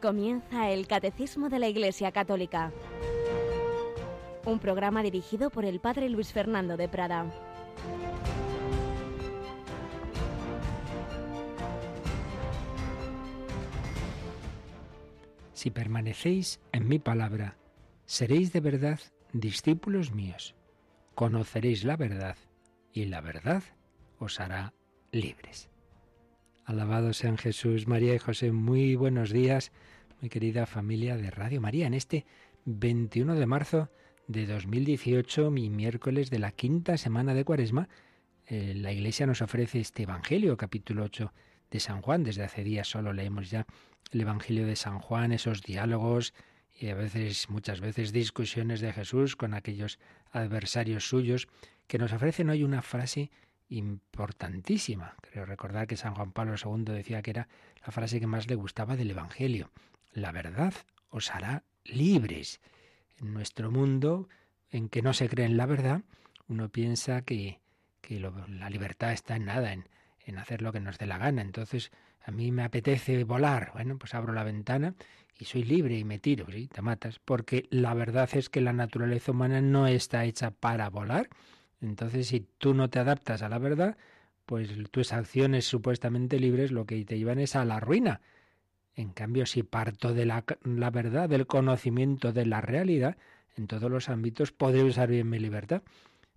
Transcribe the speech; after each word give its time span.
Comienza 0.00 0.70
el 0.70 0.86
Catecismo 0.86 1.50
de 1.50 1.58
la 1.58 1.68
Iglesia 1.68 2.10
Católica, 2.10 2.72
un 4.46 4.58
programa 4.58 5.02
dirigido 5.02 5.50
por 5.50 5.66
el 5.66 5.78
Padre 5.78 6.08
Luis 6.08 6.32
Fernando 6.32 6.78
de 6.78 6.88
Prada. 6.88 7.30
Si 15.52 15.70
permanecéis 15.70 16.60
en 16.72 16.88
mi 16.88 16.98
palabra, 16.98 17.58
seréis 18.06 18.54
de 18.54 18.60
verdad 18.60 19.00
discípulos 19.34 20.12
míos, 20.12 20.54
conoceréis 21.14 21.84
la 21.84 21.98
verdad 21.98 22.38
y 22.94 23.04
la 23.04 23.20
verdad 23.20 23.62
os 24.18 24.40
hará 24.40 24.72
libres. 25.12 25.68
Alabado 26.70 27.12
sean 27.12 27.36
Jesús, 27.36 27.88
María 27.88 28.14
y 28.14 28.18
José. 28.18 28.52
Muy 28.52 28.94
buenos 28.94 29.32
días, 29.32 29.72
mi 30.20 30.28
querida 30.28 30.66
familia 30.66 31.16
de 31.16 31.28
Radio 31.28 31.60
María. 31.60 31.88
En 31.88 31.94
este 31.94 32.26
21 32.64 33.34
de 33.34 33.44
marzo 33.44 33.90
de 34.28 34.46
2018, 34.46 35.50
mi 35.50 35.68
miércoles 35.68 36.30
de 36.30 36.38
la 36.38 36.52
quinta 36.52 36.96
semana 36.96 37.34
de 37.34 37.44
Cuaresma, 37.44 37.88
eh, 38.46 38.74
la 38.76 38.92
Iglesia 38.92 39.26
nos 39.26 39.42
ofrece 39.42 39.80
este 39.80 40.04
Evangelio, 40.04 40.56
capítulo 40.56 41.02
8 41.02 41.32
de 41.72 41.80
San 41.80 42.02
Juan. 42.02 42.22
Desde 42.22 42.44
hace 42.44 42.62
días 42.62 42.86
solo 42.86 43.12
leemos 43.12 43.50
ya 43.50 43.66
el 44.12 44.20
Evangelio 44.20 44.64
de 44.64 44.76
San 44.76 45.00
Juan, 45.00 45.32
esos 45.32 45.62
diálogos 45.62 46.34
y 46.78 46.86
a 46.90 46.94
veces, 46.94 47.50
muchas 47.50 47.80
veces, 47.80 48.12
discusiones 48.12 48.80
de 48.80 48.92
Jesús 48.92 49.34
con 49.34 49.54
aquellos 49.54 49.98
adversarios 50.30 51.08
suyos, 51.08 51.48
que 51.88 51.98
nos 51.98 52.12
ofrecen 52.12 52.48
hoy 52.48 52.62
una 52.62 52.80
frase 52.80 53.32
importantísima. 53.70 55.14
Creo 55.22 55.46
recordar 55.46 55.86
que 55.86 55.96
San 55.96 56.14
Juan 56.14 56.32
Pablo 56.32 56.54
II 56.62 56.84
decía 56.84 57.22
que 57.22 57.30
era 57.30 57.48
la 57.84 57.92
frase 57.92 58.20
que 58.20 58.26
más 58.26 58.48
le 58.48 58.56
gustaba 58.56 58.96
del 58.96 59.10
Evangelio. 59.10 59.70
La 60.12 60.32
verdad 60.32 60.74
os 61.08 61.30
hará 61.30 61.62
libres. 61.84 62.60
En 63.20 63.32
nuestro 63.32 63.70
mundo, 63.70 64.28
en 64.70 64.88
que 64.88 65.02
no 65.02 65.12
se 65.12 65.28
cree 65.28 65.46
en 65.46 65.56
la 65.56 65.66
verdad, 65.66 66.02
uno 66.48 66.68
piensa 66.68 67.22
que, 67.22 67.60
que 68.00 68.20
la 68.20 68.70
libertad 68.70 69.12
está 69.12 69.36
en 69.36 69.44
nada, 69.44 69.72
en, 69.72 69.88
en 70.24 70.38
hacer 70.38 70.62
lo 70.62 70.72
que 70.72 70.80
nos 70.80 70.98
dé 70.98 71.06
la 71.06 71.18
gana. 71.18 71.42
Entonces, 71.42 71.90
a 72.24 72.30
mí 72.30 72.50
me 72.50 72.64
apetece 72.64 73.22
volar. 73.24 73.70
Bueno, 73.72 73.98
pues 73.98 74.14
abro 74.14 74.32
la 74.32 74.44
ventana 74.44 74.94
y 75.38 75.44
soy 75.44 75.64
libre 75.64 75.96
y 75.96 76.04
me 76.04 76.18
tiro, 76.18 76.46
¿sí? 76.50 76.68
Te 76.68 76.82
matas. 76.82 77.18
Porque 77.24 77.66
la 77.70 77.94
verdad 77.94 78.28
es 78.32 78.48
que 78.48 78.60
la 78.60 78.72
naturaleza 78.72 79.32
humana 79.32 79.60
no 79.60 79.86
está 79.86 80.24
hecha 80.24 80.50
para 80.50 80.90
volar 80.90 81.28
entonces, 81.80 82.28
si 82.28 82.46
tú 82.58 82.74
no 82.74 82.90
te 82.90 82.98
adaptas 82.98 83.42
a 83.42 83.48
la 83.48 83.58
verdad, 83.58 83.96
pues 84.46 84.70
tus 84.90 85.12
acciones 85.12 85.64
supuestamente 85.64 86.38
libres 86.38 86.72
lo 86.72 86.84
que 86.84 87.04
te 87.04 87.18
llevan 87.18 87.38
es 87.38 87.56
a 87.56 87.64
la 87.64 87.80
ruina. 87.80 88.20
En 88.94 89.10
cambio, 89.10 89.46
si 89.46 89.62
parto 89.62 90.12
de 90.12 90.26
la, 90.26 90.44
verdad, 90.90 91.28
del 91.28 91.46
conocimiento 91.46 92.32
de 92.32 92.46
la 92.46 92.60
realidad, 92.60 93.16
en 93.56 93.66
todos 93.66 93.90
los 93.90 94.08
ámbitos 94.08 94.52
podré 94.52 94.82
usar 94.82 95.08
bien 95.08 95.30
mi 95.30 95.38
libertad. 95.38 95.82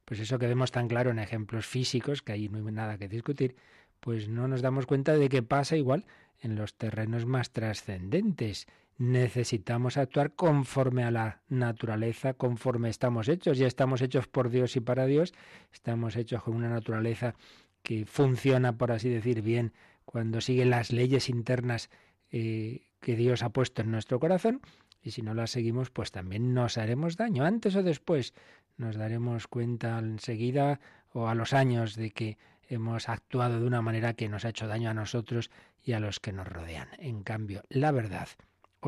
Pues 0.05 0.19
eso 0.19 0.39
que 0.39 0.47
vemos 0.47 0.71
tan 0.71 0.88
claro 0.88 1.11
en 1.11 1.19
ejemplos 1.19 1.66
físicos, 1.66 2.21
que 2.21 2.33
ahí 2.33 2.49
no 2.49 2.59
hay 2.59 2.73
nada 2.73 2.97
que 2.97 3.08
discutir, 3.08 3.55
pues 3.99 4.30
no 4.30 4.47
nos 4.47 4.61
damos 4.61 4.86
cuenta 4.86 5.14
de 5.17 5.30
que 5.30 5.44
pasa 5.44 5.75
igual 5.75 6.05
en 6.41 6.55
los 6.55 6.75
terrenos 6.75 7.25
más 7.25 7.52
trascendentes. 7.52 8.67
Necesitamos 8.97 9.97
actuar 9.97 10.33
conforme 10.33 11.03
a 11.03 11.11
la 11.11 11.41
naturaleza, 11.49 12.33
conforme 12.33 12.89
estamos 12.89 13.27
hechos. 13.27 13.58
Ya 13.58 13.67
estamos 13.67 14.02
hechos 14.02 14.27
por 14.27 14.49
Dios 14.49 14.75
y 14.75 14.81
para 14.81 15.05
Dios. 15.05 15.33
Estamos 15.72 16.16
hechos 16.16 16.44
con 16.44 16.55
una 16.55 16.69
naturaleza 16.69 17.36
que 17.81 18.05
funciona, 18.05 18.77
por 18.77 18.92
así 18.92 19.09
decir, 19.09 19.42
bien 19.42 19.73
cuando 20.05 20.42
sigue 20.42 20.65
las 20.65 20.92
leyes 20.92 21.30
internas 21.30 21.89
eh, 22.31 22.87
que 22.99 23.15
Dios 23.15 23.42
ha 23.42 23.49
puesto 23.49 23.81
en 23.81 23.92
nuestro 23.92 24.20
corazón. 24.20 24.61
Y 25.02 25.11
si 25.11 25.21
no 25.21 25.33
las 25.33 25.52
seguimos, 25.52 25.89
pues 25.89 26.11
también 26.11 26.54
nos 26.54 26.77
haremos 26.77 27.17
daño. 27.17 27.45
Antes 27.45 27.75
o 27.75 27.83
después 27.83 28.33
nos 28.77 28.95
daremos 28.95 29.48
cuenta 29.48 29.98
enseguida 29.99 30.80
o 31.11 31.27
a 31.27 31.36
los 31.36 31.54
años 31.54 31.95
de 31.95 32.11
que 32.11 32.37
hemos 32.70 33.10
actuado 33.10 33.60
de 33.60 33.67
una 33.67 33.81
manera 33.81 34.14
que 34.14 34.30
nos 34.30 34.45
ha 34.45 34.49
hecho 34.49 34.67
daño 34.67 34.89
a 34.89 34.93
nosotros 34.93 35.52
y 35.83 35.93
a 35.93 35.99
los 35.99 36.20
que 36.20 36.31
nos 36.31 36.48
rodean. 36.48 36.87
En 36.99 37.23
cambio, 37.23 37.64
la 37.70 37.92
verdad 37.92 38.30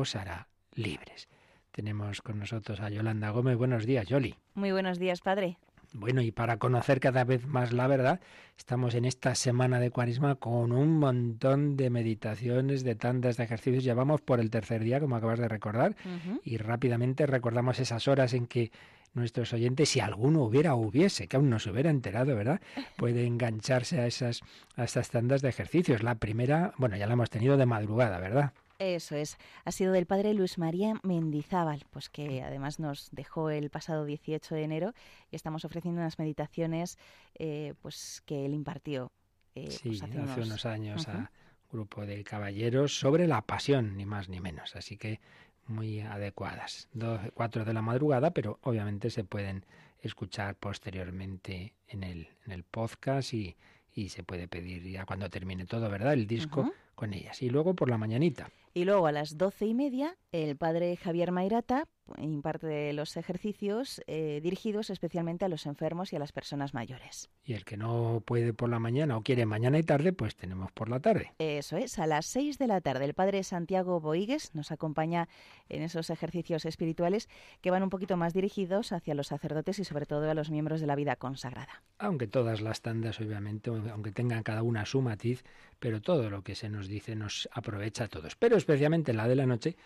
os 0.02 0.16
hará 0.16 0.48
libres. 0.74 1.28
Tenemos 1.70 2.22
con 2.22 2.38
nosotros 2.38 2.80
a 2.80 2.88
Yolanda 2.88 3.30
Gómez. 3.30 3.56
Buenos 3.56 3.84
días, 3.84 4.06
Yoli. 4.06 4.34
Muy 4.54 4.72
buenos 4.72 4.98
días, 4.98 5.20
padre. 5.20 5.58
Bueno, 5.92 6.20
y 6.20 6.30
para 6.30 6.58
conocer 6.58 7.00
cada 7.00 7.24
vez 7.24 7.46
más 7.46 7.72
la 7.72 7.86
verdad, 7.86 8.20
estamos 8.58 8.94
en 8.94 9.04
esta 9.04 9.34
semana 9.34 9.80
de 9.80 9.90
Cuaresma 9.90 10.34
con 10.34 10.72
un 10.72 10.98
montón 10.98 11.76
de 11.76 11.90
meditaciones, 11.90 12.84
de 12.84 12.94
tantas 12.94 13.36
de 13.36 13.44
ejercicios. 13.44 13.84
Ya 13.84 13.94
vamos 13.94 14.20
por 14.20 14.40
el 14.40 14.50
tercer 14.50 14.82
día, 14.82 15.00
como 15.00 15.16
acabas 15.16 15.38
de 15.38 15.48
recordar, 15.48 15.96
y 16.44 16.58
rápidamente 16.58 17.26
recordamos 17.26 17.78
esas 17.78 18.08
horas 18.08 18.34
en 18.34 18.46
que 18.46 18.72
nuestros 19.14 19.52
oyentes, 19.54 19.88
si 19.88 20.00
alguno 20.00 20.42
hubiera 20.42 20.74
o 20.74 20.78
hubiese, 20.78 21.28
que 21.28 21.36
aún 21.36 21.48
no 21.48 21.58
se 21.58 21.70
hubiera 21.70 21.88
enterado, 21.88 22.36
¿verdad? 22.36 22.60
Puede 22.98 23.24
engancharse 23.26 24.00
a 24.00 24.06
esas, 24.06 24.42
a 24.76 24.84
estas 24.84 25.08
tandas 25.08 25.40
de 25.40 25.48
ejercicios. 25.48 26.02
La 26.02 26.16
primera, 26.16 26.74
bueno, 26.76 26.96
ya 26.96 27.06
la 27.06 27.14
hemos 27.14 27.30
tenido 27.30 27.56
de 27.56 27.64
madrugada, 27.64 28.18
¿verdad? 28.18 28.52
Eso 28.78 29.16
es, 29.16 29.38
ha 29.64 29.72
sido 29.72 29.92
del 29.92 30.06
padre 30.06 30.34
Luis 30.34 30.58
María 30.58 30.94
Mendizábal, 31.02 31.84
pues 31.90 32.10
que 32.10 32.42
además 32.42 32.78
nos 32.78 33.08
dejó 33.10 33.48
el 33.48 33.70
pasado 33.70 34.04
18 34.04 34.54
de 34.54 34.62
enero 34.62 34.92
y 35.30 35.36
estamos 35.36 35.64
ofreciendo 35.64 36.00
unas 36.00 36.18
meditaciones 36.18 36.98
eh, 37.38 37.74
pues 37.80 38.22
que 38.26 38.44
él 38.44 38.52
impartió. 38.52 39.10
Eh, 39.54 39.70
sí, 39.70 39.88
pues 39.88 40.02
hace, 40.02 40.42
unos... 40.42 40.66
años 40.66 41.08
a 41.08 41.16
un 41.16 41.28
grupo 41.72 42.04
de 42.04 42.22
caballeros 42.22 42.98
sobre 42.98 43.26
la 43.26 43.40
pasión, 43.42 43.96
ni 43.96 44.04
más 44.04 44.28
ni 44.28 44.40
menos. 44.40 44.76
Así 44.76 44.98
que 44.98 45.20
muy 45.66 46.00
adecuadas. 46.00 46.88
Dos, 46.92 47.20
cuatro 47.32 47.64
de 47.64 47.72
la 47.72 47.80
madrugada, 47.80 48.32
pero 48.32 48.58
obviamente 48.62 49.08
se 49.08 49.24
pueden 49.24 49.64
escuchar 50.02 50.54
posteriormente 50.56 51.72
en 51.88 52.04
el, 52.04 52.28
en 52.44 52.52
el 52.52 52.62
podcast 52.62 53.32
y, 53.32 53.56
y 53.94 54.10
se 54.10 54.22
puede 54.22 54.46
pedir 54.48 54.82
ya 54.82 55.06
cuando 55.06 55.30
termine 55.30 55.64
todo, 55.64 55.88
¿verdad? 55.88 56.12
El 56.12 56.26
disco 56.26 56.70
con 56.94 57.14
ellas. 57.14 57.42
Y 57.42 57.48
luego 57.48 57.74
por 57.74 57.88
la 57.88 57.96
mañanita. 57.96 58.50
Y 58.76 58.84
luego 58.84 59.06
a 59.06 59.12
las 59.12 59.38
doce 59.38 59.64
y 59.64 59.72
media, 59.72 60.18
el 60.32 60.58
padre 60.58 60.98
Javier 60.98 61.32
Mairata 61.32 61.88
imparte 62.18 62.92
los 62.92 63.16
ejercicios 63.16 64.02
eh, 64.06 64.40
dirigidos 64.42 64.90
especialmente 64.90 65.44
a 65.44 65.48
los 65.48 65.66
enfermos 65.66 66.12
y 66.12 66.16
a 66.16 66.18
las 66.18 66.32
personas 66.32 66.74
mayores. 66.74 67.28
Y 67.44 67.54
el 67.54 67.64
que 67.64 67.76
no 67.76 68.22
puede 68.24 68.52
por 68.52 68.68
la 68.68 68.78
mañana 68.78 69.16
o 69.16 69.22
quiere 69.22 69.46
mañana 69.46 69.78
y 69.78 69.82
tarde, 69.82 70.12
pues 70.12 70.36
tenemos 70.36 70.72
por 70.72 70.88
la 70.88 71.00
tarde. 71.00 71.32
Eso 71.38 71.76
es, 71.76 71.98
a 71.98 72.06
las 72.06 72.26
seis 72.26 72.58
de 72.58 72.66
la 72.66 72.80
tarde. 72.80 73.04
El 73.04 73.14
padre 73.14 73.42
Santiago 73.42 74.00
Boigues 74.00 74.54
nos 74.54 74.72
acompaña 74.72 75.28
en 75.68 75.82
esos 75.82 76.10
ejercicios 76.10 76.64
espirituales 76.64 77.28
que 77.60 77.70
van 77.70 77.82
un 77.82 77.90
poquito 77.90 78.16
más 78.16 78.34
dirigidos 78.34 78.92
hacia 78.92 79.14
los 79.14 79.28
sacerdotes 79.28 79.78
y 79.78 79.84
sobre 79.84 80.06
todo 80.06 80.30
a 80.30 80.34
los 80.34 80.50
miembros 80.50 80.80
de 80.80 80.86
la 80.86 80.96
vida 80.96 81.16
consagrada. 81.16 81.82
Aunque 81.98 82.26
todas 82.26 82.60
las 82.60 82.82
tandas, 82.82 83.20
obviamente, 83.20 83.70
aunque 83.70 84.12
tengan 84.12 84.42
cada 84.42 84.62
una 84.62 84.84
su 84.86 85.02
matiz, 85.02 85.44
pero 85.78 86.00
todo 86.00 86.30
lo 86.30 86.42
que 86.42 86.54
se 86.54 86.68
nos 86.68 86.88
dice 86.88 87.16
nos 87.16 87.48
aprovecha 87.52 88.04
a 88.04 88.08
todos. 88.08 88.36
Pero 88.36 88.56
especialmente 88.56 89.12
la 89.12 89.28
de 89.28 89.36
la 89.36 89.46
noche 89.46 89.76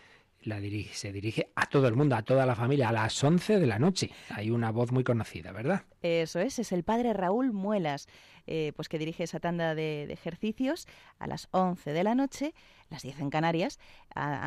la 0.42 0.58
dirige, 0.60 0.94
se 0.94 1.12
dirige 1.12 1.50
a 1.54 1.66
todo 1.66 1.86
el 1.88 1.94
mundo, 1.94 2.16
a 2.16 2.22
toda 2.22 2.46
la 2.46 2.54
familia, 2.54 2.88
a 2.88 2.92
las 2.92 3.22
11 3.22 3.58
de 3.58 3.66
la 3.66 3.78
noche. 3.78 4.10
Hay 4.30 4.50
una 4.50 4.70
voz 4.70 4.90
muy 4.92 5.04
conocida, 5.04 5.52
¿verdad? 5.52 5.82
Eso 6.02 6.40
es, 6.40 6.58
es 6.58 6.72
el 6.72 6.82
padre 6.82 7.12
Raúl 7.12 7.52
Muelas, 7.52 8.08
eh, 8.46 8.72
pues 8.74 8.88
que 8.88 8.98
dirige 8.98 9.24
esa 9.24 9.38
tanda 9.38 9.74
de, 9.74 10.04
ejercicios 10.04 10.86
a 11.18 11.26
las 11.26 11.48
11 11.50 11.92
de 11.92 12.04
la 12.04 12.14
noche, 12.14 12.54
las 12.88 13.02
10 13.02 13.20
en 13.20 13.30
Canarias, 13.30 13.78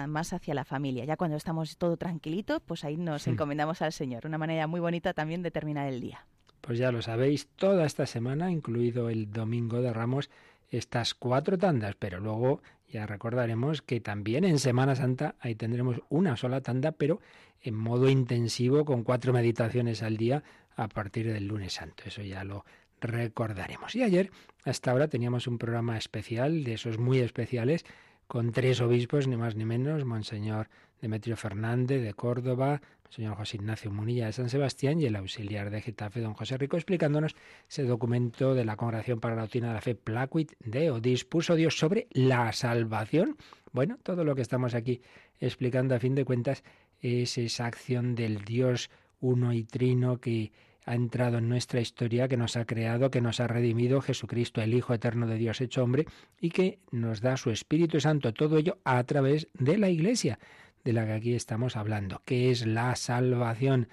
más 0.08 0.34
hacia 0.34 0.54
la 0.54 0.66
familia. 0.66 1.06
Ya 1.06 1.16
cuando 1.16 1.38
estamos 1.38 1.78
todo 1.78 1.96
tranquilito, 1.98 2.60
pues 2.60 2.84
ahí 2.84 2.98
nos 2.98 3.28
hmm. 3.28 3.32
encomendamos 3.32 3.82
al 3.82 3.94
Señor. 3.94 4.26
Una 4.26 4.38
manera 4.38 4.68
muy 4.68 4.80
bonita 4.80 5.14
también 5.14 5.44
de 5.44 5.52
terminar 5.52 5.88
el 5.88 6.02
día. 6.02 6.26
Pues 6.62 6.80
ya 6.80 6.94
lo 6.94 7.02
sabéis, 7.02 7.50
toda 7.58 7.86
esta 7.86 8.06
semana, 8.06 8.50
incluido 8.50 9.10
el 9.10 9.30
domingo 9.30 9.82
de 9.82 9.92
Ramos, 9.92 10.30
estas 10.78 11.14
cuatro 11.14 11.58
tandas, 11.58 11.96
pero 11.96 12.20
luego 12.20 12.62
ya 12.90 13.06
recordaremos 13.06 13.82
que 13.82 14.00
también 14.00 14.44
en 14.44 14.60
Semana 14.60 14.96
Santa 14.96 15.36
ahí 15.40 15.56
tendremos 15.56 16.02
una 16.10 16.36
sola 16.36 16.62
tanda, 16.62 16.92
pero 16.92 17.20
en 17.62 17.76
modo 17.76 18.10
intensivo 18.10 18.86
con 18.86 19.04
cuatro 19.04 19.34
meditaciones 19.34 20.04
al 20.04 20.18
día 20.18 20.44
a 20.76 20.88
partir 20.88 21.32
del 21.32 21.48
lunes 21.48 21.74
santo. 21.74 22.04
Eso 22.06 22.22
ya 22.22 22.44
lo 22.44 22.66
recordaremos. 23.02 23.96
Y 23.96 24.04
ayer, 24.04 24.32
hasta 24.64 24.92
ahora, 24.92 25.08
teníamos 25.08 25.48
un 25.48 25.58
programa 25.58 25.98
especial, 25.98 26.64
de 26.64 26.74
esos 26.74 26.98
muy 26.98 27.20
especiales, 27.20 27.86
con 28.28 28.52
tres 28.52 28.82
obispos, 28.82 29.28
ni 29.28 29.38
más 29.38 29.56
ni 29.56 29.66
menos, 29.66 30.06
Monseñor 30.06 30.70
Demetrio 31.02 31.36
Fernández 31.36 32.02
de 32.02 32.14
Córdoba, 32.14 32.82
Monseñor 33.14 33.38
José 33.38 33.58
Ignacio 33.58 33.92
Munilla 33.92 34.26
de 34.26 34.34
San 34.34 34.50
Sebastián 34.50 35.00
y 35.00 35.06
el 35.06 35.16
auxiliar 35.16 35.70
de 35.70 35.82
Getafe, 35.82 36.20
don 36.20 36.34
José 36.34 36.58
Rico, 36.58 36.78
explicándonos 36.78 37.36
ese 37.70 37.84
documento 37.84 38.56
de 38.56 38.66
la 38.66 38.76
Congregación 38.76 39.20
para 39.20 39.36
la 39.36 39.44
Doctrina 39.44 39.68
de 39.68 39.74
la 39.76 39.82
Fe, 39.82 39.94
Placuit 39.94 40.54
Deo, 40.60 41.00
dispuso 41.00 41.54
Dios 41.54 41.78
sobre 41.78 42.08
la 42.10 42.52
salvación. 42.54 43.38
Bueno, 43.72 44.00
todo 44.02 44.24
lo 44.24 44.34
que 44.34 44.42
estamos 44.42 44.74
aquí 44.74 45.04
explicando 45.40 45.94
a 45.94 46.00
fin 46.00 46.16
de 46.16 46.26
cuentas 46.26 46.64
es 47.02 47.38
esa 47.38 47.68
acción 47.68 48.16
del 48.16 48.46
Dios 48.46 48.90
uno 49.20 49.54
y 49.54 49.64
trino 49.64 50.20
que 50.20 50.52
ha 50.84 50.96
entrado 50.96 51.38
en 51.38 51.48
nuestra 51.48 51.82
historia, 51.82 52.28
que 52.28 52.36
nos 52.36 52.58
ha 52.58 52.66
creado, 52.66 53.12
que 53.12 53.22
nos 53.22 53.40
ha 53.40 53.46
redimido 53.46 54.02
Jesucristo, 54.02 54.60
el 54.60 54.74
Hijo 54.74 54.92
eterno 54.92 55.28
de 55.28 55.38
Dios 55.38 55.62
hecho 55.62 55.84
hombre, 55.84 56.08
y 56.42 56.50
que 56.50 56.80
nos 56.90 57.22
da 57.22 57.38
su 57.38 57.52
Espíritu 57.52 58.00
Santo, 58.00 58.34
todo 58.34 58.58
ello 58.58 58.80
a 58.84 59.04
través 59.04 59.50
de 59.54 59.78
la 59.78 59.90
Iglesia, 59.90 60.40
de 60.84 60.94
la 60.94 61.06
que 61.06 61.14
aquí 61.14 61.34
estamos 61.34 61.76
hablando, 61.76 62.22
que 62.26 62.52
es 62.52 62.66
la 62.66 62.96
salvación 62.96 63.88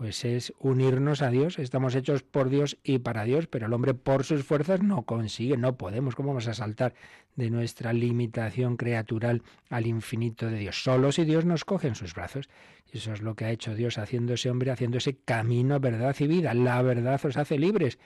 pues 0.00 0.24
es 0.24 0.54
unirnos 0.58 1.20
a 1.20 1.28
Dios. 1.28 1.58
Estamos 1.58 1.94
hechos 1.94 2.22
por 2.22 2.48
Dios 2.48 2.78
y 2.82 3.00
para 3.00 3.24
Dios, 3.24 3.46
pero 3.46 3.66
el 3.66 3.72
hombre 3.74 3.92
por 3.92 4.24
sus 4.24 4.44
fuerzas 4.44 4.82
no 4.82 5.02
consigue, 5.02 5.58
no 5.58 5.76
podemos. 5.76 6.14
¿Cómo 6.14 6.28
vamos 6.28 6.48
a 6.48 6.54
saltar 6.54 6.94
de 7.36 7.50
nuestra 7.50 7.92
limitación 7.92 8.78
creatural 8.78 9.42
al 9.68 9.86
infinito 9.86 10.46
de 10.46 10.56
Dios? 10.56 10.82
Solo 10.82 11.12
si 11.12 11.26
Dios 11.26 11.44
nos 11.44 11.66
coge 11.66 11.88
en 11.88 11.96
sus 11.96 12.14
brazos. 12.14 12.48
Eso 12.90 13.12
es 13.12 13.20
lo 13.20 13.34
que 13.34 13.44
ha 13.44 13.50
hecho 13.50 13.74
Dios 13.74 13.98
haciéndose 13.98 14.48
hombre, 14.50 14.70
haciéndose 14.70 15.18
camino, 15.18 15.80
verdad 15.80 16.16
y 16.18 16.26
vida. 16.26 16.54
La 16.54 16.80
verdad 16.80 17.20
os 17.22 17.36
hace 17.36 17.58
libres, 17.58 17.98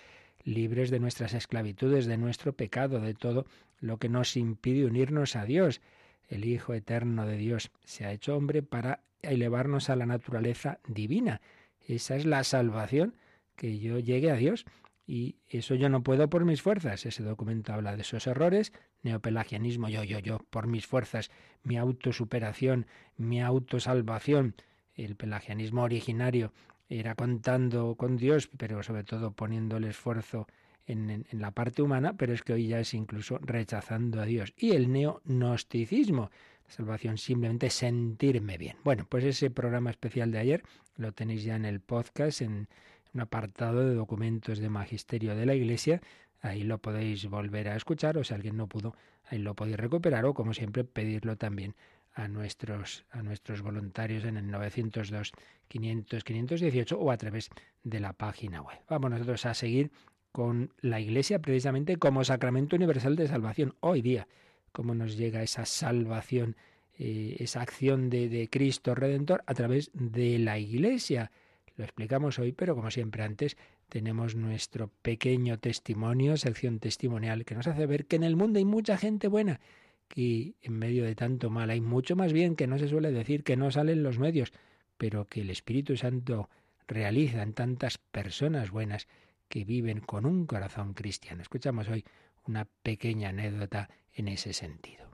libres 0.42 0.90
de 0.90 0.98
nuestras 0.98 1.32
esclavitudes, 1.32 2.06
de 2.06 2.18
nuestro 2.18 2.54
pecado, 2.54 2.98
de 2.98 3.14
todo 3.14 3.46
lo 3.78 3.98
que 3.98 4.08
nos 4.08 4.36
impide 4.36 4.84
unirnos 4.84 5.36
a 5.36 5.44
Dios. 5.44 5.80
El 6.28 6.44
Hijo 6.44 6.74
eterno 6.74 7.26
de 7.26 7.36
Dios 7.36 7.70
se 7.84 8.04
ha 8.04 8.12
hecho 8.12 8.36
hombre 8.36 8.62
para 8.62 9.00
elevarnos 9.22 9.90
a 9.90 9.96
la 9.96 10.06
naturaleza 10.06 10.80
divina 10.86 11.40
esa 11.86 12.16
es 12.16 12.24
la 12.24 12.44
salvación, 12.44 13.14
que 13.56 13.78
yo 13.78 13.98
llegue 13.98 14.30
a 14.30 14.36
Dios. 14.36 14.64
Y 15.06 15.36
eso 15.48 15.74
yo 15.74 15.88
no 15.90 16.02
puedo 16.02 16.30
por 16.30 16.44
mis 16.44 16.62
fuerzas. 16.62 17.04
Ese 17.04 17.22
documento 17.22 17.72
habla 17.74 17.94
de 17.94 18.02
esos 18.02 18.26
errores, 18.26 18.72
neopelagianismo, 19.02 19.88
yo, 19.88 20.02
yo, 20.02 20.18
yo, 20.18 20.38
por 20.50 20.66
mis 20.66 20.86
fuerzas, 20.86 21.30
mi 21.62 21.76
autosuperación, 21.76 22.86
mi 23.16 23.42
autosalvación. 23.42 24.54
El 24.94 25.14
pelagianismo 25.16 25.82
originario 25.82 26.52
era 26.88 27.14
contando 27.14 27.96
con 27.96 28.16
Dios, 28.16 28.48
pero 28.56 28.82
sobre 28.82 29.04
todo 29.04 29.32
poniendo 29.32 29.76
el 29.76 29.84
esfuerzo 29.84 30.46
en, 30.86 31.26
la 31.32 31.50
parte 31.50 31.82
humana, 31.82 32.14
pero 32.16 32.32
es 32.32 32.42
que 32.42 32.52
hoy 32.52 32.68
ya 32.68 32.80
es 32.80 32.94
incluso 32.94 33.38
rechazando 33.38 34.20
a 34.20 34.24
Dios. 34.26 34.52
Y 34.56 34.72
el 34.72 34.92
neognosticismo, 34.92 36.30
salvación 36.66 37.18
simplemente 37.18 37.70
sentirme 37.70 38.58
bien. 38.58 38.76
Bueno, 38.84 39.06
pues 39.08 39.24
ese 39.24 39.50
programa 39.50 39.90
especial 39.90 40.30
de 40.30 40.38
ayer 40.38 40.62
lo 40.96 41.12
tenéis 41.12 41.44
ya 41.44 41.56
en 41.56 41.64
el 41.64 41.80
podcast, 41.80 42.42
en 42.42 42.68
un 43.12 43.20
apartado 43.20 43.86
de 43.88 43.94
documentos 43.94 44.58
de 44.58 44.68
magisterio 44.68 45.34
de 45.34 45.46
la 45.46 45.54
Iglesia. 45.54 46.00
Ahí 46.40 46.62
lo 46.62 46.78
podéis 46.78 47.26
volver 47.26 47.68
a 47.68 47.76
escuchar 47.76 48.18
o 48.18 48.24
si 48.24 48.34
alguien 48.34 48.56
no 48.56 48.66
pudo, 48.66 48.94
ahí 49.24 49.38
lo 49.38 49.54
podéis 49.54 49.78
recuperar 49.78 50.26
o 50.26 50.34
como 50.34 50.52
siempre 50.52 50.84
pedirlo 50.84 51.36
también 51.36 51.74
a 52.14 52.28
nuestros, 52.28 53.04
a 53.10 53.22
nuestros 53.22 53.62
voluntarios 53.62 54.24
en 54.24 54.36
el 54.36 54.50
902 54.50 55.32
500 55.68 56.24
518 56.24 56.98
o 56.98 57.10
a 57.10 57.16
través 57.16 57.50
de 57.82 58.00
la 58.00 58.12
página 58.12 58.62
web. 58.62 58.78
Vamos 58.88 59.10
nosotros 59.10 59.46
a 59.46 59.54
seguir 59.54 59.90
con 60.34 60.72
la 60.80 60.98
Iglesia 60.98 61.38
precisamente 61.38 61.96
como 61.96 62.24
sacramento 62.24 62.74
universal 62.74 63.14
de 63.14 63.28
salvación 63.28 63.76
hoy 63.78 64.02
día 64.02 64.26
cómo 64.72 64.92
nos 64.92 65.16
llega 65.16 65.44
esa 65.44 65.64
salvación, 65.64 66.56
eh, 66.98 67.36
esa 67.38 67.62
acción 67.62 68.10
de, 68.10 68.28
de 68.28 68.50
Cristo 68.50 68.96
Redentor 68.96 69.44
a 69.46 69.54
través 69.54 69.92
de 69.94 70.40
la 70.40 70.58
Iglesia. 70.58 71.30
Lo 71.76 71.84
explicamos 71.84 72.40
hoy, 72.40 72.50
pero 72.50 72.74
como 72.74 72.90
siempre 72.90 73.22
antes, 73.22 73.56
tenemos 73.88 74.34
nuestro 74.34 74.90
pequeño 75.02 75.60
testimonio, 75.60 76.36
sección 76.36 76.80
testimonial, 76.80 77.44
que 77.44 77.54
nos 77.54 77.68
hace 77.68 77.86
ver 77.86 78.06
que 78.06 78.16
en 78.16 78.24
el 78.24 78.34
mundo 78.34 78.58
hay 78.58 78.64
mucha 78.64 78.96
gente 78.96 79.28
buena, 79.28 79.60
que 80.08 80.54
en 80.60 80.72
medio 80.76 81.04
de 81.04 81.14
tanto 81.14 81.48
mal 81.48 81.70
hay 81.70 81.80
mucho 81.80 82.16
más 82.16 82.32
bien 82.32 82.56
que 82.56 82.66
no 82.66 82.76
se 82.76 82.88
suele 82.88 83.12
decir 83.12 83.44
que 83.44 83.56
no 83.56 83.70
salen 83.70 84.02
los 84.02 84.18
medios, 84.18 84.52
pero 84.98 85.28
que 85.28 85.42
el 85.42 85.50
Espíritu 85.50 85.96
Santo 85.96 86.50
realiza 86.88 87.42
en 87.42 87.52
tantas 87.52 87.98
personas 87.98 88.72
buenas 88.72 89.06
que 89.48 89.64
viven 89.64 90.00
con 90.00 90.26
un 90.26 90.46
corazón 90.46 90.94
cristiano. 90.94 91.42
Escuchamos 91.42 91.88
hoy 91.88 92.04
una 92.46 92.66
pequeña 92.82 93.30
anécdota 93.30 93.88
en 94.12 94.28
ese 94.28 94.52
sentido. 94.52 95.04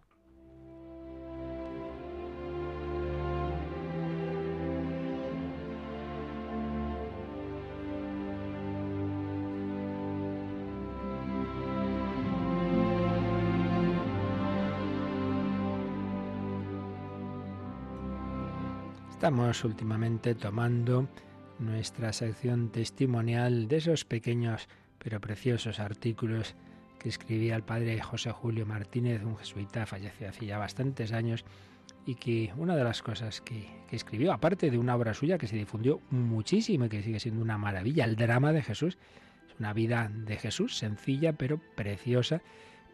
Estamos 19.20 19.64
últimamente 19.64 20.34
tomando 20.34 21.06
nuestra 21.60 22.12
sección 22.12 22.70
testimonial 22.70 23.68
de 23.68 23.76
esos 23.76 24.04
pequeños 24.04 24.68
pero 24.98 25.20
preciosos 25.20 25.80
artículos 25.80 26.54
que 26.98 27.08
escribía 27.08 27.56
el 27.56 27.62
padre 27.62 28.00
José 28.00 28.30
Julio 28.30 28.66
Martínez, 28.66 29.22
un 29.24 29.38
jesuita 29.38 29.86
fallecido 29.86 30.28
hace 30.28 30.46
ya 30.46 30.58
bastantes 30.58 31.12
años, 31.12 31.44
y 32.04 32.14
que 32.16 32.52
una 32.56 32.76
de 32.76 32.84
las 32.84 33.02
cosas 33.02 33.40
que, 33.40 33.66
escribió, 33.90 34.32
aparte 34.32 34.70
de 34.70 34.78
una 34.78 34.94
obra 34.94 35.14
suya 35.14 35.38
que 35.38 35.48
se 35.48 35.56
difundió 35.56 36.00
muchísimo 36.10 36.84
y 36.84 36.88
que 36.88 37.02
sigue 37.02 37.18
siendo 37.18 37.42
una 37.42 37.58
maravilla, 37.58 38.04
el 38.04 38.16
drama 38.16 38.52
de 38.52 38.62
Jesús, 38.62 38.98
es 39.48 39.58
una 39.58 39.72
vida 39.72 40.10
de 40.14 40.36
Jesús 40.36 40.76
sencilla 40.76 41.32
pero 41.32 41.60
preciosa, 41.74 42.42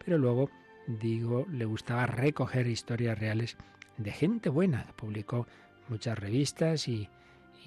pero 0.03 0.17
luego, 0.17 0.49
digo, 0.87 1.45
le 1.51 1.65
gustaba 1.65 2.07
recoger 2.07 2.67
historias 2.67 3.19
reales 3.19 3.57
de 3.97 4.11
gente 4.11 4.49
buena, 4.49 4.87
publicó 4.95 5.45
muchas 5.89 6.17
revistas 6.17 6.87
y, 6.87 7.09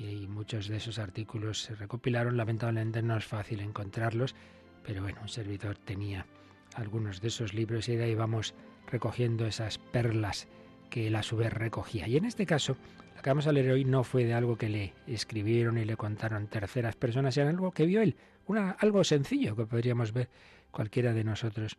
y 0.01 0.27
muchos 0.27 0.67
de 0.69 0.79
esos 0.79 0.99
artículos 0.99 1.63
se 1.63 1.75
recopilaron, 1.75 2.37
lamentablemente 2.37 3.03
no 3.03 3.17
es 3.19 3.25
fácil 3.27 3.61
encontrarlos, 3.61 4.35
pero 4.83 5.03
bueno, 5.03 5.21
un 5.21 5.29
servidor 5.29 5.77
tenía 5.77 6.27
algunos 6.75 7.21
de 7.21 7.29
esos 7.29 7.53
libros 7.53 7.89
y 7.89 7.97
de 7.97 8.05
ahí 8.05 8.15
vamos 8.15 8.55
recogiendo 8.87 9.47
esas 9.47 9.77
perlas 9.77 10.49
que 10.89 11.09
él 11.09 11.17
a 11.17 11.23
su 11.23 11.37
vez 11.37 11.53
recogía. 11.53 12.09
Y 12.09 12.17
en 12.17 12.25
este 12.25 12.47
caso, 12.47 12.77
lo 13.15 13.23
que 13.23 13.31
vamos 13.31 13.47
a 13.47 13.53
leer 13.53 13.73
hoy 13.73 13.85
no 13.85 14.03
fue 14.03 14.25
de 14.25 14.33
algo 14.33 14.57
que 14.57 14.71
le 14.71 14.95
escribieron 15.07 15.77
y 15.77 15.85
le 15.85 15.99
contaron 15.99 16.47
terceras 16.47 16.97
personas, 16.97 17.37
era 17.37 17.51
algo 17.51 17.73
que 17.73 17.85
vio 17.85 18.01
él, 18.01 18.17
una, 18.47 18.71
algo 18.71 19.05
sencillo 19.05 19.55
que 19.55 19.67
podríamos 19.67 20.13
ver 20.13 20.31
cualquiera 20.71 21.13
de 21.13 21.25
nosotros, 21.25 21.77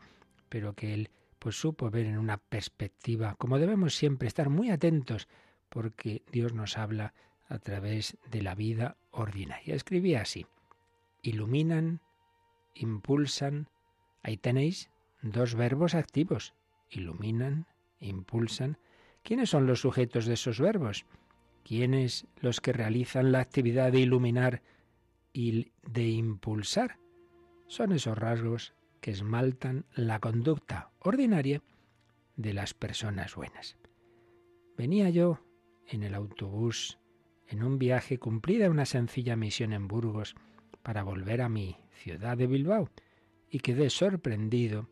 pero 0.48 0.74
que 0.74 0.94
él 0.94 1.10
pues 1.40 1.56
supo 1.56 1.90
ver 1.90 2.06
en 2.06 2.20
una 2.20 2.38
perspectiva, 2.38 3.34
como 3.40 3.58
debemos 3.58 3.96
siempre 3.96 4.28
estar 4.28 4.50
muy 4.50 4.70
atentos, 4.70 5.28
porque 5.70 6.22
Dios 6.32 6.54
nos 6.54 6.78
habla 6.78 7.16
a 7.52 7.60
través 7.60 8.18
de 8.32 8.42
la 8.42 8.56
vida 8.56 8.98
ordinaria. 9.12 9.76
Escribía 9.76 10.22
así, 10.22 10.48
iluminan 11.22 12.02
impulsan. 12.76 13.68
Ahí 14.24 14.38
tenéis 14.38 14.90
dos 15.22 15.56
verbos 15.56 15.96
activos. 15.96 16.54
Iluminan, 16.90 17.68
impulsan. 18.00 18.78
¿Quiénes 19.24 19.50
son 19.50 19.68
los 19.68 19.82
sujetos 19.82 20.26
de 20.26 20.34
esos 20.34 20.60
verbos? 20.60 21.06
¿Quiénes 21.64 22.26
los 22.40 22.60
que 22.60 22.74
realizan 22.74 23.32
la 23.32 23.40
actividad 23.40 23.92
de 23.92 24.00
iluminar 24.00 24.62
y 25.34 25.72
de 25.84 26.08
impulsar? 26.10 26.98
Son 27.68 27.92
esos 27.92 28.18
rasgos 28.18 28.74
que 29.00 29.12
esmaltan 29.12 29.86
la 29.96 30.20
conducta 30.20 30.92
ordinaria 31.00 31.62
de 32.36 32.54
las 32.54 32.74
personas 32.74 33.36
buenas. 33.36 33.78
Venía 34.78 35.10
yo 35.10 35.40
en 35.88 36.04
el 36.04 36.16
autobús 36.16 36.98
en 37.52 37.64
un 37.64 37.78
viaje 37.78 38.18
cumplida 38.18 38.70
una 38.70 38.86
sencilla 38.86 39.36
misión 39.36 39.74
en 39.74 39.88
Burgos 39.88 40.36
para 40.84 41.04
volver 41.04 41.42
a 41.42 41.50
mi 41.50 41.78
ciudad 41.92 42.38
de 42.38 42.48
Bilbao 42.48 42.90
y 43.50 43.60
quedé 43.60 43.90
sorprendido 43.90 44.90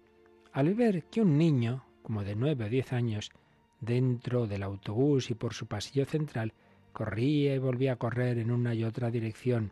al 0.51 0.73
ver 0.73 1.05
que 1.05 1.21
un 1.21 1.37
niño, 1.37 1.85
como 2.03 2.23
de 2.23 2.35
nueve 2.35 2.65
o 2.65 2.69
diez 2.69 2.91
años, 2.93 3.31
dentro 3.79 4.47
del 4.47 4.63
autobús 4.63 5.31
y 5.31 5.35
por 5.35 5.53
su 5.53 5.67
pasillo 5.67 6.05
central, 6.05 6.53
corría 6.91 7.55
y 7.55 7.59
volvía 7.59 7.93
a 7.93 7.95
correr 7.95 8.37
en 8.39 8.51
una 8.51 8.73
y 8.73 8.83
otra 8.83 9.09
dirección. 9.09 9.71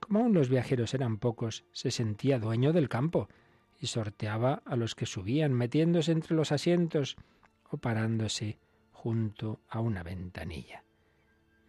Como 0.00 0.20
aún 0.20 0.34
los 0.34 0.48
viajeros 0.48 0.94
eran 0.94 1.18
pocos, 1.18 1.64
se 1.72 1.90
sentía 1.90 2.38
dueño 2.38 2.72
del 2.72 2.88
campo 2.88 3.28
y 3.80 3.86
sorteaba 3.86 4.62
a 4.64 4.76
los 4.76 4.94
que 4.94 5.06
subían, 5.06 5.52
metiéndose 5.52 6.12
entre 6.12 6.36
los 6.36 6.52
asientos 6.52 7.16
o 7.68 7.78
parándose 7.78 8.58
junto 8.92 9.60
a 9.68 9.80
una 9.80 10.02
ventanilla. 10.02 10.84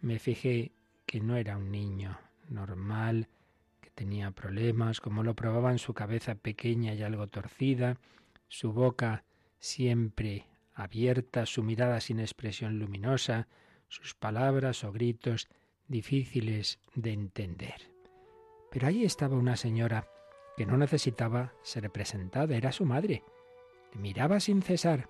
Me 0.04 0.18
fijé 0.18 0.72
que 1.06 1.18
no 1.18 1.36
era 1.36 1.56
un 1.56 1.70
niño 1.70 2.18
normal, 2.50 3.28
tenía 3.94 4.32
problemas, 4.32 5.00
como 5.00 5.22
lo 5.22 5.32
probaban 5.32 5.78
su 5.78 5.94
cabeza 5.94 6.34
pequeña 6.34 6.92
y 6.92 7.02
algo 7.02 7.28
torcida, 7.28 7.96
su 8.48 8.74
boca 8.74 9.24
siempre 9.60 10.46
abierta, 10.74 11.46
su 11.46 11.62
mirada 11.62 12.02
sin 12.02 12.20
expresión 12.20 12.78
luminosa, 12.78 13.48
sus 13.88 14.12
palabras 14.14 14.84
o 14.84 14.92
gritos 14.92 15.48
difíciles 15.88 16.80
de 16.94 17.14
entender. 17.14 17.90
Pero 18.70 18.88
allí 18.88 19.06
estaba 19.06 19.38
una 19.38 19.56
señora 19.56 20.06
que 20.58 20.66
no 20.66 20.76
necesitaba 20.76 21.54
ser 21.62 21.90
presentada, 21.90 22.54
era 22.54 22.72
su 22.72 22.84
madre. 22.84 23.22
Le 23.94 24.00
miraba 24.00 24.38
sin 24.38 24.60
cesar. 24.60 25.08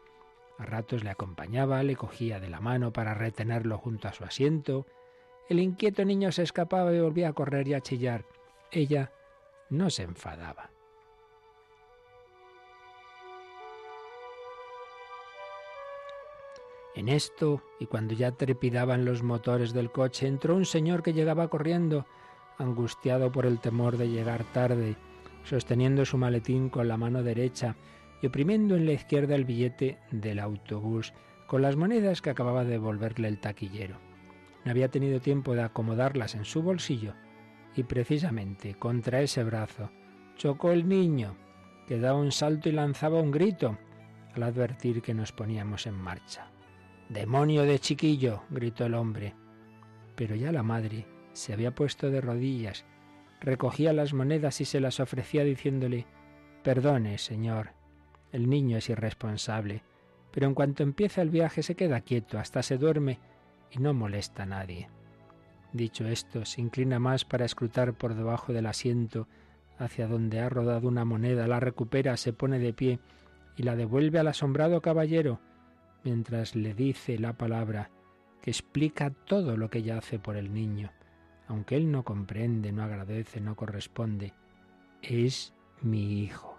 A 0.58 0.64
ratos 0.64 1.02
le 1.02 1.10
acompañaba, 1.10 1.82
le 1.82 1.96
cogía 1.96 2.38
de 2.38 2.48
la 2.48 2.60
mano 2.60 2.92
para 2.92 3.14
retenerlo 3.14 3.78
junto 3.78 4.08
a 4.08 4.12
su 4.12 4.24
asiento. 4.24 4.86
El 5.48 5.58
inquieto 5.58 6.04
niño 6.04 6.30
se 6.32 6.42
escapaba 6.42 6.92
y 6.92 7.00
volvía 7.00 7.28
a 7.28 7.32
correr 7.32 7.66
y 7.68 7.74
a 7.74 7.80
chillar. 7.80 8.24
ella 8.70 9.12
no 9.70 9.90
se 9.90 10.02
enfadaba. 10.02 10.70
En 16.94 17.08
esto, 17.08 17.62
y 17.80 17.86
cuando 17.86 18.14
ya 18.14 18.30
trepidaban 18.32 19.04
los 19.04 19.24
motores 19.24 19.72
del 19.72 19.90
coche, 19.90 20.28
entró 20.28 20.54
un 20.54 20.64
señor 20.64 21.02
que 21.02 21.12
llegaba 21.12 21.48
corriendo, 21.48 22.06
angustiado 22.56 23.32
por 23.32 23.46
el 23.46 23.58
temor 23.58 23.96
de 23.96 24.08
llegar 24.08 24.44
tarde, 24.52 24.96
sosteniendo 25.42 26.04
su 26.04 26.18
maletín 26.18 26.68
con 26.68 26.86
la 26.86 26.96
mano 26.96 27.24
derecha 27.24 27.74
oprimiendo 28.26 28.76
en 28.76 28.86
la 28.86 28.92
izquierda 28.92 29.34
el 29.34 29.44
billete 29.44 29.98
del 30.10 30.38
autobús 30.38 31.12
con 31.46 31.62
las 31.62 31.76
monedas 31.76 32.22
que 32.22 32.30
acababa 32.30 32.64
de 32.64 32.72
devolverle 32.72 33.28
el 33.28 33.38
taquillero. 33.38 33.98
No 34.64 34.70
había 34.70 34.88
tenido 34.88 35.20
tiempo 35.20 35.54
de 35.54 35.62
acomodarlas 35.62 36.34
en 36.34 36.44
su 36.44 36.62
bolsillo 36.62 37.14
y 37.76 37.82
precisamente 37.82 38.74
contra 38.74 39.20
ese 39.20 39.44
brazo 39.44 39.90
chocó 40.36 40.72
el 40.72 40.88
niño, 40.88 41.36
que 41.86 41.98
daba 41.98 42.18
un 42.18 42.32
salto 42.32 42.68
y 42.68 42.72
lanzaba 42.72 43.20
un 43.20 43.30
grito 43.30 43.78
al 44.34 44.42
advertir 44.42 45.02
que 45.02 45.14
nos 45.14 45.32
poníamos 45.32 45.86
en 45.86 45.94
marcha. 45.94 46.50
Demonio 47.08 47.62
de 47.62 47.78
chiquillo, 47.78 48.42
gritó 48.50 48.86
el 48.86 48.94
hombre. 48.94 49.34
Pero 50.16 50.34
ya 50.34 50.50
la 50.50 50.62
madre 50.62 51.06
se 51.32 51.52
había 51.52 51.74
puesto 51.74 52.10
de 52.10 52.20
rodillas, 52.20 52.84
recogía 53.40 53.92
las 53.92 54.14
monedas 54.14 54.60
y 54.60 54.64
se 54.64 54.80
las 54.80 55.00
ofrecía 55.00 55.44
diciéndole 55.44 56.06
Perdone, 56.62 57.18
señor, 57.18 57.73
el 58.34 58.50
niño 58.50 58.78
es 58.78 58.90
irresponsable, 58.90 59.84
pero 60.32 60.48
en 60.48 60.54
cuanto 60.54 60.82
empieza 60.82 61.22
el 61.22 61.30
viaje 61.30 61.62
se 61.62 61.76
queda 61.76 62.00
quieto, 62.00 62.36
hasta 62.36 62.64
se 62.64 62.78
duerme 62.78 63.20
y 63.70 63.78
no 63.78 63.94
molesta 63.94 64.42
a 64.42 64.46
nadie. 64.46 64.90
Dicho 65.72 66.08
esto, 66.08 66.44
se 66.44 66.60
inclina 66.60 66.98
más 66.98 67.24
para 67.24 67.44
escrutar 67.44 67.94
por 67.94 68.16
debajo 68.16 68.52
del 68.52 68.66
asiento 68.66 69.28
hacia 69.78 70.08
donde 70.08 70.40
ha 70.40 70.48
rodado 70.48 70.88
una 70.88 71.04
moneda, 71.04 71.46
la 71.46 71.60
recupera, 71.60 72.16
se 72.16 72.32
pone 72.32 72.58
de 72.58 72.72
pie 72.72 72.98
y 73.56 73.62
la 73.62 73.76
devuelve 73.76 74.18
al 74.18 74.26
asombrado 74.26 74.80
caballero, 74.80 75.38
mientras 76.02 76.56
le 76.56 76.74
dice 76.74 77.20
la 77.20 77.34
palabra 77.34 77.90
que 78.42 78.50
explica 78.50 79.10
todo 79.10 79.56
lo 79.56 79.70
que 79.70 79.78
ella 79.78 79.98
hace 79.98 80.18
por 80.18 80.36
el 80.36 80.52
niño, 80.52 80.90
aunque 81.46 81.76
él 81.76 81.88
no 81.92 82.02
comprende, 82.02 82.72
no 82.72 82.82
agradece, 82.82 83.40
no 83.40 83.54
corresponde. 83.54 84.34
Es 85.02 85.54
mi 85.82 86.24
hijo. 86.24 86.53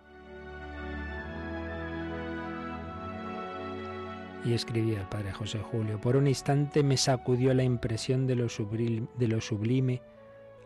Y 4.46 4.54
escribía 4.54 5.02
el 5.02 5.08
padre 5.08 5.34
José 5.34 5.60
Julio, 5.60 6.00
por 6.00 6.16
un 6.16 6.28
instante 6.28 6.84
me 6.84 6.98
sacudió 6.98 7.54
la 7.56 7.64
impresión 7.64 8.28
de 8.28 8.36
lo, 8.36 8.48
sublime, 8.48 9.08
de 9.18 9.28
lo 9.28 9.42
sublime 9.42 10.04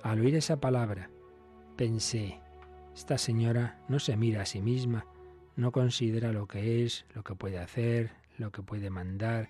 al 0.04 0.20
oír 0.20 0.36
esa 0.36 0.60
palabra. 0.60 1.10
Pensé, 1.78 2.40
esta 2.94 3.18
señora 3.18 3.80
no 3.88 4.00
se 4.00 4.18
mira 4.18 4.42
a 4.42 4.46
sí 4.46 4.62
misma, 4.62 5.06
no 5.56 5.72
considera 5.72 6.34
lo 6.34 6.46
que 6.46 6.84
es, 6.84 7.06
lo 7.16 7.24
que 7.24 7.36
puede 7.36 7.58
hacer, 7.58 8.12
lo 8.38 8.52
que 8.52 8.62
puede 8.62 8.90
mandar. 8.90 9.50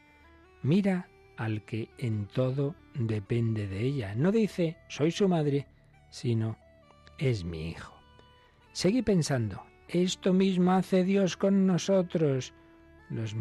Mira 0.61 1.09
al 1.35 1.63
que 1.63 1.89
en 1.97 2.27
todo 2.27 2.75
depende 2.93 3.67
de 3.67 3.81
ella. 3.81 4.13
No 4.13 4.31
dice, 4.31 4.77
soy 4.89 5.09
su 5.09 5.27
madre, 5.27 5.67
sino, 6.11 6.57
es 7.17 7.43
mi 7.43 7.69
hijo. 7.69 7.95
Seguí 8.73 9.01
pensando, 9.01 9.63
esto 9.87 10.33
mismo 10.33 10.73
hace 10.73 11.03
Dios 11.03 11.35
con 11.35 11.65
nosotros, 11.65 12.53
los 13.09 13.33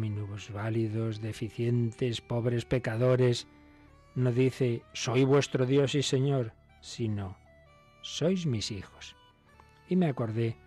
válidos, 0.51 1.21
deficientes, 1.21 2.21
pobres 2.21 2.65
pecadores. 2.65 3.47
No 4.15 4.31
dice, 4.31 4.83
soy 4.93 5.23
vuestro 5.23 5.65
Dios 5.65 5.95
y 5.95 6.03
Señor, 6.03 6.53
sino, 6.81 7.37
sois 8.01 8.45
mis 8.45 8.71
hijos. 8.71 9.15
Y 9.87 9.95
me 9.95 10.07
acordé 10.07 10.57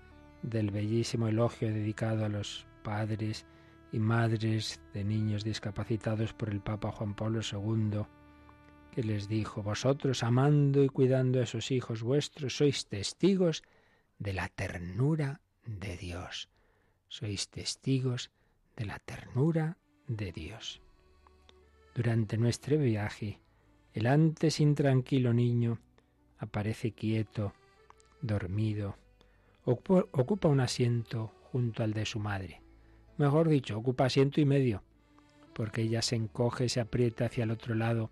del 0.43 0.71
bellísimo 0.71 1.29
elogio 1.29 1.69
dedicado 1.69 2.25
a 2.25 2.29
los 2.29 2.67
padres 2.83 3.47
y 3.93 3.99
madres 3.99 4.81
de 4.95 5.05
niños 5.05 5.45
discapacitados 5.45 6.33
por 6.33 6.51
el 6.51 6.61
Papa 6.61 6.91
Juan 6.93 7.15
Pablo 7.15 7.41
II, 7.41 8.03
que 8.91 9.03
les 9.03 9.29
dijo, 9.29 9.63
vosotros 9.63 10.23
amando 10.23 10.83
y 10.83 10.89
cuidando 10.89 11.41
a 11.41 11.45
esos 11.45 11.71
hijos 11.71 12.03
vuestros, 12.03 12.57
sois 12.57 12.87
testigos 12.87 13.63
de 14.19 14.33
la 14.33 14.49
ternura 14.49 15.41
de 15.65 15.97
Dios. 15.97 16.49
Sois 17.09 17.49
testigos 17.49 18.31
de 18.77 18.87
la 18.87 18.99
ternura 18.99 19.79
de 20.07 20.33
Dios. 20.33 20.81
Durante 21.95 22.39
nuestro 22.39 22.79
viaje, 22.79 23.41
el 23.93 24.07
antes 24.07 24.61
intranquilo 24.61 25.33
niño 25.33 25.79
aparece 26.39 26.93
quieto, 26.93 27.53
dormido, 28.21 28.97
ocupa 29.65 30.49
un 30.49 30.61
asiento 30.61 31.33
junto 31.51 31.83
al 31.83 31.93
de 31.93 32.07
su 32.07 32.19
madre 32.19 32.63
mejor 33.23 33.49
dicho, 33.49 33.79
ocupa 33.79 34.07
asiento 34.07 34.41
y 34.41 34.45
medio, 34.45 34.83
porque 35.53 35.83
ella 35.83 36.03
se 36.03 36.17
encoge, 36.17 36.69
se 36.69 36.81
aprieta 36.81 37.27
hacia 37.27 37.45
el 37.45 37.51
otro 37.51 37.75
lado 37.75 38.11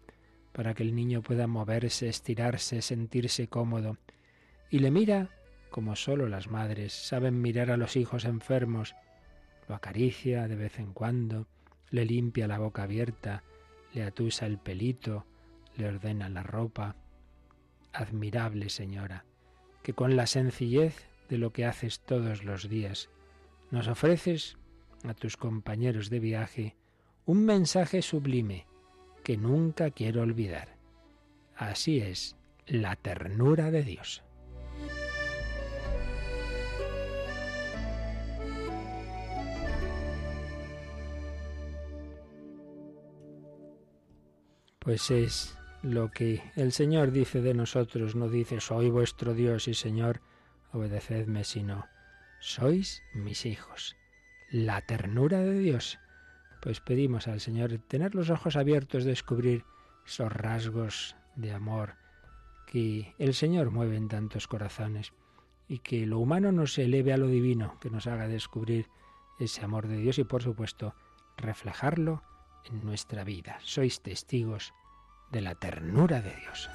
para 0.53 0.75
que 0.75 0.83
el 0.83 0.95
niño 0.95 1.23
pueda 1.23 1.47
moverse, 1.47 2.09
estirarse, 2.09 2.83
sentirse 2.83 3.49
cómodo, 3.49 3.99
y 4.71 4.81
le 4.81 4.91
mira 4.91 5.31
como 5.71 5.95
solo 5.95 6.29
las 6.29 6.49
madres 6.49 6.93
saben 6.93 7.41
mirar 7.41 7.71
a 7.71 7.77
los 7.77 7.97
hijos 7.97 8.25
enfermos, 8.25 8.95
lo 9.71 9.77
acaricia 9.77 10.49
de 10.49 10.57
vez 10.57 10.81
en 10.81 10.93
cuando, 10.93 11.47
le 11.91 12.05
limpia 12.05 12.49
la 12.49 12.59
boca 12.59 12.83
abierta, 12.83 13.45
le 13.95 14.03
atusa 14.03 14.47
el 14.47 14.59
pelito, 14.59 15.27
le 15.77 15.87
ordena 15.87 16.29
la 16.29 16.43
ropa. 16.43 16.97
Admirable 17.93 18.69
señora, 18.69 19.25
que 19.85 19.93
con 19.93 20.17
la 20.17 20.27
sencillez 20.27 21.07
de 21.29 21.39
lo 21.39 21.53
que 21.53 21.67
haces 21.67 22.01
todos 22.01 22.43
los 22.43 22.69
días, 22.69 23.11
nos 23.71 23.87
ofreces 23.87 24.59
a 25.05 25.15
tus 25.15 25.37
compañeros 25.37 26.11
de 26.11 26.19
viaje 26.19 26.77
un 27.25 27.45
mensaje 27.45 28.03
sublime 28.03 28.67
que 29.23 29.37
nunca 29.37 29.93
quiero 29.93 30.23
olvidar. 30.23 30.75
Así 31.55 32.01
es 32.01 32.35
la 32.67 32.97
ternura 32.97 33.71
de 33.71 33.85
Dios. 33.85 34.25
Pues 44.91 45.09
es 45.13 45.57
lo 45.83 46.11
que 46.11 46.43
el 46.57 46.73
Señor 46.73 47.13
dice 47.13 47.41
de 47.41 47.55
nosotros, 47.55 48.17
no 48.17 48.29
dice 48.29 48.61
soy 48.61 48.91
vuestro 48.91 49.35
Dios 49.35 49.69
y 49.69 49.75
Señor, 49.75 50.21
obedecedme, 50.73 51.45
sino 51.45 51.87
sois 52.41 53.01
mis 53.15 53.47
hijos 53.47 53.95
la 54.51 54.81
ternura 54.83 55.39
de 55.39 55.61
Dios. 55.61 56.01
Pues 56.61 56.81
pedimos 56.81 57.29
al 57.29 57.39
Señor 57.39 57.79
tener 57.87 58.17
los 58.17 58.31
ojos 58.31 58.57
abiertos, 58.57 59.05
descubrir 59.05 59.65
esos 60.05 60.33
rasgos 60.33 61.15
de 61.37 61.53
amor 61.53 61.95
que 62.67 63.15
el 63.21 63.35
Señor 63.35 63.71
mueve 63.71 63.97
en 63.97 64.09
tantos 64.09 64.49
corazones 64.49 65.13
y 65.69 65.79
que 65.79 66.05
lo 66.05 66.19
humano 66.19 66.51
nos 66.51 66.77
eleve 66.79 67.13
a 67.13 67.17
lo 67.17 67.29
divino, 67.29 67.79
que 67.81 67.91
nos 67.91 68.09
haga 68.09 68.27
descubrir 68.27 68.89
ese 69.39 69.65
amor 69.65 69.87
de 69.87 69.99
Dios 69.99 70.19
y 70.19 70.25
por 70.25 70.43
supuesto 70.43 70.97
reflejarlo 71.37 72.25
en 72.65 72.85
nuestra 72.85 73.23
vida. 73.23 73.61
Sois 73.63 74.03
testigos 74.03 74.75
de 75.31 75.41
la 75.41 75.55
ternura 75.55 76.21
de 76.21 76.35
Dios. 76.37 76.69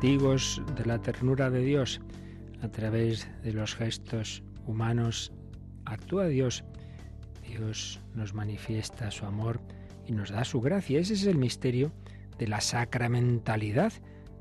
Testigos 0.00 0.62
de 0.76 0.84
la 0.84 1.00
ternura 1.00 1.50
de 1.50 1.60
Dios 1.60 2.00
a 2.62 2.68
través 2.68 3.28
de 3.42 3.52
los 3.52 3.74
gestos 3.74 4.44
humanos. 4.64 5.32
Actúa 5.86 6.28
Dios. 6.28 6.62
Dios 7.44 8.00
nos 8.14 8.32
manifiesta 8.32 9.10
su 9.10 9.26
amor 9.26 9.60
y 10.06 10.12
nos 10.12 10.30
da 10.30 10.44
su 10.44 10.60
gracia. 10.60 11.00
Ese 11.00 11.14
es 11.14 11.26
el 11.26 11.36
misterio 11.36 11.90
de 12.38 12.46
la 12.46 12.60
sacramentalidad 12.60 13.92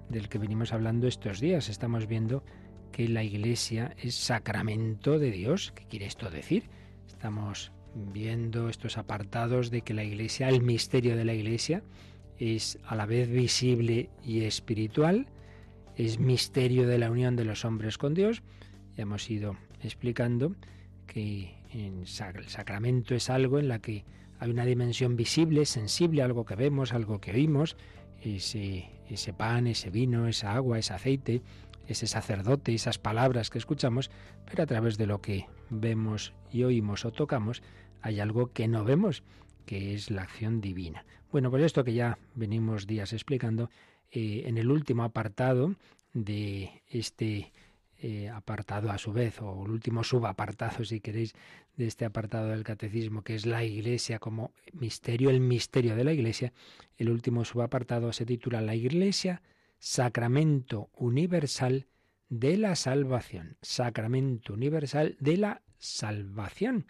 del 0.09 0.29
que 0.29 0.37
venimos 0.37 0.73
hablando 0.73 1.07
estos 1.07 1.39
días. 1.39 1.69
Estamos 1.69 2.05
viendo 2.05 2.43
que 2.91 3.07
la 3.07 3.23
Iglesia 3.23 3.95
es 3.97 4.13
sacramento 4.13 5.17
de 5.17 5.31
Dios. 5.31 5.73
¿Qué 5.75 5.85
quiere 5.85 6.05
esto 6.05 6.29
decir? 6.29 6.69
Estamos 7.07 7.71
viendo 7.95 8.69
estos 8.69 8.99
apartados 8.99 9.71
de 9.71 9.81
que 9.81 9.95
la 9.95 10.03
Iglesia, 10.03 10.49
el 10.49 10.61
misterio 10.61 11.17
de 11.17 11.25
la 11.25 11.33
Iglesia, 11.33 11.81
es 12.37 12.77
a 12.85 12.95
la 12.95 13.07
vez 13.07 13.27
visible 13.27 14.11
y 14.23 14.43
espiritual, 14.43 15.25
es 15.97 16.19
misterio 16.19 16.87
de 16.87 16.99
la 16.99 17.09
unión 17.09 17.35
de 17.35 17.43
los 17.43 17.65
hombres 17.65 17.97
con 17.97 18.13
Dios. 18.13 18.43
Ya 18.95 19.03
hemos 19.03 19.29
ido 19.29 19.57
explicando 19.81 20.55
que 21.07 21.55
el 21.73 22.05
sacramento 22.07 23.15
es 23.15 23.29
algo 23.29 23.59
en 23.59 23.67
la 23.67 23.79
que 23.79 24.05
hay 24.39 24.51
una 24.51 24.65
dimensión 24.65 25.15
visible, 25.15 25.65
sensible, 25.65 26.21
algo 26.21 26.45
que 26.45 26.55
vemos, 26.55 26.93
algo 26.93 27.19
que 27.19 27.31
oímos, 27.31 27.75
ese, 28.21 28.89
ese 29.09 29.33
pan, 29.33 29.65
ese 29.65 29.89
vino, 29.89 30.27
esa 30.27 30.53
agua, 30.53 30.77
ese 30.77 30.93
aceite, 30.93 31.41
ese 31.87 32.05
sacerdote, 32.05 32.75
esas 32.75 32.99
palabras 32.99 33.49
que 33.49 33.57
escuchamos, 33.57 34.11
pero 34.45 34.63
a 34.63 34.67
través 34.67 34.97
de 34.97 35.07
lo 35.07 35.19
que 35.21 35.47
vemos 35.71 36.33
y 36.51 36.63
oímos 36.63 37.05
o 37.05 37.11
tocamos, 37.11 37.63
hay 38.01 38.19
algo 38.19 38.51
que 38.53 38.67
no 38.67 38.83
vemos, 38.83 39.23
que 39.65 39.95
es 39.95 40.11
la 40.11 40.23
acción 40.23 40.61
divina. 40.61 41.05
Bueno, 41.31 41.49
pues 41.49 41.63
esto 41.63 41.83
que 41.83 41.93
ya 41.93 42.19
venimos 42.35 42.85
días 42.85 43.13
explicando, 43.13 43.69
eh, 44.11 44.43
en 44.45 44.57
el 44.57 44.71
último 44.71 45.03
apartado 45.03 45.75
de 46.13 46.81
este 46.89 47.51
eh, 47.99 48.29
apartado 48.29 48.91
a 48.91 48.97
su 48.97 49.11
vez, 49.11 49.41
o 49.41 49.65
el 49.65 49.71
último 49.71 50.03
subapartado, 50.03 50.85
si 50.85 50.99
queréis, 50.99 51.33
de 51.75 51.87
este 51.87 52.05
apartado 52.05 52.49
del 52.49 52.63
catecismo, 52.63 53.23
que 53.23 53.35
es 53.35 53.45
la 53.45 53.63
Iglesia 53.63 54.19
como 54.19 54.51
misterio, 54.73 55.29
el 55.29 55.39
misterio 55.39 55.95
de 55.95 56.03
la 56.03 56.13
Iglesia, 56.13 56.53
el 56.97 57.09
último 57.09 57.43
subapartado 57.43 58.13
se 58.13 58.25
titula 58.25 58.61
La 58.61 58.75
Iglesia, 58.75 59.41
Sacramento 59.79 60.89
Universal 60.93 61.87
de 62.29 62.57
la 62.57 62.75
Salvación. 62.75 63.57
Sacramento 63.61 64.53
Universal 64.53 65.17
de 65.19 65.37
la 65.37 65.61
Salvación 65.77 66.85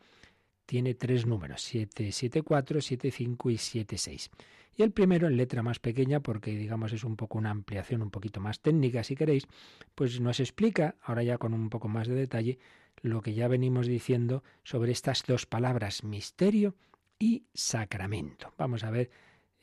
tiene 0.67 0.93
tres 0.93 1.25
números, 1.25 1.63
774, 1.63 2.81
75 2.81 3.49
y 3.49 3.57
76. 3.57 4.29
Y 4.75 4.83
el 4.83 4.91
primero 4.91 5.27
en 5.27 5.37
letra 5.37 5.63
más 5.63 5.79
pequeña, 5.79 6.19
porque 6.19 6.51
digamos 6.51 6.93
es 6.93 7.03
un 7.03 7.15
poco 7.15 7.39
una 7.39 7.49
ampliación 7.49 8.03
un 8.03 8.11
poquito 8.11 8.39
más 8.41 8.59
técnica 8.59 9.03
si 9.03 9.15
queréis, 9.15 9.47
pues 9.95 10.19
nos 10.19 10.39
explica, 10.39 10.95
ahora 11.01 11.23
ya 11.23 11.39
con 11.39 11.55
un 11.55 11.71
poco 11.71 11.87
más 11.87 12.07
de 12.07 12.13
detalle, 12.13 12.59
lo 13.01 13.21
que 13.21 13.33
ya 13.33 13.47
venimos 13.47 13.87
diciendo 13.87 14.43
sobre 14.63 14.91
estas 14.91 15.23
dos 15.25 15.45
palabras, 15.45 16.03
misterio 16.03 16.75
y 17.17 17.45
sacramento. 17.53 18.53
Vamos 18.57 18.83
a 18.83 18.91
ver 18.91 19.09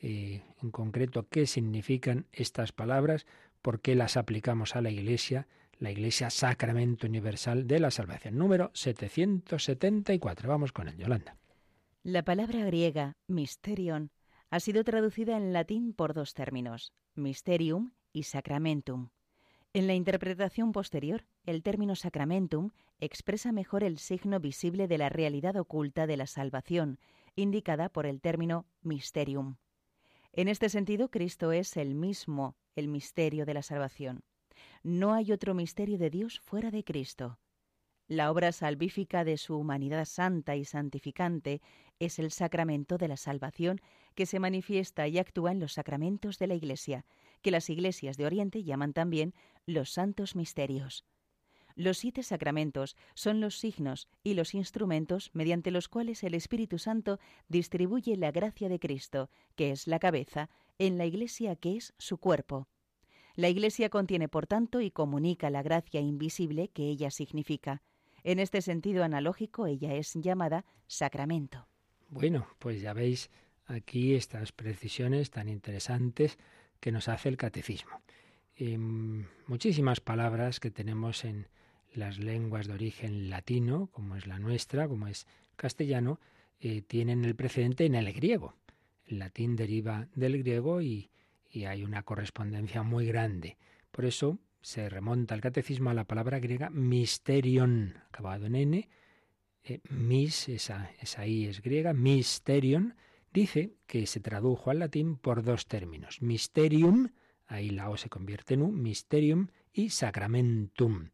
eh, 0.00 0.42
en 0.62 0.70
concreto 0.70 1.28
qué 1.28 1.46
significan 1.46 2.26
estas 2.32 2.72
palabras, 2.72 3.26
por 3.62 3.80
qué 3.80 3.94
las 3.94 4.16
aplicamos 4.16 4.74
a 4.74 4.80
la 4.80 4.90
Iglesia, 4.90 5.46
la 5.78 5.90
Iglesia 5.90 6.30
Sacramento 6.30 7.06
Universal 7.06 7.66
de 7.66 7.80
la 7.80 7.90
Salvación, 7.90 8.36
número 8.38 8.70
774. 8.74 10.48
Vamos 10.48 10.72
con 10.72 10.88
el 10.88 10.96
Yolanda. 10.96 11.36
La 12.02 12.22
palabra 12.22 12.64
griega 12.64 13.16
mysterion 13.26 14.10
ha 14.50 14.60
sido 14.60 14.84
traducida 14.84 15.36
en 15.36 15.52
latín 15.52 15.94
por 15.94 16.14
dos 16.14 16.34
términos, 16.34 16.92
mysterium 17.14 17.92
y 18.12 18.24
sacramentum. 18.24 19.08
En 19.72 19.88
la 19.88 19.94
interpretación 19.94 20.70
posterior, 20.70 21.24
el 21.46 21.62
término 21.62 21.96
sacramentum 21.96 22.70
expresa 23.00 23.50
mejor 23.50 23.82
el 23.82 23.98
signo 23.98 24.38
visible 24.38 24.86
de 24.86 24.98
la 24.98 25.08
realidad 25.08 25.56
oculta 25.56 26.06
de 26.06 26.16
la 26.16 26.26
salvación, 26.26 27.00
indicada 27.34 27.88
por 27.88 28.06
el 28.06 28.20
término 28.20 28.66
mysterium. 28.82 29.56
En 30.32 30.48
este 30.48 30.68
sentido, 30.68 31.10
Cristo 31.10 31.52
es 31.52 31.76
el 31.76 31.94
mismo, 31.94 32.56
el 32.76 32.88
misterio 32.88 33.46
de 33.46 33.54
la 33.54 33.62
salvación. 33.62 34.22
No 34.82 35.12
hay 35.12 35.32
otro 35.32 35.54
misterio 35.54 35.98
de 35.98 36.10
Dios 36.10 36.40
fuera 36.40 36.70
de 36.70 36.84
Cristo. 36.84 37.38
La 38.06 38.30
obra 38.30 38.52
salvífica 38.52 39.24
de 39.24 39.38
su 39.38 39.56
humanidad 39.56 40.04
santa 40.04 40.56
y 40.56 40.64
santificante 40.66 41.62
es 41.98 42.18
el 42.18 42.30
sacramento 42.30 42.98
de 42.98 43.08
la 43.08 43.16
salvación 43.16 43.80
que 44.14 44.26
se 44.26 44.38
manifiesta 44.38 45.08
y 45.08 45.18
actúa 45.18 45.52
en 45.52 45.60
los 45.60 45.72
sacramentos 45.72 46.38
de 46.38 46.46
la 46.46 46.54
Iglesia, 46.54 47.06
que 47.40 47.50
las 47.50 47.70
iglesias 47.70 48.18
de 48.18 48.26
Oriente 48.26 48.62
llaman 48.62 48.92
también 48.92 49.32
los 49.64 49.90
santos 49.90 50.36
misterios. 50.36 51.06
Los 51.76 51.98
siete 51.98 52.22
sacramentos 52.22 52.94
son 53.14 53.40
los 53.40 53.58
signos 53.58 54.08
y 54.22 54.34
los 54.34 54.54
instrumentos 54.54 55.30
mediante 55.32 55.70
los 55.70 55.88
cuales 55.88 56.22
el 56.22 56.34
Espíritu 56.34 56.78
Santo 56.78 57.18
distribuye 57.48 58.16
la 58.16 58.30
gracia 58.30 58.68
de 58.68 58.78
Cristo, 58.78 59.30
que 59.56 59.70
es 59.70 59.88
la 59.88 59.98
cabeza, 59.98 60.50
en 60.78 60.98
la 60.98 61.06
Iglesia 61.06 61.56
que 61.56 61.76
es 61.76 61.94
su 61.98 62.18
cuerpo. 62.18 62.68
La 63.36 63.48
Iglesia 63.48 63.88
contiene, 63.88 64.28
por 64.28 64.46
tanto, 64.46 64.80
y 64.80 64.90
comunica 64.90 65.50
la 65.50 65.62
gracia 65.62 66.00
invisible 66.00 66.68
que 66.68 66.84
ella 66.84 67.10
significa. 67.10 67.82
En 68.22 68.38
este 68.38 68.62
sentido 68.62 69.02
analógico, 69.02 69.66
ella 69.66 69.94
es 69.94 70.14
llamada 70.14 70.64
sacramento. 70.86 71.66
Bueno, 72.08 72.46
pues 72.60 72.80
ya 72.80 72.92
veis 72.92 73.30
aquí 73.66 74.14
estas 74.14 74.52
precisiones 74.52 75.30
tan 75.30 75.48
interesantes 75.48 76.38
que 76.78 76.92
nos 76.92 77.08
hace 77.08 77.28
el 77.28 77.36
catecismo. 77.36 78.00
Em, 78.56 79.26
muchísimas 79.48 80.00
palabras 80.00 80.60
que 80.60 80.70
tenemos 80.70 81.24
en 81.24 81.48
las 81.92 82.18
lenguas 82.18 82.68
de 82.68 82.74
origen 82.74 83.30
latino, 83.30 83.88
como 83.92 84.14
es 84.14 84.28
la 84.28 84.38
nuestra, 84.38 84.86
como 84.86 85.08
es 85.08 85.26
castellano, 85.56 86.20
eh, 86.60 86.82
tienen 86.82 87.24
el 87.24 87.34
precedente 87.34 87.84
en 87.84 87.96
el 87.96 88.12
griego. 88.12 88.54
El 89.06 89.18
latín 89.18 89.56
deriva 89.56 90.08
del 90.14 90.38
griego 90.38 90.80
y, 90.82 91.10
y 91.54 91.66
hay 91.66 91.84
una 91.84 92.02
correspondencia 92.02 92.82
muy 92.82 93.06
grande. 93.06 93.56
Por 93.92 94.04
eso 94.04 94.38
se 94.60 94.88
remonta 94.88 95.34
el 95.34 95.40
catecismo 95.40 95.90
a 95.90 95.94
la 95.94 96.04
palabra 96.04 96.40
griega 96.40 96.68
mysterion, 96.68 97.94
acabado 98.08 98.46
en 98.46 98.56
n, 98.56 98.88
eh, 99.62 99.80
mis, 99.88 100.48
esa, 100.48 100.90
esa 101.00 101.26
I 101.26 101.46
es 101.46 101.62
griega, 101.62 101.92
mysterion, 101.92 102.96
dice 103.32 103.74
que 103.86 104.06
se 104.06 104.20
tradujo 104.20 104.70
al 104.70 104.80
latín 104.80 105.16
por 105.16 105.44
dos 105.44 105.66
términos, 105.66 106.22
mysterium, 106.22 107.10
ahí 107.46 107.70
la 107.70 107.88
O 107.88 107.96
se 107.96 108.08
convierte 108.08 108.54
en 108.54 108.62
U, 108.62 108.72
mysterium 108.72 109.48
y 109.72 109.90
sacramentum. 109.90 111.10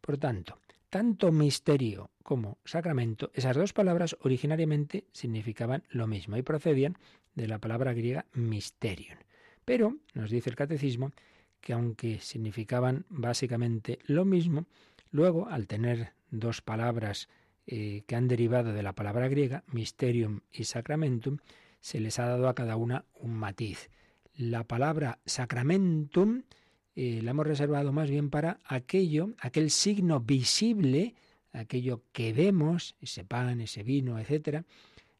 Por 0.00 0.16
tanto, 0.16 0.58
tanto 0.88 1.32
misterio 1.32 2.10
como 2.22 2.58
sacramento, 2.64 3.30
esas 3.34 3.56
dos 3.56 3.72
palabras 3.72 4.16
originariamente 4.20 5.06
significaban 5.12 5.84
lo 5.90 6.06
mismo 6.06 6.36
y 6.36 6.42
procedían 6.42 6.96
de 7.34 7.48
la 7.48 7.58
palabra 7.58 7.92
griega 7.92 8.26
mysterion. 8.32 9.18
Pero, 9.64 9.96
nos 10.14 10.30
dice 10.30 10.50
el 10.50 10.56
catecismo, 10.56 11.12
que 11.60 11.72
aunque 11.72 12.18
significaban 12.18 13.06
básicamente 13.08 13.98
lo 14.06 14.24
mismo, 14.24 14.66
luego, 15.10 15.48
al 15.48 15.66
tener 15.66 16.12
dos 16.30 16.60
palabras 16.60 17.28
eh, 17.66 18.02
que 18.06 18.16
han 18.16 18.26
derivado 18.26 18.72
de 18.72 18.82
la 18.82 18.94
palabra 18.94 19.28
griega, 19.28 19.62
mysterium 19.68 20.40
y 20.50 20.64
sacramentum, 20.64 21.38
se 21.80 22.00
les 22.00 22.18
ha 22.18 22.26
dado 22.26 22.48
a 22.48 22.54
cada 22.54 22.76
una 22.76 23.04
un 23.14 23.34
matiz. 23.34 23.90
La 24.34 24.64
palabra 24.64 25.20
sacramentum 25.26 26.42
eh, 26.94 27.20
la 27.22 27.30
hemos 27.30 27.46
reservado 27.46 27.92
más 27.92 28.10
bien 28.10 28.30
para 28.30 28.58
aquello, 28.64 29.30
aquel 29.38 29.70
signo 29.70 30.20
visible, 30.20 31.14
aquello 31.52 32.02
que 32.12 32.32
vemos, 32.32 32.96
ese 33.00 33.24
pan, 33.24 33.60
ese 33.60 33.82
vino, 33.82 34.18
etcétera, 34.18 34.64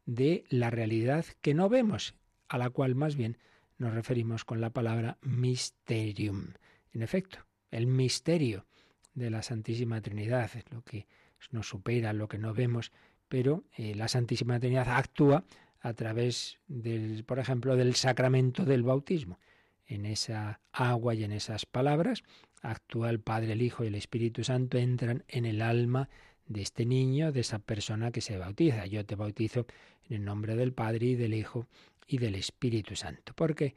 de 0.07 0.44
la 0.48 0.70
realidad 0.70 1.24
que 1.40 1.55
no 1.55 1.68
vemos, 1.68 2.14
a 2.48 2.59
la 2.59 2.70
cual 2.70 2.94
más 2.94 3.16
bien 3.16 3.38
nos 3.78 3.94
referimos 3.94 4.44
con 4.44 4.61
la 4.61 4.70
palabra 4.70 5.18
mysterium. 5.22 6.52
En 6.92 7.02
efecto, 7.02 7.38
el 7.70 7.87
misterio 7.87 8.66
de 9.14 9.30
la 9.30 9.42
Santísima 9.42 10.00
Trinidad 10.00 10.50
es 10.54 10.64
lo 10.70 10.82
que 10.82 11.06
nos 11.50 11.68
supera, 11.68 12.12
lo 12.12 12.28
que 12.28 12.38
no 12.38 12.54
vemos, 12.54 12.92
pero 13.28 13.64
eh, 13.76 13.94
la 13.94 14.08
Santísima 14.08 14.61
Trinidad 14.61 14.88
actúa 14.88 15.44
a 15.80 15.94
través 15.94 16.58
del, 16.68 17.24
por 17.24 17.38
ejemplo, 17.38 17.76
del 17.76 17.94
sacramento 17.94 18.64
del 18.64 18.82
bautismo. 18.82 19.38
En 19.87 20.06
esa 20.06 20.61
agua 20.70 21.14
y 21.14 21.24
en 21.24 21.32
esas 21.32 21.66
palabras 21.66 22.22
actúa 22.62 23.11
el 23.11 23.20
Padre, 23.20 23.52
el 23.52 23.62
Hijo 23.62 23.85
y 23.85 23.88
el 23.88 23.96
Espíritu 23.96 24.44
Santo, 24.44 24.78
entran 24.78 25.24
en 25.28 25.44
el 25.44 25.61
alma 25.61 26.08
de 26.46 26.62
este 26.62 26.87
niño, 26.87 27.32
de 27.32 27.40
esa 27.40 27.58
persona 27.58 28.12
que 28.12 28.20
se 28.20 28.38
bautiza. 28.38 28.87
Yo 28.87 29.04
te 29.04 29.16
bautizo 29.16 29.66
en 30.08 30.16
el 30.16 30.24
nombre 30.24 30.54
del 30.54 30.72
Padre 30.72 31.06
y 31.06 31.14
del 31.16 31.35
Hijo 31.35 31.66
y 32.07 32.19
del 32.19 32.35
Espíritu 32.35 32.97
Santo. 32.97 33.33
Porque, 33.35 33.75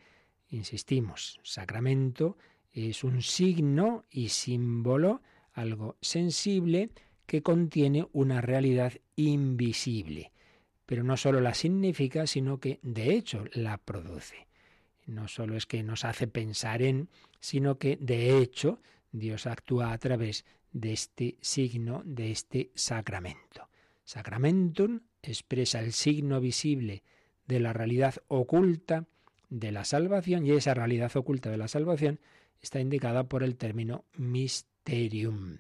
insistimos, 0.50 1.40
sacramento 1.44 2.38
es 2.72 3.04
un 3.04 3.22
signo 3.22 4.04
y 4.10 4.30
símbolo, 4.30 5.22
algo 5.54 5.98
sensible, 6.02 6.92
que 7.26 7.42
contiene 7.42 8.08
una 8.12 8.42
realidad 8.42 8.94
invisible. 9.16 10.32
Pero 10.86 11.04
no 11.04 11.18
solo 11.18 11.42
la 11.42 11.54
significa, 11.54 12.28
sino 12.28 12.60
que 12.60 12.80
de 12.84 13.16
hecho 13.16 13.46
la 13.54 13.78
produce. 13.78 14.48
No 15.08 15.28
solo 15.28 15.56
es 15.56 15.66
que 15.66 15.84
nos 15.84 16.06
hace 16.06 16.28
pensar 16.28 16.82
en, 16.82 17.10
sino 17.40 17.78
que 17.78 17.98
de 18.00 18.38
hecho 18.38 18.82
Dios 19.12 19.48
actúa 19.48 19.92
a 19.92 19.98
través 19.98 20.46
de 20.72 20.94
este 20.94 21.38
signo, 21.42 22.02
de 22.06 22.32
este 22.32 22.72
sacramento. 22.76 23.70
Sacramentum 24.04 25.00
expresa 25.22 25.80
el 25.80 25.94
signo 25.94 26.40
visible 26.42 27.04
de 27.48 27.60
la 27.60 27.74
realidad 27.74 28.16
oculta 28.28 29.06
de 29.50 29.72
la 29.72 29.86
salvación 29.86 30.46
y 30.46 30.52
esa 30.52 30.74
realidad 30.74 31.16
oculta 31.16 31.50
de 31.50 31.58
la 31.58 31.68
salvación 31.68 32.20
está 32.62 32.80
indicada 32.80 33.26
por 33.26 33.44
el 33.44 33.56
término 33.56 34.06
mysterium. 34.18 35.60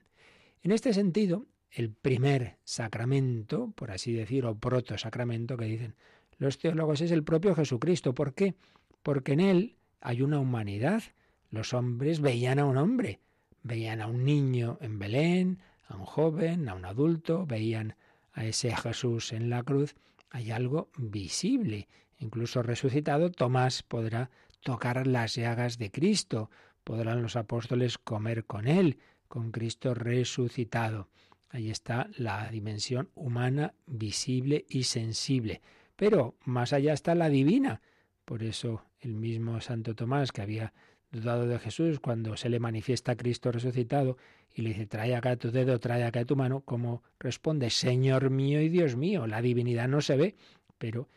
En 0.63 0.71
este 0.71 0.93
sentido, 0.93 1.45
el 1.71 1.91
primer 1.91 2.57
sacramento, 2.63 3.71
por 3.75 3.91
así 3.91 4.13
decir, 4.13 4.45
o 4.45 4.55
proto-sacramento 4.55 5.57
que 5.57 5.65
dicen 5.65 5.95
los 6.37 6.57
teólogos, 6.57 7.01
es 7.01 7.11
el 7.11 7.23
propio 7.23 7.53
Jesucristo. 7.53 8.13
¿Por 8.13 8.33
qué? 8.33 8.55
Porque 9.03 9.33
en 9.33 9.39
él 9.41 9.75
hay 10.01 10.21
una 10.21 10.39
humanidad. 10.39 11.03
Los 11.51 11.73
hombres 11.73 12.21
veían 12.21 12.59
a 12.59 12.65
un 12.65 12.77
hombre, 12.77 13.19
veían 13.63 14.01
a 14.01 14.07
un 14.07 14.23
niño 14.25 14.77
en 14.81 14.99
Belén, 14.99 15.59
a 15.87 15.95
un 15.95 16.05
joven, 16.05 16.67
a 16.69 16.73
un 16.73 16.85
adulto, 16.85 17.45
veían 17.45 17.95
a 18.33 18.45
ese 18.45 18.75
Jesús 18.75 19.31
en 19.33 19.49
la 19.49 19.63
cruz. 19.63 19.95
Hay 20.35 20.51
algo 20.51 20.89
visible. 20.97 21.87
Incluso 22.17 22.61
resucitado, 22.61 23.31
Tomás 23.31 23.83
podrá 23.83 24.31
tocar 24.59 25.07
las 25.07 25.35
llagas 25.35 25.77
de 25.77 25.91
Cristo, 25.91 26.49
podrán 26.83 27.21
los 27.21 27.37
apóstoles 27.37 27.97
comer 27.97 28.43
con 28.43 28.67
él, 28.67 28.99
con 29.29 29.51
Cristo 29.51 29.93
resucitado. 29.93 31.07
Ahí 31.51 31.69
está 31.69 32.09
la 32.17 32.49
dimensión 32.49 33.11
humana, 33.15 33.75
visible 33.85 34.65
y 34.67 34.83
sensible. 34.83 35.61
Pero 35.95 36.35
más 36.43 36.73
allá 36.73 36.91
está 36.91 37.15
la 37.15 37.29
divina. 37.29 37.79
Por 38.25 38.43
eso 38.43 38.83
el 38.99 39.15
mismo 39.15 39.61
Santo 39.61 39.95
Tomás, 39.95 40.33
que 40.33 40.41
había 40.41 40.73
dudado 41.15 41.47
de 41.47 41.59
Jesús 41.59 41.99
cuando 41.99 42.37
se 42.37 42.49
le 42.49 42.59
manifiesta 42.59 43.13
a 43.13 43.15
Cristo 43.15 43.51
resucitado 43.51 44.17
y 44.53 44.61
le 44.61 44.69
dice, 44.69 44.85
trae 44.85 45.15
acá 45.15 45.35
tu 45.35 45.51
dedo, 45.51 45.79
trae 45.79 46.03
acá 46.03 46.25
tu 46.25 46.35
mano, 46.35 46.61
como 46.61 47.03
responde, 47.19 47.69
Señor 47.69 48.29
mío 48.29 48.61
y 48.61 48.69
Dios 48.69 48.95
mío. 48.95 49.27
La 49.27 49.41
divinidad 49.41 49.87
no 49.87 50.01
se 50.01 50.15
ve, 50.17 50.35
pero 50.77 51.09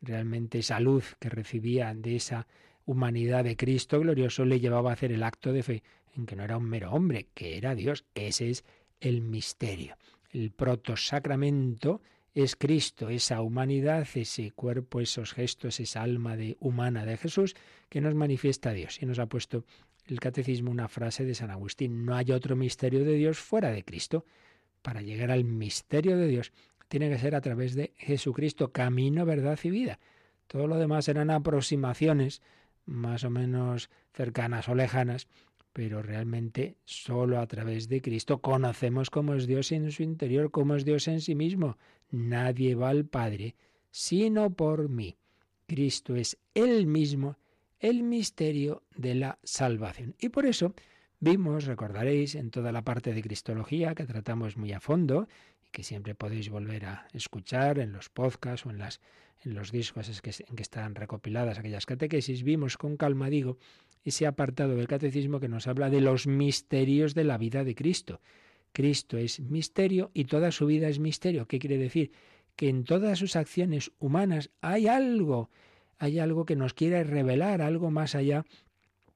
realmente 0.00 0.58
esa 0.58 0.80
luz 0.80 1.16
que 1.18 1.28
recibía 1.28 1.94
de 1.94 2.16
esa 2.16 2.46
humanidad 2.86 3.44
de 3.44 3.56
Cristo 3.56 4.00
glorioso 4.00 4.44
le 4.44 4.60
llevaba 4.60 4.90
a 4.90 4.94
hacer 4.94 5.12
el 5.12 5.22
acto 5.22 5.52
de 5.52 5.62
fe 5.62 5.82
en 6.16 6.26
que 6.26 6.36
no 6.36 6.44
era 6.44 6.56
un 6.56 6.68
mero 6.68 6.92
hombre, 6.92 7.28
que 7.34 7.56
era 7.56 7.74
Dios. 7.74 8.04
Ese 8.14 8.50
es 8.50 8.64
el 9.00 9.22
misterio. 9.22 9.96
El 10.32 10.50
protosacramento 10.50 12.00
es 12.34 12.56
Cristo, 12.56 13.08
esa 13.08 13.40
humanidad, 13.40 14.06
ese 14.14 14.50
cuerpo, 14.50 15.00
esos 15.00 15.32
gestos, 15.32 15.78
esa 15.78 16.02
alma 16.02 16.36
de, 16.36 16.56
humana 16.58 17.06
de 17.06 17.16
Jesús 17.16 17.54
que 17.88 18.00
nos 18.00 18.14
manifiesta 18.14 18.72
Dios. 18.72 19.00
Y 19.00 19.06
nos 19.06 19.20
ha 19.20 19.26
puesto 19.26 19.64
el 20.06 20.18
catecismo 20.18 20.70
una 20.70 20.88
frase 20.88 21.24
de 21.24 21.34
San 21.34 21.50
Agustín, 21.50 22.04
no 22.04 22.16
hay 22.16 22.32
otro 22.32 22.56
misterio 22.56 23.04
de 23.04 23.14
Dios 23.14 23.38
fuera 23.38 23.70
de 23.70 23.84
Cristo. 23.84 24.24
Para 24.82 25.00
llegar 25.00 25.30
al 25.30 25.44
misterio 25.44 26.16
de 26.18 26.26
Dios 26.26 26.52
tiene 26.88 27.08
que 27.08 27.18
ser 27.18 27.34
a 27.34 27.40
través 27.40 27.74
de 27.74 27.94
Jesucristo, 27.96 28.72
camino, 28.72 29.24
verdad 29.24 29.58
y 29.62 29.70
vida. 29.70 30.00
Todo 30.46 30.66
lo 30.66 30.76
demás 30.76 31.08
eran 31.08 31.30
aproximaciones 31.30 32.42
más 32.84 33.24
o 33.24 33.30
menos 33.30 33.90
cercanas 34.12 34.68
o 34.68 34.74
lejanas, 34.74 35.28
pero 35.72 36.02
realmente 36.02 36.76
solo 36.84 37.40
a 37.40 37.46
través 37.46 37.88
de 37.88 38.02
Cristo 38.02 38.38
conocemos 38.38 39.10
cómo 39.10 39.34
es 39.34 39.46
Dios 39.46 39.72
en 39.72 39.90
su 39.90 40.02
interior, 40.02 40.50
cómo 40.50 40.74
es 40.76 40.84
Dios 40.84 41.08
en 41.08 41.20
sí 41.20 41.34
mismo. 41.34 41.78
Nadie 42.10 42.74
va 42.74 42.90
al 42.90 43.04
Padre 43.04 43.54
sino 43.90 44.50
por 44.50 44.88
mí. 44.88 45.16
Cristo 45.66 46.16
es 46.16 46.36
Él 46.52 46.86
mismo 46.86 47.36
el 47.78 48.02
misterio 48.02 48.82
de 48.96 49.14
la 49.14 49.38
salvación. 49.44 50.16
Y 50.18 50.30
por 50.30 50.46
eso 50.46 50.74
vimos, 51.20 51.66
recordaréis, 51.66 52.34
en 52.34 52.50
toda 52.50 52.72
la 52.72 52.82
parte 52.82 53.14
de 53.14 53.22
Cristología 53.22 53.94
que 53.94 54.04
tratamos 54.04 54.56
muy 54.56 54.72
a 54.72 54.80
fondo 54.80 55.28
y 55.64 55.70
que 55.70 55.84
siempre 55.84 56.16
podéis 56.16 56.50
volver 56.50 56.86
a 56.86 57.06
escuchar 57.12 57.78
en 57.78 57.92
los 57.92 58.08
podcasts 58.08 58.66
o 58.66 58.70
en, 58.70 58.80
en 58.80 59.54
los 59.54 59.70
discos 59.70 60.08
en 60.08 60.56
que 60.56 60.62
están 60.62 60.96
recopiladas 60.96 61.60
aquellas 61.60 61.86
catequesis, 61.86 62.42
vimos 62.42 62.76
con 62.76 62.96
calma, 62.96 63.30
digo, 63.30 63.58
ese 64.02 64.26
apartado 64.26 64.74
del 64.74 64.88
catecismo 64.88 65.38
que 65.38 65.48
nos 65.48 65.68
habla 65.68 65.88
de 65.88 66.00
los 66.00 66.26
misterios 66.26 67.14
de 67.14 67.24
la 67.24 67.38
vida 67.38 67.62
de 67.62 67.76
Cristo. 67.76 68.20
Cristo 68.74 69.16
es 69.16 69.40
misterio 69.40 70.10
y 70.12 70.24
toda 70.24 70.50
su 70.50 70.66
vida 70.66 70.88
es 70.88 70.98
misterio. 70.98 71.46
¿Qué 71.46 71.58
quiere 71.58 71.78
decir? 71.78 72.10
Que 72.56 72.68
en 72.68 72.84
todas 72.84 73.18
sus 73.18 73.36
acciones 73.36 73.92
humanas 73.98 74.50
hay 74.60 74.88
algo, 74.88 75.48
hay 75.98 76.18
algo 76.18 76.44
que 76.44 76.56
nos 76.56 76.74
quiere 76.74 77.04
revelar, 77.04 77.62
algo 77.62 77.90
más 77.90 78.14
allá 78.14 78.44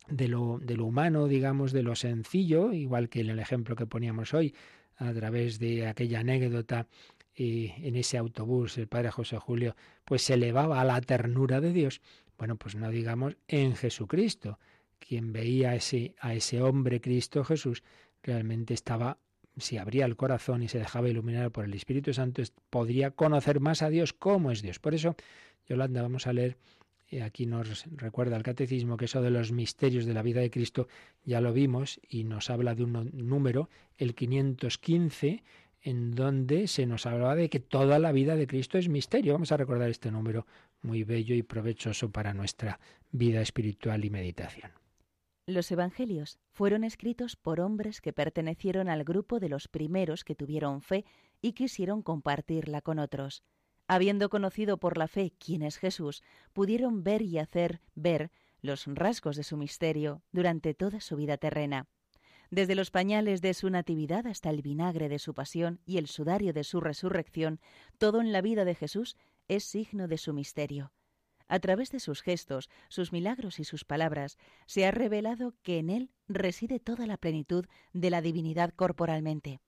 de 0.09 0.29
lo, 0.29 0.61
de 0.63 0.77
lo 0.77 0.87
humano, 0.87 1.27
digamos, 1.27 1.73
de 1.73 1.83
lo 1.83 1.97
sencillo, 1.97 2.73
igual 2.73 3.09
que 3.09 3.21
en 3.21 3.31
el 3.31 3.41
ejemplo 3.41 3.75
que 3.75 3.85
poníamos 3.85 4.33
hoy, 4.33 4.55
a 4.97 5.13
través 5.13 5.59
de 5.59 5.87
aquella 5.87 6.21
anécdota 6.21 6.87
y 7.35 7.73
en 7.79 7.97
ese 7.97 8.17
autobús 8.17 8.79
el 8.79 8.89
padre 8.89 9.11
José 9.11 9.39
Julio 9.39 9.77
pues 10.05 10.23
se 10.23 10.35
elevaba 10.35 10.81
a 10.81 10.85
la 10.85 11.01
ternura 11.01 11.61
de 11.61 11.73
Dios. 11.73 12.01
Bueno, 12.37 12.57
pues 12.57 12.77
no 12.77 12.91
digamos 12.91 13.37
en 13.49 13.75
Jesucristo, 13.75 14.59
quien 14.99 15.33
veía 15.33 15.71
a 15.71 15.75
ese, 15.77 16.15
a 16.21 16.35
ese 16.35 16.63
hombre 16.63 17.01
Cristo 17.01 17.45
Jesús, 17.45 17.83
realmente 18.23 18.75
estaba, 18.75 19.19
si 19.59 19.79
abría 19.79 20.05
el 20.05 20.17
corazón 20.17 20.63
y 20.63 20.69
se 20.69 20.79
dejaba 20.79 21.09
iluminar 21.09 21.51
por 21.51 21.65
el 21.65 21.75
Espíritu 21.75 22.13
Santo, 22.13 22.43
podría 22.71 23.11
conocer 23.11 23.61
más 23.61 23.83
a 23.83 23.91
Dios 23.91 24.13
cómo 24.13 24.51
es 24.51 24.63
Dios. 24.63 24.79
Por 24.79 24.95
eso, 24.95 25.17
Yolanda, 25.69 26.03
vamos 26.03 26.27
a 26.27 26.33
leer, 26.33 26.57
aquí 27.23 27.47
nos 27.47 27.85
recuerda 27.97 28.37
el 28.37 28.43
catecismo 28.43 28.97
que 28.97 29.07
eso 29.07 29.23
de 29.23 29.31
los 29.31 29.53
misterios 29.53 30.05
de 30.05 30.15
la 30.15 30.23
vida 30.23 30.41
de 30.41 30.51
Cristo 30.51 30.89
ya 31.25 31.41
lo 31.41 31.53
vimos 31.53 32.01
y 32.09 32.25
nos 32.25 32.51
habla 32.51 32.75
de 32.75 32.85
un 32.85 33.11
número, 33.15 33.71
el 33.97 34.15
515, 34.15 35.43
en 35.83 36.11
donde 36.13 36.67
se 36.67 36.87
nos 36.87 37.07
hablaba 37.07 37.37
de 37.37 37.49
que 37.49 37.61
toda 37.61 37.99
la 37.99 38.13
vida 38.13 38.37
de 38.37 38.47
Cristo 38.47 38.79
es 38.79 38.89
misterio. 38.89 39.33
Vamos 39.33 39.53
a 39.53 39.57
recordar 39.57 39.89
este 39.89 40.11
número 40.11 40.47
muy 40.83 41.05
bello 41.05 41.35
y 41.35 41.43
provechoso 41.43 42.11
para 42.11 42.35
nuestra 42.35 42.79
vida 43.11 43.41
espiritual 43.41 44.05
y 44.05 44.11
meditación. 44.11 44.73
Los 45.49 45.71
Evangelios 45.71 46.39
fueron 46.51 46.85
escritos 46.85 47.35
por 47.35 47.61
hombres 47.61 48.03
que 48.03 48.13
pertenecieron 48.13 48.91
al 48.91 49.03
grupo 49.03 49.41
de 49.41 49.49
los 49.49 49.67
primeros 49.67 50.23
que 50.23 50.35
tuvieron 50.35 50.83
fe 50.83 51.07
y 51.41 51.55
quisieron 51.55 52.03
compartirla 52.03 52.83
con 52.83 52.99
otros. 52.99 53.43
Habiendo 53.87 54.29
conocido 54.29 54.77
por 54.77 54.99
la 54.99 55.09
fe 55.09 55.33
quién 55.39 55.63
es 55.63 55.79
Jesús, 55.79 56.23
pudieron 56.53 57.03
ver 57.03 57.23
y 57.23 57.39
hacer 57.39 57.81
ver 57.95 58.31
los 58.61 58.85
rasgos 58.89 59.37
de 59.37 59.43
su 59.43 59.57
misterio 59.57 60.23
durante 60.33 60.75
toda 60.75 61.01
su 61.01 61.17
vida 61.17 61.39
terrena. 61.39 61.89
Desde 62.51 62.75
los 62.75 62.91
pañales 62.91 63.41
de 63.41 63.55
su 63.55 63.71
natividad 63.71 64.27
hasta 64.27 64.51
el 64.51 64.61
vinagre 64.61 65.09
de 65.09 65.19
su 65.19 65.33
pasión 65.33 65.81
y 65.87 65.97
el 65.97 66.09
sudario 66.09 66.53
de 66.53 66.63
su 66.63 66.79
resurrección, 66.79 67.59
todo 67.97 68.21
en 68.21 68.33
la 68.33 68.43
vida 68.43 68.67
de 68.67 68.75
Jesús 68.75 69.17
es 69.49 69.65
signo 69.65 70.09
de 70.09 70.19
su 70.19 70.35
misterio. 70.35 70.93
A 71.49 71.59
través 71.61 71.91
de 71.91 71.99
sus 71.99 72.23
gestos, 72.23 72.69
sus 72.89 73.13
milagros 73.13 73.59
y 73.59 73.65
sus 73.65 73.85
palabras, 73.85 74.37
se 74.67 74.87
ha 74.87 74.91
revelado 74.91 75.55
que 75.63 75.79
en 75.79 75.91
él 75.91 76.11
reside 76.29 76.79
toda 76.79 77.07
la 77.07 77.17
plenitud 77.17 77.65
de 77.93 78.11
la 78.11 78.21
divinidad 78.21 78.73
corporalmente. 78.75 79.61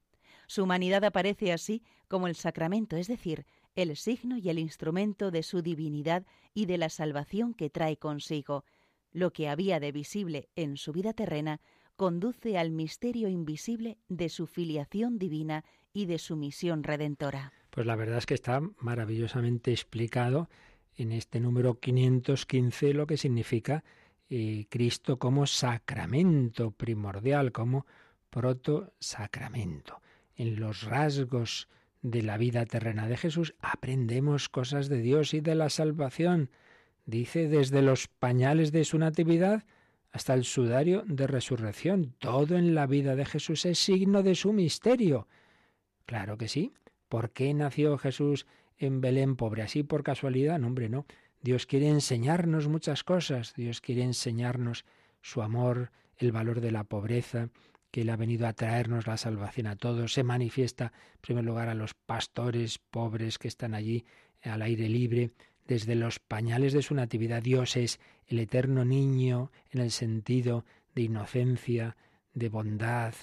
Su 0.47 0.64
humanidad 0.64 1.05
aparece 1.05 1.53
así 1.53 1.83
como 2.09 2.27
el 2.27 2.35
sacramento, 2.35 2.97
es 2.97 3.09
decir, 3.09 3.47
el 3.77 3.97
signo 3.97 4.37
y 4.37 4.51
el 4.51 4.59
instrumento 4.59 5.31
de 5.31 5.43
su 5.43 5.62
divinidad 5.62 6.27
y 6.55 6.66
de 6.66 6.77
la 6.77 6.88
salvación 6.88 7.55
que 7.55 7.71
trae 7.71 7.97
consigo. 7.97 8.64
Lo 9.12 9.33
que 9.33 9.49
había 9.49 9.81
de 9.81 9.93
visible 9.93 10.49
en 10.57 10.77
su 10.77 10.93
vida 10.93 11.12
terrena 11.12 11.61
conduce 11.97 12.59
al 12.59 12.73
misterio 12.73 13.29
invisible 13.29 13.99
de 14.09 14.29
su 14.29 14.47
filiación 14.47 15.19
divina 15.19 15.64
y 15.93 16.07
de 16.07 16.19
su 16.19 16.37
misión 16.37 16.83
redentora. 16.83 17.53
Pues 17.71 17.87
la 17.87 17.95
verdad 17.95 18.19
es 18.19 18.27
que 18.27 18.35
está 18.35 18.61
maravillosamente 18.79 19.71
explicado 19.71 20.49
en 21.01 21.13
este 21.13 21.41
número 21.41 21.81
515 21.81 22.95
lo 22.95 23.07
que 23.07 23.17
significa 23.17 23.85
eh, 24.29 24.67
Cristo 24.69 25.19
como 25.19 25.47
sacramento 25.47 26.71
primordial, 26.71 27.53
como 27.53 27.87
proto-sacramento. 28.31 30.01
En 30.37 30.61
los 30.61 30.83
rasgos 30.83 31.69
de 32.03 32.23
la 32.23 32.39
vida 32.39 32.65
terrena 32.67 33.09
de 33.09 33.17
Jesús 33.17 33.55
aprendemos 33.61 34.49
cosas 34.49 34.89
de 34.89 35.01
Dios 35.01 35.35
y 35.35 35.41
de 35.41 35.55
la 35.55 35.71
salvación. 35.71 36.51
Dice 37.07 37.49
desde 37.49 37.83
los 37.83 38.09
pañales 38.09 38.71
de 38.71 38.85
su 38.85 38.99
natividad 38.99 39.65
hasta 40.13 40.35
el 40.35 40.45
sudario 40.45 41.03
de 41.07 41.27
resurrección. 41.27 42.15
Todo 42.19 42.57
en 42.57 42.75
la 42.75 42.87
vida 42.87 43.17
de 43.17 43.25
Jesús 43.25 43.65
es 43.67 43.79
signo 43.79 44.23
de 44.23 44.35
su 44.35 44.53
misterio. 44.53 45.29
Claro 46.07 46.37
que 46.37 46.49
sí. 46.49 46.73
¿Por 47.09 47.31
qué 47.31 47.53
nació 47.55 47.99
Jesús 47.99 48.47
en 48.81 49.01
Belén 49.01 49.37
pobre, 49.37 49.62
así 49.62 49.83
por 49.85 50.03
casualidad, 50.03 50.59
no 50.59 50.66
hombre, 50.66 50.88
no. 50.88 51.07
Dios 51.43 51.66
quiere 51.66 51.88
enseñarnos 51.88 52.66
muchas 52.66 53.05
cosas, 53.05 53.55
Dios 53.55 53.81
quiere 53.81 54.03
enseñarnos 54.03 54.85
su 55.21 55.43
amor, 55.43 55.93
el 56.16 56.33
valor 56.33 56.61
de 56.61 56.73
la 56.73 56.85
pobreza, 56.85 57.51
que 57.90 58.03
Él 58.03 58.11
ha 58.11 58.16
venido 58.16 58.47
a 58.47 58.53
traernos 58.55 59.07
la 59.07 59.16
salvación 59.16 59.66
a 59.66 59.77
todos. 59.77 60.14
Se 60.14 60.25
manifiesta, 60.25 60.93
en 61.14 61.21
primer 61.21 61.45
lugar, 61.45 61.69
a 61.69 61.75
los 61.75 61.95
pastores 61.95 62.79
pobres 62.79 63.38
que 63.38 63.49
están 63.49 63.75
allí 63.75 64.05
al 64.43 64.62
aire 64.62 64.88
libre, 64.88 65.31
desde 65.66 65.95
los 65.95 66.19
pañales 66.19 66.73
de 66.73 66.83
su 66.83 66.95
natividad. 66.95 67.43
Dios 67.43 67.77
es 67.77 68.01
el 68.27 68.38
eterno 68.38 68.85
niño 68.85 69.51
en 69.71 69.81
el 69.81 69.90
sentido 69.90 70.64
de 70.95 71.03
inocencia, 71.03 71.97
de 72.33 72.49
bondad. 72.49 73.14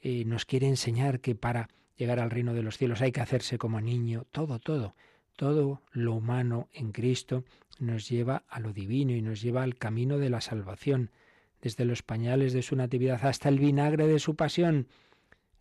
Eh, 0.00 0.24
nos 0.24 0.44
quiere 0.44 0.68
enseñar 0.68 1.20
que 1.20 1.34
para 1.34 1.68
llegar 1.96 2.20
al 2.20 2.30
reino 2.30 2.54
de 2.54 2.62
los 2.62 2.78
cielos 2.78 3.00
hay 3.02 3.12
que 3.12 3.20
hacerse 3.20 3.58
como 3.58 3.80
niño. 3.80 4.26
Todo, 4.30 4.58
todo, 4.58 4.94
todo 5.36 5.82
lo 5.92 6.14
humano 6.14 6.68
en 6.72 6.92
Cristo 6.92 7.44
nos 7.78 8.08
lleva 8.08 8.44
a 8.48 8.60
lo 8.60 8.72
divino 8.72 9.12
y 9.12 9.22
nos 9.22 9.40
lleva 9.40 9.62
al 9.62 9.76
camino 9.76 10.18
de 10.18 10.30
la 10.30 10.40
salvación, 10.40 11.10
desde 11.60 11.84
los 11.84 12.02
pañales 12.02 12.52
de 12.52 12.62
su 12.62 12.76
natividad 12.76 13.24
hasta 13.24 13.48
el 13.48 13.58
vinagre 13.58 14.06
de 14.06 14.18
su 14.18 14.36
pasión. 14.36 14.88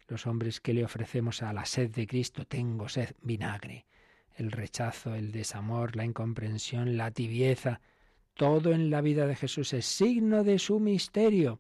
Los 0.08 0.28
hombres 0.28 0.60
que 0.60 0.74
le 0.74 0.84
ofrecemos 0.84 1.42
a 1.42 1.54
la 1.54 1.66
sed 1.66 1.92
de 1.92 2.08
Cristo, 2.08 2.46
tengo 2.46 2.90
sed, 2.90 3.16
vinagre. 3.22 3.86
El 4.36 4.52
rechazo, 4.52 5.16
el 5.16 5.32
desamor, 5.32 5.96
la 5.96 6.06
incomprensión, 6.06 6.98
la 6.98 7.12
tibieza, 7.12 7.82
todo 8.34 8.72
en 8.72 8.90
la 8.90 9.02
vida 9.02 9.28
de 9.28 9.36
Jesús 9.36 9.74
es 9.74 9.86
signo 9.86 10.44
de 10.44 10.58
su 10.58 10.80
misterio, 10.80 11.60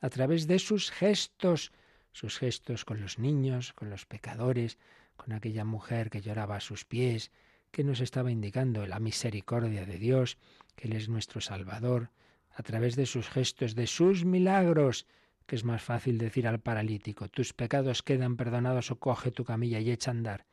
a 0.00 0.08
través 0.08 0.46
de 0.46 0.58
sus 0.58 0.90
gestos, 0.90 1.72
sus 2.12 2.38
gestos 2.38 2.84
con 2.84 3.00
los 3.00 3.18
niños, 3.18 3.72
con 3.72 3.90
los 3.90 4.06
pecadores, 4.06 4.78
con 5.16 5.32
aquella 5.32 5.64
mujer 5.64 6.10
que 6.10 6.20
lloraba 6.20 6.56
a 6.56 6.60
sus 6.60 6.84
pies, 6.84 7.30
que 7.70 7.84
nos 7.84 8.00
estaba 8.00 8.30
indicando 8.30 8.86
la 8.86 9.00
misericordia 9.00 9.86
de 9.86 9.98
Dios, 9.98 10.38
que 10.76 10.88
Él 10.88 10.94
es 10.94 11.08
nuestro 11.08 11.40
Salvador, 11.40 12.10
a 12.54 12.62
través 12.62 12.96
de 12.96 13.06
sus 13.06 13.28
gestos, 13.28 13.74
de 13.74 13.86
sus 13.86 14.24
milagros, 14.24 15.06
que 15.46 15.56
es 15.56 15.64
más 15.64 15.82
fácil 15.82 16.18
decir 16.18 16.46
al 16.46 16.60
paralítico, 16.60 17.28
tus 17.28 17.52
pecados 17.52 18.02
quedan 18.02 18.36
perdonados 18.36 18.90
o 18.90 18.98
coge 18.98 19.30
tu 19.30 19.44
camilla 19.44 19.80
y 19.80 19.90
echa 19.90 20.10
a 20.10 20.14
andar. 20.14 20.46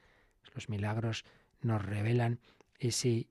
Los 0.55 0.69
milagros 0.69 1.25
nos 1.61 1.83
revelan 1.83 2.39
ese 2.79 3.27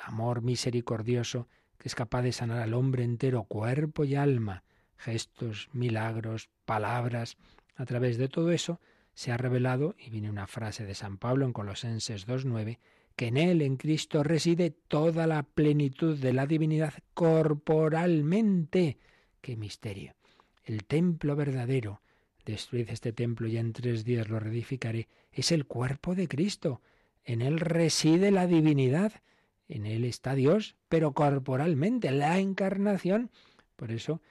amor 0.00 0.42
misericordioso 0.42 1.48
que 1.78 1.88
es 1.88 1.94
capaz 1.94 2.22
de 2.22 2.32
sanar 2.32 2.60
al 2.60 2.74
hombre 2.74 3.04
entero, 3.04 3.44
cuerpo 3.44 4.04
y 4.04 4.14
alma, 4.14 4.64
gestos, 4.98 5.68
milagros, 5.72 6.50
palabras. 6.64 7.36
A 7.76 7.86
través 7.86 8.18
de 8.18 8.28
todo 8.28 8.52
eso 8.52 8.80
se 9.14 9.32
ha 9.32 9.36
revelado, 9.36 9.96
y 9.98 10.10
viene 10.10 10.30
una 10.30 10.46
frase 10.46 10.84
de 10.84 10.94
San 10.94 11.18
Pablo 11.18 11.46
en 11.46 11.52
Colosenses 11.52 12.28
2.9, 12.28 12.78
que 13.16 13.26
en 13.26 13.36
Él, 13.36 13.62
en 13.62 13.76
Cristo, 13.76 14.22
reside 14.22 14.70
toda 14.70 15.26
la 15.26 15.42
plenitud 15.42 16.16
de 16.18 16.32
la 16.32 16.46
divinidad 16.46 16.94
corporalmente. 17.14 18.98
¡Qué 19.40 19.56
misterio! 19.56 20.14
El 20.64 20.84
templo 20.84 21.34
verdadero, 21.34 22.02
destruid 22.44 22.90
este 22.90 23.12
templo 23.12 23.48
y 23.48 23.56
en 23.56 23.72
tres 23.72 24.04
días 24.04 24.28
lo 24.28 24.38
reedificaré, 24.38 25.08
es 25.32 25.50
el 25.50 25.66
cuerpo 25.66 26.14
de 26.14 26.28
Cristo. 26.28 26.80
En 27.24 27.42
Él 27.42 27.60
reside 27.60 28.30
la 28.30 28.46
divinidad. 28.46 29.12
En 29.68 29.84
Él 29.84 30.04
está 30.04 30.34
Dios, 30.34 30.76
pero 30.88 31.12
corporalmente, 31.12 32.10
la 32.10 32.38
encarnación. 32.38 33.30
Por 33.76 33.92
eso 33.92 34.22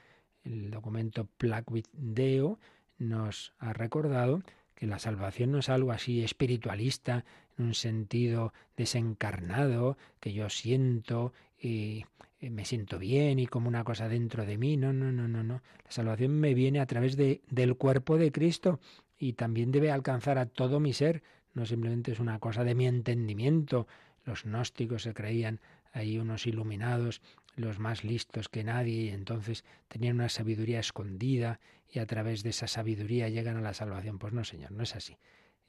el 0.47 0.71
documento 0.71 1.27
Placuit 1.37 1.87
Deo 1.93 2.59
nos 2.97 3.53
ha 3.59 3.73
recordado 3.73 4.41
que 4.75 4.87
la 4.87 4.99
salvación 4.99 5.51
no 5.51 5.59
es 5.59 5.69
algo 5.69 5.91
así 5.91 6.23
espiritualista, 6.23 7.25
en 7.57 7.65
un 7.65 7.73
sentido 7.73 8.53
desencarnado, 8.75 9.97
que 10.19 10.33
yo 10.33 10.49
siento 10.49 11.33
y 11.59 12.05
me 12.39 12.65
siento 12.65 12.99
bien 12.99 13.39
y 13.39 13.47
como 13.47 13.67
una 13.67 13.83
cosa 13.83 14.07
dentro 14.07 14.45
de 14.45 14.57
mí. 14.57 14.77
No, 14.77 14.93
no, 14.93 15.11
no, 15.11 15.27
no, 15.27 15.43
no. 15.43 15.61
La 15.83 15.91
salvación 15.91 16.39
me 16.39 16.53
viene 16.53 16.79
a 16.79 16.85
través 16.85 17.17
de, 17.17 17.41
del 17.49 17.75
cuerpo 17.75 18.17
de 18.17 18.31
Cristo 18.31 18.79
y 19.17 19.33
también 19.33 19.71
debe 19.71 19.91
alcanzar 19.91 20.37
a 20.37 20.45
todo 20.45 20.79
mi 20.79 20.93
ser. 20.93 21.23
No 21.55 21.65
simplemente 21.65 22.11
es 22.11 22.19
una 22.19 22.37
cosa 22.37 22.63
de 22.63 22.75
mi 22.75 22.85
entendimiento. 22.85 23.87
Los 24.23 24.43
gnósticos 24.43 25.01
se 25.01 25.15
creían 25.15 25.59
ahí 25.93 26.19
unos 26.19 26.45
iluminados 26.45 27.21
los 27.57 27.79
más 27.79 28.03
listos 28.03 28.49
que 28.49 28.63
nadie, 28.63 29.03
y 29.03 29.09
entonces 29.09 29.65
tenían 29.87 30.15
una 30.15 30.29
sabiduría 30.29 30.79
escondida 30.79 31.59
y 31.91 31.99
a 31.99 32.05
través 32.05 32.43
de 32.43 32.51
esa 32.51 32.67
sabiduría 32.67 33.29
llegan 33.29 33.57
a 33.57 33.61
la 33.61 33.73
salvación. 33.73 34.19
Pues 34.19 34.33
no, 34.33 34.43
Señor, 34.43 34.71
no 34.71 34.83
es 34.83 34.95
así. 34.95 35.17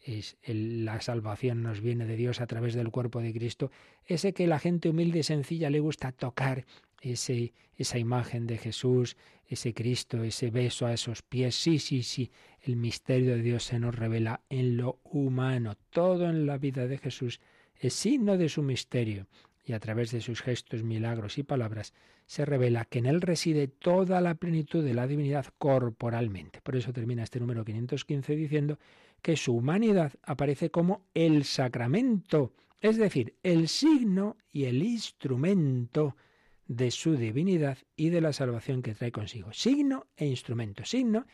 Es 0.01 0.37
la 0.45 1.01
salvación 1.01 1.63
nos 1.63 1.81
viene 1.81 2.07
de 2.07 2.17
Dios 2.17 2.41
a 2.41 2.47
través 2.47 2.75
del 2.75 2.91
cuerpo 2.91 3.21
de 3.21 3.33
Cristo, 3.33 3.71
ese 4.05 4.33
que 4.33 4.47
la 4.47 4.61
gente 4.61 4.89
humilde 4.89 5.21
y 5.21 5.23
sencilla 5.25 5.71
le 5.71 5.81
gusta 5.81 6.13
tocar, 6.13 6.65
ese, 7.01 7.53
esa 7.77 7.99
imagen 7.99 8.47
de 8.47 8.59
Jesús, 8.59 9.17
ese 9.47 9.73
Cristo, 9.75 10.23
ese 10.23 10.51
beso 10.51 10.87
a 10.87 10.93
esos 10.93 11.23
pies. 11.23 11.55
Sí, 11.55 11.79
sí, 11.79 12.03
sí, 12.03 12.31
el 12.61 12.77
misterio 12.77 13.37
de 13.37 13.43
Dios 13.43 13.65
se 13.65 13.79
nos 13.79 13.95
revela 13.95 14.43
en 14.51 14.77
lo 14.77 15.01
humano. 15.05 15.77
Todo 15.91 16.29
en 16.29 16.47
la 16.47 16.59
vida 16.59 16.87
de 16.87 16.99
Jesús 16.99 17.41
es 17.77 17.95
signo 17.95 18.37
de 18.37 18.49
su 18.49 18.63
misterio 18.63 19.27
y 19.69 19.75
a 19.75 19.81
través 19.81 20.11
de 20.11 20.21
sus 20.21 20.41
gestos, 20.41 20.83
milagros 20.83 21.37
y 21.37 21.43
palabras 21.43 21.93
se 22.27 22.45
revela 22.45 22.87
que 22.87 23.01
en 23.01 23.07
él 23.07 23.21
reside 23.21 23.69
toda 23.69 24.21
la 24.21 24.35
plenitud 24.35 24.83
de 24.83 24.95
la 24.95 25.07
divinidad 25.07 25.47
corporalmente. 25.59 26.61
Por 26.63 26.77
eso 26.77 26.93
termina 26.93 27.23
este 27.23 27.41
número 27.41 27.65
515 27.65 28.35
diciendo 28.35 28.79
que 29.21 29.37
su 29.37 29.55
humanidad 29.55 30.13
aparece 30.23 30.71
como 30.71 31.03
el 31.15 31.45
sacramento, 31.45 32.53
es 32.81 32.97
decir, 32.97 33.35
el 33.43 33.69
signo 33.69 34.37
y 34.53 34.65
el 34.65 34.83
instrumento 34.83 36.17
de 36.67 36.91
su 36.91 37.17
divinidad 37.17 37.79
y 37.97 38.11
de 38.11 38.21
la 38.21 38.33
salvación 38.33 38.83
que 38.83 38.95
trae 38.95 39.13
consigo. 39.13 39.53
Signo 39.53 40.07
e 40.17 40.27
instrumento. 40.27 40.85
Signo 40.85 41.27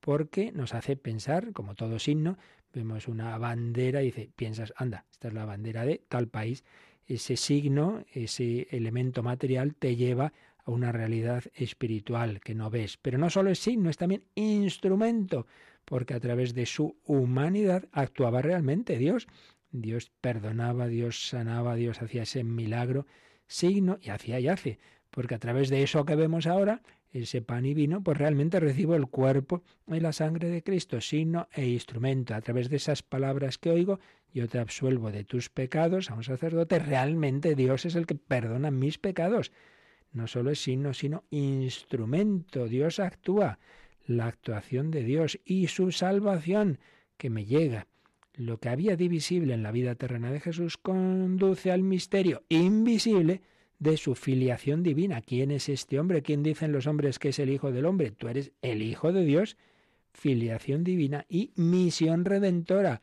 porque 0.00 0.50
nos 0.52 0.74
hace 0.74 0.96
pensar, 0.96 1.52
como 1.52 1.74
todo 1.74 1.98
signo, 1.98 2.36
vemos 2.72 3.06
una 3.06 3.36
bandera 3.38 4.02
y 4.02 4.06
dice, 4.06 4.30
piensas, 4.34 4.72
anda, 4.76 5.06
esta 5.12 5.28
es 5.28 5.34
la 5.34 5.44
bandera 5.44 5.84
de 5.84 6.02
tal 6.08 6.28
país 6.28 6.64
ese 7.06 7.36
signo, 7.36 8.04
ese 8.12 8.68
elemento 8.70 9.22
material 9.22 9.74
te 9.74 9.96
lleva 9.96 10.32
a 10.64 10.70
una 10.70 10.92
realidad 10.92 11.44
espiritual 11.54 12.40
que 12.40 12.54
no 12.54 12.70
ves. 12.70 12.96
Pero 12.96 13.18
no 13.18 13.30
solo 13.30 13.50
es 13.50 13.58
signo, 13.58 13.90
es 13.90 13.96
también 13.96 14.24
instrumento, 14.34 15.46
porque 15.84 16.14
a 16.14 16.20
través 16.20 16.54
de 16.54 16.66
su 16.66 16.96
humanidad 17.04 17.88
actuaba 17.92 18.42
realmente 18.42 18.98
Dios. 18.98 19.26
Dios 19.70 20.12
perdonaba, 20.20 20.86
Dios 20.86 21.28
sanaba, 21.28 21.74
Dios 21.74 22.02
hacía 22.02 22.22
ese 22.22 22.44
milagro, 22.44 23.06
signo, 23.46 23.98
y 24.00 24.10
hacía 24.10 24.38
y 24.38 24.48
hace, 24.48 24.78
porque 25.10 25.34
a 25.34 25.38
través 25.38 25.68
de 25.70 25.82
eso 25.82 26.04
que 26.04 26.14
vemos 26.14 26.46
ahora, 26.46 26.82
ese 27.12 27.42
pan 27.42 27.66
y 27.66 27.74
vino, 27.74 28.02
pues 28.02 28.16
realmente 28.16 28.58
recibo 28.58 28.94
el 28.94 29.06
cuerpo 29.06 29.62
y 29.86 30.00
la 30.00 30.12
sangre 30.12 30.48
de 30.48 30.62
Cristo, 30.62 31.00
signo 31.00 31.48
e 31.52 31.66
instrumento. 31.66 32.34
A 32.34 32.40
través 32.40 32.70
de 32.70 32.76
esas 32.76 33.02
palabras 33.02 33.58
que 33.58 33.70
oigo, 33.70 34.00
yo 34.32 34.48
te 34.48 34.58
absuelvo 34.58 35.12
de 35.12 35.24
tus 35.24 35.50
pecados 35.50 36.10
a 36.10 36.14
un 36.14 36.24
sacerdote. 36.24 36.78
Realmente 36.78 37.54
Dios 37.54 37.84
es 37.84 37.94
el 37.94 38.06
que 38.06 38.14
perdona 38.14 38.70
mis 38.70 38.98
pecados. 38.98 39.52
No 40.12 40.26
solo 40.26 40.50
es 40.50 40.62
signo, 40.62 40.94
sino 40.94 41.24
instrumento. 41.30 42.66
Dios 42.66 42.98
actúa. 42.98 43.58
La 44.06 44.26
actuación 44.26 44.90
de 44.90 45.04
Dios 45.04 45.38
y 45.44 45.68
su 45.68 45.92
salvación 45.92 46.78
que 47.16 47.30
me 47.30 47.44
llega. 47.44 47.86
Lo 48.34 48.58
que 48.58 48.70
había 48.70 48.96
divisible 48.96 49.54
en 49.54 49.62
la 49.62 49.70
vida 49.70 49.94
terrena 49.94 50.32
de 50.32 50.40
Jesús 50.40 50.78
conduce 50.78 51.70
al 51.70 51.82
misterio 51.82 52.42
invisible 52.48 53.42
de 53.82 53.96
su 53.96 54.14
filiación 54.14 54.84
divina. 54.84 55.22
¿Quién 55.22 55.50
es 55.50 55.68
este 55.68 55.98
hombre? 55.98 56.22
¿Quién 56.22 56.44
dicen 56.44 56.70
los 56.70 56.86
hombres 56.86 57.18
que 57.18 57.30
es 57.30 57.40
el 57.40 57.50
Hijo 57.50 57.72
del 57.72 57.84
Hombre? 57.84 58.12
Tú 58.12 58.28
eres 58.28 58.52
el 58.62 58.80
Hijo 58.80 59.12
de 59.12 59.24
Dios, 59.24 59.56
filiación 60.12 60.84
divina 60.84 61.26
y 61.28 61.50
misión 61.56 62.24
redentora. 62.24 63.02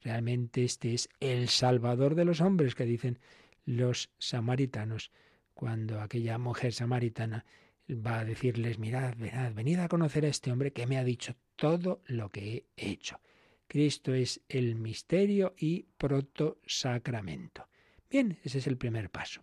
Realmente 0.00 0.62
este 0.62 0.94
es 0.94 1.08
el 1.18 1.48
Salvador 1.48 2.14
de 2.14 2.24
los 2.24 2.40
hombres 2.40 2.76
que 2.76 2.84
dicen 2.84 3.18
los 3.64 4.12
samaritanos. 4.18 5.10
Cuando 5.52 6.00
aquella 6.00 6.38
mujer 6.38 6.72
samaritana 6.72 7.44
va 7.88 8.20
a 8.20 8.24
decirles, 8.24 8.78
mirad, 8.78 9.16
venid, 9.16 9.80
a 9.80 9.88
conocer 9.88 10.24
a 10.24 10.28
este 10.28 10.52
hombre 10.52 10.72
que 10.72 10.86
me 10.86 10.96
ha 10.96 11.02
dicho 11.02 11.34
todo 11.56 12.02
lo 12.06 12.30
que 12.30 12.66
he 12.76 12.92
hecho. 12.92 13.18
Cristo 13.66 14.14
es 14.14 14.42
el 14.48 14.76
misterio 14.76 15.54
y 15.58 15.86
protosacramento. 15.98 17.66
Bien, 18.08 18.38
ese 18.44 18.58
es 18.58 18.68
el 18.68 18.76
primer 18.76 19.10
paso. 19.10 19.42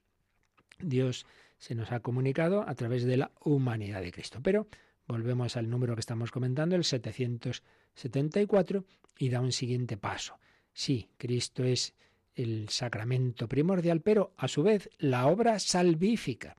Dios 0.79 1.25
se 1.57 1.75
nos 1.75 1.91
ha 1.91 1.99
comunicado 2.01 2.67
a 2.67 2.75
través 2.75 3.03
de 3.03 3.17
la 3.17 3.31
humanidad 3.41 4.01
de 4.01 4.11
Cristo. 4.11 4.39
Pero 4.41 4.67
volvemos 5.07 5.57
al 5.57 5.69
número 5.69 5.95
que 5.95 6.01
estamos 6.01 6.31
comentando, 6.31 6.75
el 6.75 6.83
774, 6.83 8.85
y 9.19 9.29
da 9.29 9.41
un 9.41 9.51
siguiente 9.51 9.97
paso. 9.97 10.37
Sí, 10.73 11.09
Cristo 11.17 11.63
es 11.63 11.95
el 12.35 12.69
sacramento 12.69 13.47
primordial, 13.47 14.01
pero 14.01 14.33
a 14.37 14.47
su 14.47 14.61
vez 14.63 14.89
la 14.99 15.27
obra 15.27 15.59
salvífica 15.59 16.55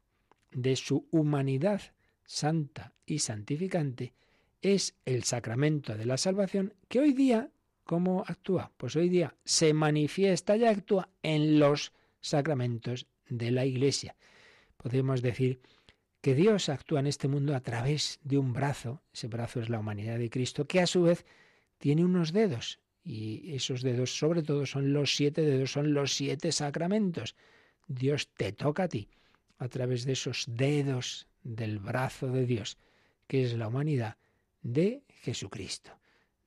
de 0.51 0.77
su 0.77 1.07
humanidad 1.13 1.81
santa 2.25 2.93
y 3.07 3.21
santificante 3.21 4.13
es 4.61 4.97
el 5.05 5.23
sacramento 5.23 5.97
de 5.97 6.05
la 6.05 6.17
salvación 6.17 6.75
que 6.89 6.99
hoy 6.99 7.13
día, 7.13 7.51
¿cómo 7.85 8.25
actúa? 8.27 8.73
Pues 8.77 8.97
hoy 8.97 9.09
día 9.09 9.37
se 9.45 9.73
manifiesta 9.73 10.57
y 10.57 10.65
actúa 10.65 11.09
en 11.23 11.61
los 11.61 11.93
sacramentos 12.21 13.07
de 13.29 13.51
la 13.51 13.65
Iglesia. 13.65 14.17
Podemos 14.77 15.23
decir 15.23 15.61
que 16.21 16.35
Dios 16.35 16.69
actúa 16.69 17.01
en 17.01 17.07
este 17.07 17.29
mundo 17.29 17.55
a 17.55 17.61
través 17.61 18.19
de 18.23 18.39
un 18.39 18.53
brazo, 18.53 19.03
ese 19.13 19.29
brazo 19.29 19.61
es 19.61 19.69
la 19.69 19.79
humanidad 19.79 20.19
de 20.19 20.31
Cristo, 20.31 20.67
que 20.67 20.81
a 20.81 20.87
su 20.87 21.03
vez 21.03 21.25
tiene 21.79 22.05
unos 22.05 22.33
dedos, 22.33 22.81
y 23.05 23.55
esos 23.55 23.83
dedos 23.83 24.19
sobre 24.19 24.43
todo 24.43 24.67
son 24.67 24.93
los 24.93 25.17
siete 25.17 25.43
dedos, 25.43 25.73
son 25.73 25.95
los 25.95 26.13
siete 26.15 26.53
sacramentos. 26.53 27.37
Dios 27.87 28.29
te 28.37 28.53
toca 28.53 28.85
a 28.85 28.89
ti 28.89 29.09
a 29.59 29.69
través 29.69 30.05
de 30.05 30.13
esos 30.13 30.45
dedos 30.49 31.27
del 31.43 31.79
brazo 31.79 32.29
de 32.29 32.45
Dios, 32.47 32.77
que 33.27 33.45
es 33.45 33.55
la 33.55 33.69
humanidad 33.69 34.17
de 34.63 35.03
Jesucristo. 35.23 35.93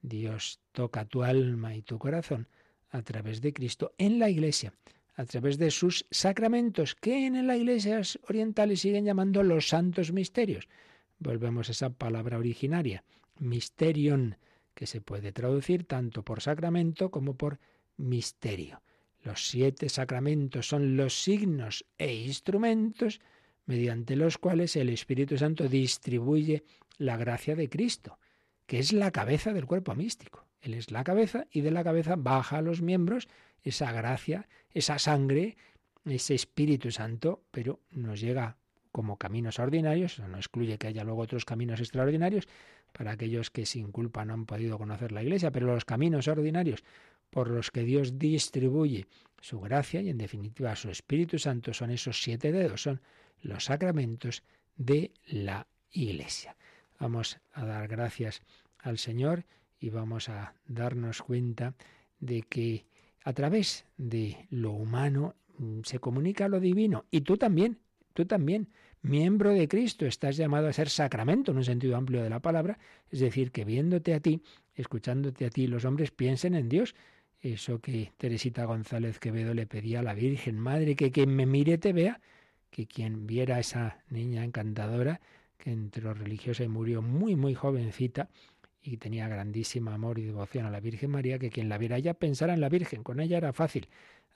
Dios 0.02 0.60
toca 0.72 1.06
tu 1.06 1.24
alma 1.24 1.76
y 1.76 1.82
tu 1.82 1.98
corazón 1.98 2.48
a 2.89 3.02
través 3.02 3.41
de 3.41 3.54
Cristo 3.54 3.94
en 3.98 4.20
la 4.20 4.30
Iglesia, 4.30 4.74
a 5.15 5.26
través 5.26 5.58
de 5.58 5.71
sus 5.71 6.06
sacramentos, 6.10 6.95
que 6.95 7.26
en 7.26 7.45
la 7.45 7.58
Iglesia 7.58 8.02
orientales 8.28 8.82
siguen 8.82 9.06
llamando 9.06 9.43
los 9.43 9.67
santos 9.67 10.12
misterios. 10.12 10.67
Volvemos 11.19 11.69
a 11.69 11.74
esa 11.74 11.89
palabra 11.89 12.38
originaria, 12.38 13.04
misterion, 13.39 14.38
que 14.74 14.88
se 14.88 15.02
puede 15.02 15.32
traducir 15.32 15.84
tanto 15.84 16.24
por 16.24 16.41
sacramento 16.41 17.12
como 17.12 17.36
por 17.36 17.60
misterio. 17.97 18.82
Los 19.24 19.47
siete 19.47 19.89
sacramentos 19.89 20.67
son 20.67 20.97
los 20.97 21.21
signos 21.21 21.86
e 21.97 22.13
instrumentos 22.13 23.21
mediante 23.65 24.15
los 24.15 24.38
cuales 24.38 24.76
el 24.76 24.89
Espíritu 24.89 25.38
Santo 25.38 25.67
distribuye 25.67 26.63
la 26.97 27.17
gracia 27.17 27.56
de 27.56 27.69
Cristo, 27.69 28.17
que 28.65 28.80
es 28.80 28.93
la 28.93 29.12
cabeza 29.12 29.54
del 29.54 29.65
cuerpo 29.65 29.93
místico. 29.95 30.47
Él 30.62 30.74
es 30.74 30.91
la 30.91 31.04
cabeza 31.04 31.47
y 31.52 31.62
de 31.62 31.71
la 31.71 31.84
cabeza 31.84 32.15
baja 32.15 32.58
a 32.58 32.62
los 32.62 32.82
miembros 32.82 33.28
esa 33.63 33.91
gracia, 33.91 34.47
esa 34.74 35.00
sangre, 35.00 35.58
ese 36.06 36.36
Espíritu 36.36 36.92
Santo, 36.92 37.44
pero 37.52 37.80
nos 37.92 38.20
llega 38.20 38.58
como 38.92 39.18
caminos 39.18 39.60
ordinarios, 39.60 40.20
no 40.20 40.38
excluye 40.38 40.78
que 40.78 40.88
haya 40.88 41.04
luego 41.04 41.22
otros 41.22 41.46
caminos 41.46 41.80
extraordinarios 41.80 42.48
para 42.92 43.12
aquellos 43.12 43.50
que 43.50 43.66
sin 43.66 43.92
culpa 43.92 44.26
no 44.26 44.34
han 44.34 44.46
podido 44.46 44.78
conocer 44.78 45.12
la 45.12 45.24
Iglesia, 45.24 45.52
pero 45.52 45.68
los 45.68 45.86
caminos 45.86 46.28
ordinarios 46.28 46.84
por 47.30 47.50
los 47.50 47.72
que 47.72 47.84
Dios 47.84 48.20
distribuye 48.20 49.08
su 49.40 49.60
gracia 49.62 50.02
y 50.02 50.10
en 50.10 50.18
definitiva 50.18 50.76
su 50.76 50.90
Espíritu 50.90 51.40
Santo 51.40 51.74
son 51.74 51.92
esos 51.92 52.22
siete 52.22 52.52
dedos, 52.52 52.84
son 52.84 53.02
los 53.42 53.66
sacramentos 53.66 54.44
de 54.76 55.12
la 55.26 55.68
Iglesia. 55.92 56.58
Vamos 57.00 57.40
a 57.54 57.66
dar 57.66 57.88
gracias 57.88 58.42
al 58.80 58.98
Señor 58.98 59.46
y 59.80 59.90
vamos 59.90 60.30
a 60.30 60.54
darnos 60.68 61.22
cuenta 61.22 61.74
de 62.20 62.44
que 62.44 62.86
a 63.24 63.34
través 63.34 63.86
de 63.98 64.48
lo 64.50 64.72
humano 64.72 65.36
mm, 65.58 65.82
se 65.84 66.00
comunica 66.00 66.48
lo 66.48 66.60
divino 66.60 67.06
y 67.12 67.22
tú 67.22 67.38
también, 67.38 67.78
tú 68.14 68.26
también, 68.26 68.68
miembro 69.02 69.52
de 69.52 69.68
Cristo, 69.68 70.06
estás 70.06 70.38
llamado 70.38 70.68
a 70.68 70.74
ser 70.74 70.90
sacramento 70.90 71.52
en 71.52 71.58
un 71.58 71.64
sentido 71.64 71.96
amplio 71.96 72.24
de 72.24 72.30
la 72.30 72.40
palabra, 72.40 72.78
es 73.10 73.20
decir, 73.20 73.52
que 73.52 73.66
viéndote 73.66 74.14
a 74.14 74.20
ti, 74.20 74.42
escuchándote 74.76 75.46
a 75.46 75.50
ti, 75.50 75.68
los 75.68 75.86
hombres 75.86 76.12
piensen 76.12 76.56
en 76.56 76.70
Dios. 76.70 76.96
Eso 77.42 77.80
que 77.80 78.12
Teresita 78.18 78.66
González 78.66 79.18
Quevedo 79.18 79.56
le 79.56 79.66
pedía 79.66 80.02
a 80.02 80.04
la 80.04 80.14
Virgen, 80.14 80.60
Madre, 80.60 80.96
que 80.96 81.12
quien 81.12 81.36
me 81.36 81.48
mire 81.48 81.80
te 81.80 81.92
vea, 81.92 82.22
que 82.70 82.86
quien 82.86 83.26
viera 83.26 83.56
a 83.56 83.60
esa 83.60 83.98
niña 84.10 84.44
encantadora 84.44 85.22
que 85.58 85.72
entró 85.72 86.14
religiosa 86.14 86.64
y 86.64 86.68
murió 86.68 87.02
muy, 87.02 87.36
muy 87.36 87.54
jovencita 87.56 88.30
y 88.84 88.98
tenía 88.98 89.28
grandísimo 89.28 89.91
amor 89.91 90.20
y 90.20 90.24
devoción 90.24 90.65
a 90.65 90.72
la 90.72 90.80
Virgen 90.80 91.12
María, 91.12 91.38
que 91.39 91.50
quien 91.50 91.70
la 91.70 91.78
viera 91.78 92.00
ya 92.00 92.13
pensara 92.13 92.54
en 92.54 92.62
la 92.62 92.70
Virgen, 92.70 93.04
con 93.04 93.20
ella 93.20 93.38
era 93.38 93.54
fácil. 93.54 93.88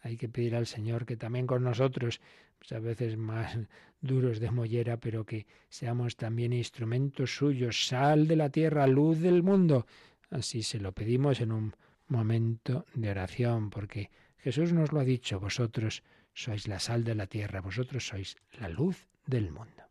Hay 0.01 0.17
que 0.17 0.29
pedir 0.29 0.55
al 0.55 0.67
Señor 0.67 1.05
que 1.05 1.17
también 1.17 1.47
con 1.47 1.63
nosotros, 1.63 2.21
muchas 2.59 2.81
veces 2.81 3.17
más 3.17 3.57
duros 4.01 4.39
de 4.39 4.51
mollera, 4.51 4.97
pero 4.97 5.25
que 5.25 5.47
seamos 5.69 6.15
también 6.15 6.53
instrumentos 6.53 7.35
suyos, 7.35 7.87
sal 7.87 8.27
de 8.27 8.35
la 8.35 8.49
tierra, 8.49 8.85
luz 8.85 9.19
del 9.19 9.41
mundo. 9.41 9.87
Así 10.29 10.61
se 10.61 10.79
lo 10.79 10.91
pedimos 10.91 11.41
en 11.41 11.51
un 11.51 11.75
momento 12.07 12.85
de 12.93 13.09
oración, 13.09 13.71
porque 13.71 14.11
Jesús 14.37 14.73
nos 14.73 14.91
lo 14.91 14.99
ha 14.99 15.05
dicho, 15.05 15.39
vosotros 15.39 16.03
sois 16.33 16.67
la 16.67 16.79
sal 16.79 17.03
de 17.03 17.15
la 17.15 17.25
tierra, 17.25 17.61
vosotros 17.61 18.05
sois 18.05 18.37
la 18.59 18.69
luz 18.69 19.07
del 19.25 19.51
mundo. 19.51 19.84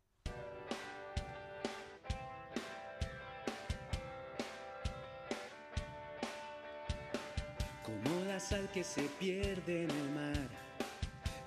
Sal 8.49 8.69
que 8.75 8.85
se 8.85 9.03
pierde 9.19 9.85
en 9.85 9.91
el 9.91 10.11
mar 10.11 10.49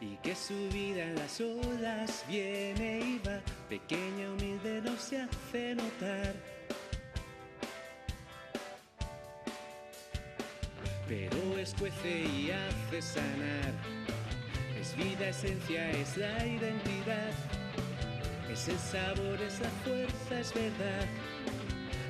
y 0.02 0.16
que 0.18 0.34
su 0.36 0.56
vida 0.70 1.04
en 1.04 1.16
las 1.16 1.40
olas 1.40 2.26
viene 2.28 3.00
y 3.00 3.20
va, 3.20 3.40
pequeña, 3.70 4.32
humilde, 4.32 4.82
no 4.82 4.98
se 4.98 5.22
hace 5.22 5.76
notar. 5.76 6.34
Pero 11.08 11.60
escuece 11.60 12.22
y 12.22 12.50
hace 12.50 13.02
sanar 13.02 13.74
es 14.88 14.96
vida, 14.96 15.30
esencia, 15.30 15.92
es 15.92 16.18
la 16.18 16.46
identidad. 16.46 17.32
Es 18.52 18.68
el 18.68 18.80
sabor, 18.80 19.40
es 19.42 19.60
la 19.60 19.70
fuerza, 19.84 20.40
es 20.40 20.54
verdad. 20.54 21.06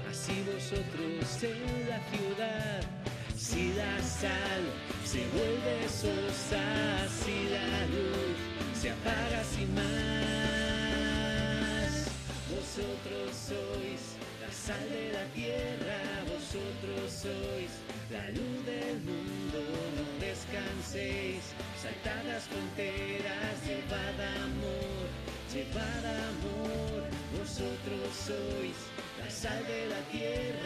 Así 0.09 0.43
vosotros 0.53 1.43
en 1.43 1.89
la 1.89 1.99
ciudad. 2.11 2.83
Si 3.49 3.65
la 3.73 3.95
sal 4.03 4.63
se 5.05 5.25
vuelve 5.29 5.87
sosa, 5.87 6.65
si 7.07 7.37
la 7.55 7.71
luz 7.93 8.37
se 8.79 8.87
apaga 8.91 9.41
sin 9.55 9.73
más. 9.73 9.87
Vosotros 12.51 13.31
sois 13.49 14.01
la 14.41 14.51
sal 14.51 14.89
de 14.89 15.05
la 15.13 15.25
tierra, 15.33 15.99
vosotros 16.27 17.07
sois 17.09 17.71
la 18.11 18.25
luz 18.31 18.65
del 18.65 18.99
mundo, 19.09 19.59
no 19.95 20.05
descanséis. 20.19 21.43
Saltad 21.81 22.21
las 22.27 22.43
fronteras, 22.51 23.55
llevad 23.65 24.19
amor, 24.43 25.07
llevad 25.53 26.03
amor, 26.31 26.99
vosotros 27.39 28.09
sois 28.27 28.77
la 29.23 29.29
sal 29.31 29.65
de 29.67 29.87
la 29.87 30.01
tierra, 30.11 30.56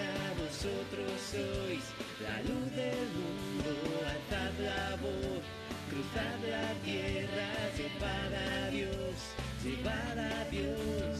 la 2.23 2.37
luz 2.47 2.75
del 2.75 3.07
mundo, 3.17 3.71
alzad 4.13 4.53
la 4.59 4.95
voz, 4.97 5.43
cruzad 5.89 6.39
la 6.49 6.69
tierra, 6.85 7.49
llevad 7.77 8.33
a 8.33 8.69
Dios, 8.69 9.15
llevad 9.63 10.17
a 10.19 10.45
Dios. 10.49 11.10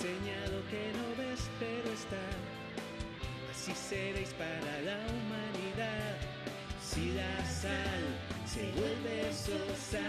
Te 0.00 0.08
enseña 0.08 0.38
lo 0.46 0.60
que 0.70 0.92
no 0.92 1.06
ves 1.16 1.40
pero 1.58 1.92
está. 1.92 2.24
Así 3.50 3.72
seréis 3.74 4.30
para 4.34 4.80
la 4.82 4.96
humanidad 4.96 6.16
si 6.82 7.12
la 7.12 7.44
sal 7.44 8.04
se 8.46 8.70
vuelve 8.72 9.32
sosa, 9.32 10.00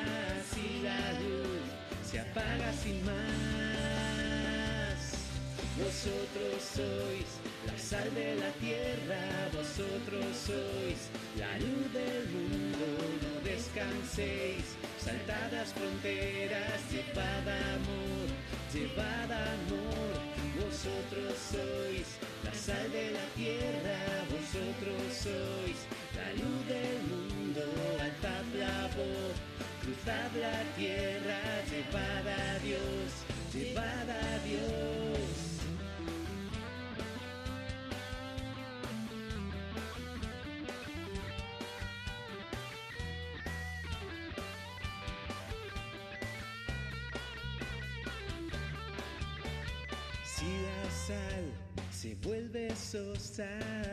si 0.52 0.82
la 0.84 1.14
luz 1.20 1.66
se 2.04 2.20
apaga 2.20 2.74
sin 2.74 3.04
más. 3.06 3.16
Vosotros 5.78 6.62
sois 6.62 7.40
la 7.66 7.78
sal 7.78 8.14
de 8.14 8.36
la 8.36 8.52
tierra, 8.64 9.50
vosotros 9.54 10.26
sois 10.48 11.10
la 11.38 11.58
luz 11.60 11.92
del 11.92 12.28
mundo, 12.30 12.86
no 13.24 13.42
descanséis, 13.42 14.78
saltad 15.00 15.52
las 15.52 15.74
fronteras, 15.74 16.80
llevad 16.92 17.48
amor, 17.48 18.28
llevad 18.76 19.32
amor, 19.32 20.14
vosotros 20.60 21.34
sois 21.52 22.08
la 22.44 22.54
sal 22.54 22.92
de 22.92 23.12
la 23.12 23.26
tierra, 23.36 23.98
vosotros 24.30 25.02
sois 25.24 25.80
la 26.18 26.30
luz 26.40 26.62
del 26.68 26.98
mundo, 27.12 27.64
alzad 28.06 28.46
la 28.60 28.88
voz, 28.98 29.36
cruzad 29.82 30.32
la 30.46 30.60
tierra, 30.76 31.40
llevad 31.72 32.28
a 32.28 32.60
Dios, 32.60 33.08
llevad 33.54 34.10
a 34.10 34.40
Dios. 34.44 35.05
Sosa, 52.96 53.50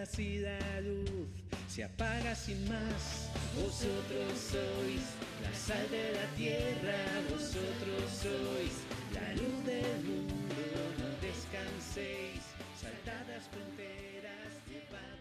si 0.07 0.39
la 0.39 0.81
luz 0.81 1.27
se 1.67 1.83
apaga 1.83 2.37
sin 2.37 2.69
más. 2.69 3.33
Vosotros 3.57 4.39
sois 4.39 5.03
la 5.43 5.53
sal 5.53 5.91
de 5.91 6.13
la 6.13 6.27
tierra, 6.37 6.95
vosotros 7.29 8.05
sois 8.23 8.85
la 9.13 9.33
luz 9.35 9.65
del 9.67 10.05
mundo, 10.05 10.55
no 11.01 11.09
descanséis, 11.21 12.43
saltadas 12.81 13.49
fronteras, 13.51 14.53
llevad 14.71 15.19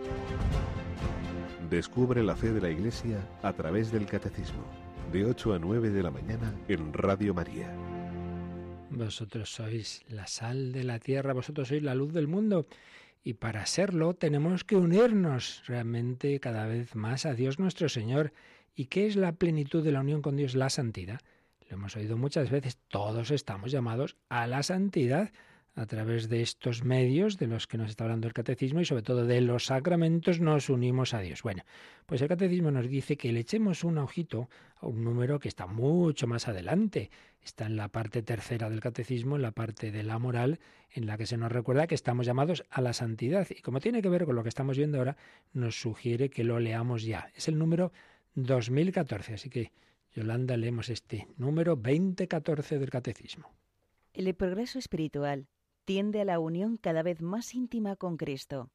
amor. 0.00 0.08
Descubre 1.68 2.22
la 2.22 2.36
fe 2.36 2.52
de 2.52 2.62
la 2.62 2.70
Iglesia 2.70 3.18
a 3.42 3.52
través 3.52 3.92
del 3.92 4.06
Catecismo, 4.06 4.64
de 5.12 5.26
8 5.26 5.52
a 5.52 5.58
9 5.58 5.90
de 5.90 6.02
la 6.02 6.10
mañana 6.10 6.54
en 6.68 6.94
Radio 6.94 7.34
María. 7.34 7.68
Vosotros 8.96 9.52
sois 9.52 10.02
la 10.08 10.26
sal 10.26 10.72
de 10.72 10.84
la 10.84 10.98
tierra, 10.98 11.32
vosotros 11.32 11.68
sois 11.68 11.82
la 11.82 11.94
luz 11.94 12.12
del 12.12 12.28
mundo. 12.28 12.66
Y 13.24 13.34
para 13.34 13.66
serlo 13.66 14.14
tenemos 14.14 14.64
que 14.64 14.76
unirnos 14.76 15.62
realmente 15.66 16.38
cada 16.38 16.66
vez 16.66 16.94
más 16.94 17.26
a 17.26 17.34
Dios 17.34 17.58
nuestro 17.58 17.88
Señor. 17.88 18.32
¿Y 18.74 18.86
qué 18.86 19.06
es 19.06 19.16
la 19.16 19.32
plenitud 19.32 19.82
de 19.82 19.92
la 19.92 20.00
unión 20.00 20.22
con 20.22 20.36
Dios? 20.36 20.54
La 20.54 20.70
santidad. 20.70 21.20
Lo 21.68 21.76
hemos 21.76 21.96
oído 21.96 22.16
muchas 22.16 22.50
veces, 22.50 22.78
todos 22.88 23.30
estamos 23.30 23.70
llamados 23.72 24.16
a 24.28 24.46
la 24.46 24.62
santidad 24.62 25.32
a 25.76 25.86
través 25.86 26.28
de 26.28 26.40
estos 26.40 26.84
medios 26.84 27.36
de 27.36 27.48
los 27.48 27.66
que 27.66 27.78
nos 27.78 27.90
está 27.90 28.04
hablando 28.04 28.28
el 28.28 28.32
catecismo 28.32 28.80
y 28.80 28.84
sobre 28.84 29.02
todo 29.02 29.26
de 29.26 29.40
los 29.40 29.66
sacramentos 29.66 30.40
nos 30.40 30.70
unimos 30.70 31.14
a 31.14 31.20
Dios. 31.20 31.42
Bueno, 31.42 31.64
pues 32.06 32.22
el 32.22 32.28
catecismo 32.28 32.70
nos 32.70 32.88
dice 32.88 33.16
que 33.16 33.32
le 33.32 33.40
echemos 33.40 33.82
un 33.82 33.98
ojito 33.98 34.48
a 34.76 34.86
un 34.86 35.02
número 35.02 35.40
que 35.40 35.48
está 35.48 35.66
mucho 35.66 36.26
más 36.28 36.46
adelante. 36.46 37.10
Está 37.42 37.66
en 37.66 37.76
la 37.76 37.88
parte 37.88 38.22
tercera 38.22 38.70
del 38.70 38.80
catecismo, 38.80 39.34
en 39.36 39.42
la 39.42 39.50
parte 39.50 39.90
de 39.90 40.04
la 40.04 40.18
moral, 40.18 40.60
en 40.92 41.06
la 41.06 41.18
que 41.18 41.26
se 41.26 41.36
nos 41.36 41.50
recuerda 41.50 41.88
que 41.88 41.96
estamos 41.96 42.24
llamados 42.24 42.64
a 42.70 42.80
la 42.80 42.92
santidad. 42.92 43.48
Y 43.50 43.60
como 43.60 43.80
tiene 43.80 44.00
que 44.00 44.08
ver 44.08 44.26
con 44.26 44.36
lo 44.36 44.44
que 44.44 44.48
estamos 44.50 44.78
viendo 44.78 44.98
ahora, 44.98 45.16
nos 45.52 45.80
sugiere 45.80 46.30
que 46.30 46.44
lo 46.44 46.60
leamos 46.60 47.02
ya. 47.02 47.30
Es 47.34 47.48
el 47.48 47.58
número 47.58 47.92
2014. 48.36 49.34
Así 49.34 49.50
que, 49.50 49.72
Yolanda, 50.12 50.56
leemos 50.56 50.88
este 50.88 51.26
número 51.36 51.74
2014 51.74 52.78
del 52.78 52.90
catecismo. 52.90 53.50
El 54.12 54.32
progreso 54.34 54.78
espiritual 54.78 55.48
tiende 55.84 56.20
a 56.20 56.24
la 56.24 56.38
unión 56.38 56.76
cada 56.76 57.02
vez 57.02 57.22
más 57.22 57.54
íntima 57.54 57.96
con 57.96 58.16
Cristo. 58.16 58.70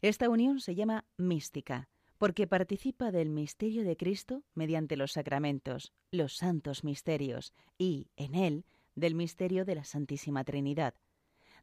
Esta 0.00 0.28
unión 0.28 0.60
se 0.60 0.74
llama 0.74 1.04
mística, 1.16 1.88
porque 2.18 2.46
participa 2.46 3.10
del 3.10 3.30
misterio 3.30 3.84
de 3.84 3.96
Cristo 3.96 4.42
mediante 4.54 4.96
los 4.96 5.12
sacramentos, 5.12 5.92
los 6.10 6.36
santos 6.36 6.84
misterios, 6.84 7.52
y, 7.78 8.08
en 8.16 8.34
él, 8.34 8.64
del 8.94 9.14
misterio 9.14 9.64
de 9.64 9.76
la 9.76 9.84
Santísima 9.84 10.44
Trinidad. 10.44 10.94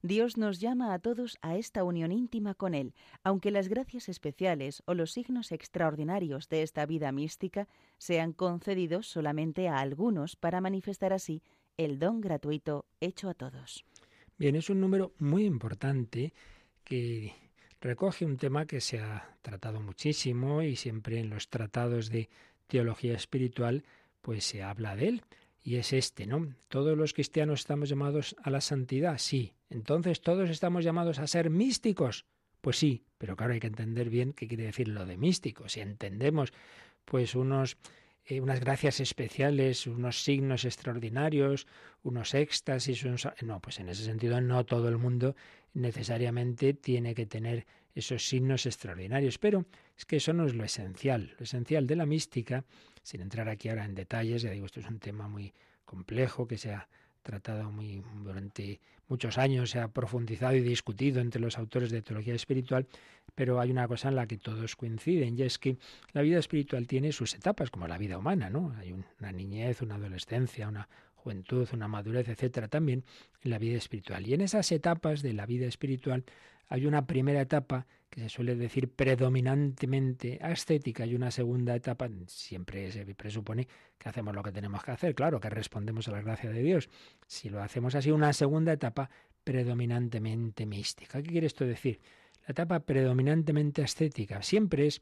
Dios 0.02 0.38
nos 0.38 0.60
llama 0.60 0.94
a 0.94 1.00
todos 1.00 1.38
a 1.42 1.56
esta 1.56 1.84
unión 1.84 2.12
íntima 2.12 2.54
con 2.54 2.76
Él, 2.76 2.94
aunque 3.24 3.50
las 3.50 3.68
gracias 3.70 4.08
especiales 4.08 4.84
o 4.86 4.94
los 4.94 5.12
signos 5.12 5.52
extraordinarios 5.52 6.48
de 6.48 6.62
esta 6.62 6.86
vida 6.86 7.12
mística 7.12 7.68
sean 7.98 8.32
concedidos 8.32 9.08
solamente 9.08 9.68
a 9.68 9.80
algunos 9.80 10.36
para 10.36 10.62
manifestar 10.62 11.12
así 11.12 11.42
el 11.78 11.98
don 11.98 12.22
gratuito 12.22 12.86
hecho 13.00 13.30
a 13.30 13.34
todos. 13.34 13.84
Bien, 14.38 14.58
es 14.58 14.70
un 14.70 14.82
número 14.82 15.14
muy 15.18 15.46
importante 15.46 16.34
que 16.84 17.34
recoge 17.80 18.26
un 18.26 18.36
tema 18.36 18.66
que 18.66 18.82
se 18.82 19.00
ha 19.00 19.38
tratado 19.42 19.80
muchísimo 19.80 20.62
y 20.62 20.76
siempre 20.76 21.20
en 21.20 21.30
los 21.30 21.50
tratados 21.50 22.10
de 22.10 22.30
teología 22.68 23.14
espiritual 23.14 23.86
pues 24.22 24.44
se 24.44 24.62
habla 24.62 24.98
de 24.98 25.08
él 25.08 25.22
y 25.64 25.76
es 25.76 25.94
este, 25.94 26.28
¿no? 26.28 26.54
Todos 26.68 26.98
los 26.98 27.14
cristianos 27.14 27.62
estamos 27.62 27.88
llamados 27.88 28.36
a 28.44 28.50
la 28.50 28.60
santidad, 28.60 29.18
sí. 29.20 29.54
Entonces 29.70 30.20
todos 30.20 30.50
estamos 30.50 30.84
llamados 30.84 31.20
a 31.20 31.28
ser 31.28 31.50
místicos. 31.50 32.26
Pues 32.60 32.78
sí, 32.78 33.06
pero 33.18 33.38
claro, 33.38 33.54
hay 33.54 33.62
que 33.62 33.68
entender 33.68 34.10
bien 34.10 34.34
qué 34.34 34.48
quiere 34.50 34.66
decir 34.66 34.90
lo 34.90 35.06
de 35.06 35.16
místico. 35.16 35.70
Si 35.70 35.80
entendemos 35.80 36.52
pues 37.06 37.36
unos 37.36 37.78
eh, 38.26 38.42
unas 38.42 38.60
gracias 38.60 39.00
especiales, 39.00 39.86
unos 39.88 40.24
signos 40.24 40.66
extraordinarios, 40.66 41.68
unos 42.04 42.34
éxtasis, 42.34 43.04
unos... 43.04 43.28
no, 43.42 43.60
pues 43.60 43.80
en 43.80 43.90
ese 43.90 44.04
sentido 44.04 44.42
no 44.42 44.66
todo 44.66 44.90
el 44.90 44.98
mundo 44.98 45.36
necesariamente 45.74 46.74
tiene 46.74 47.14
que 47.14 47.26
tener 47.26 47.66
esos 47.94 48.28
signos 48.28 48.66
extraordinarios, 48.66 49.38
pero 49.38 49.66
es 49.98 50.06
que 50.06 50.18
eso 50.18 50.34
no 50.34 50.46
es 50.46 50.54
lo 50.54 50.64
esencial. 50.64 51.36
Lo 51.38 51.44
esencial 51.44 51.88
de 51.88 51.96
la 51.96 52.06
mística, 52.06 52.66
sin 53.04 53.22
entrar 53.22 53.48
aquí 53.48 53.70
ahora 53.70 53.86
en 53.86 53.96
detalles, 53.96 54.42
ya 54.42 54.52
digo, 54.52 54.66
esto 54.66 54.80
es 54.80 54.88
un 54.88 55.00
tema 55.00 55.28
muy 55.28 55.54
complejo 55.86 56.48
que 56.48 56.58
se 56.58 56.74
ha 56.74 56.88
tratado 57.22 57.72
muy 57.72 58.04
durante 58.24 58.80
muchos 59.08 59.38
años, 59.38 59.72
se 59.72 59.80
ha 59.80 59.88
profundizado 59.88 60.56
y 60.56 60.62
discutido 60.62 61.22
entre 61.22 61.42
los 61.42 61.58
autores 61.58 61.90
de 61.90 62.02
teología 62.02 62.36
espiritual, 62.36 62.88
pero 63.36 63.60
hay 63.60 63.70
una 63.70 63.88
cosa 63.88 64.10
en 64.10 64.16
la 64.16 64.28
que 64.28 64.38
todos 64.38 64.76
coinciden, 64.76 65.38
y 65.38 65.44
es 65.44 65.60
que 65.60 65.78
la 66.14 66.22
vida 66.22 66.40
espiritual 66.40 66.88
tiene 66.88 67.12
sus 67.12 67.36
etapas, 67.36 67.70
como 67.70 67.88
la 67.88 67.98
vida 67.98 68.18
humana, 68.18 68.50
¿no? 68.50 68.74
Hay 68.80 68.94
una 68.94 69.32
niñez, 69.32 69.82
una 69.82 69.96
adolescencia, 69.96 70.68
una 70.68 70.88
juventud, 71.16 71.68
una 71.74 71.88
madurez, 71.88 72.30
etcétera, 72.30 72.68
también 72.68 73.04
en 73.42 73.52
la 73.52 73.60
vida 73.60 73.78
espiritual. 73.78 74.28
Y 74.28 74.34
en 74.34 74.42
esas 74.42 74.72
etapas 74.72 75.22
de 75.22 75.34
la 75.34 75.46
vida 75.46 75.68
espiritual 75.68 76.24
hay 76.68 76.86
una 76.86 77.06
primera 77.06 77.42
etapa 77.42 77.86
que 78.10 78.22
se 78.22 78.30
suele 78.30 78.56
decir 78.56 78.90
predominantemente 78.90 80.40
ascética 80.42 81.06
y 81.06 81.16
una 81.16 81.32
segunda 81.32 81.76
etapa, 81.76 82.10
siempre 82.28 82.92
se 82.92 83.06
presupone 83.14 83.68
que 83.98 84.08
hacemos 84.08 84.34
lo 84.34 84.42
que 84.42 84.52
tenemos 84.52 84.84
que 84.84 84.92
hacer, 84.92 85.16
claro, 85.16 85.40
que 85.40 85.50
respondemos 85.50 86.08
a 86.08 86.12
la 86.12 86.22
gracia 86.22 86.50
de 86.50 86.64
Dios. 86.64 86.90
Si 87.28 87.50
lo 87.50 87.62
hacemos 87.62 87.94
así, 87.96 88.12
una 88.12 88.32
segunda 88.32 88.72
etapa 88.72 89.10
predominantemente 89.44 90.66
mística. 90.66 91.22
¿Qué 91.22 91.30
quiere 91.30 91.48
esto 91.48 91.66
decir? 91.66 92.00
La 92.48 92.52
etapa 92.52 92.80
predominantemente 92.80 93.84
ascética 93.84 94.42
siempre 94.44 94.88
es 94.88 95.02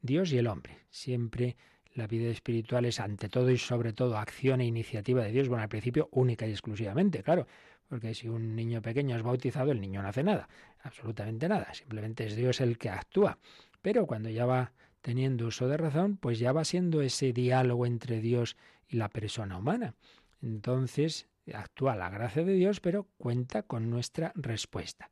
Dios 0.00 0.32
y 0.32 0.38
el 0.38 0.46
hombre, 0.46 0.78
siempre 0.90 1.56
la 1.94 2.06
vida 2.06 2.28
espiritual 2.28 2.84
es 2.84 3.00
ante 3.00 3.28
todo 3.28 3.50
y 3.50 3.58
sobre 3.58 3.92
todo 3.92 4.16
acción 4.16 4.60
e 4.60 4.66
iniciativa 4.66 5.22
de 5.22 5.32
Dios, 5.32 5.48
bueno, 5.48 5.62
al 5.62 5.68
principio 5.68 6.08
única 6.12 6.46
y 6.46 6.50
exclusivamente, 6.50 7.22
claro, 7.22 7.46
porque 7.88 8.14
si 8.14 8.28
un 8.28 8.54
niño 8.54 8.82
pequeño 8.82 9.16
es 9.16 9.22
bautizado, 9.22 9.72
el 9.72 9.80
niño 9.80 10.02
no 10.02 10.08
hace 10.08 10.22
nada, 10.22 10.48
absolutamente 10.82 11.48
nada, 11.48 11.72
simplemente 11.74 12.26
es 12.26 12.36
Dios 12.36 12.60
el 12.60 12.78
que 12.78 12.90
actúa. 12.90 13.38
Pero 13.82 14.06
cuando 14.06 14.30
ya 14.30 14.46
va 14.46 14.72
teniendo 15.00 15.46
uso 15.46 15.68
de 15.68 15.76
razón, 15.76 16.16
pues 16.16 16.38
ya 16.38 16.52
va 16.52 16.64
siendo 16.64 17.02
ese 17.02 17.32
diálogo 17.32 17.86
entre 17.86 18.20
Dios 18.20 18.56
y 18.88 18.96
la 18.96 19.08
persona 19.08 19.58
humana. 19.58 19.94
Entonces 20.42 21.28
actúa 21.52 21.94
la 21.94 22.08
gracia 22.08 22.44
de 22.44 22.54
Dios, 22.54 22.80
pero 22.80 23.06
cuenta 23.18 23.62
con 23.62 23.90
nuestra 23.90 24.32
respuesta. 24.34 25.10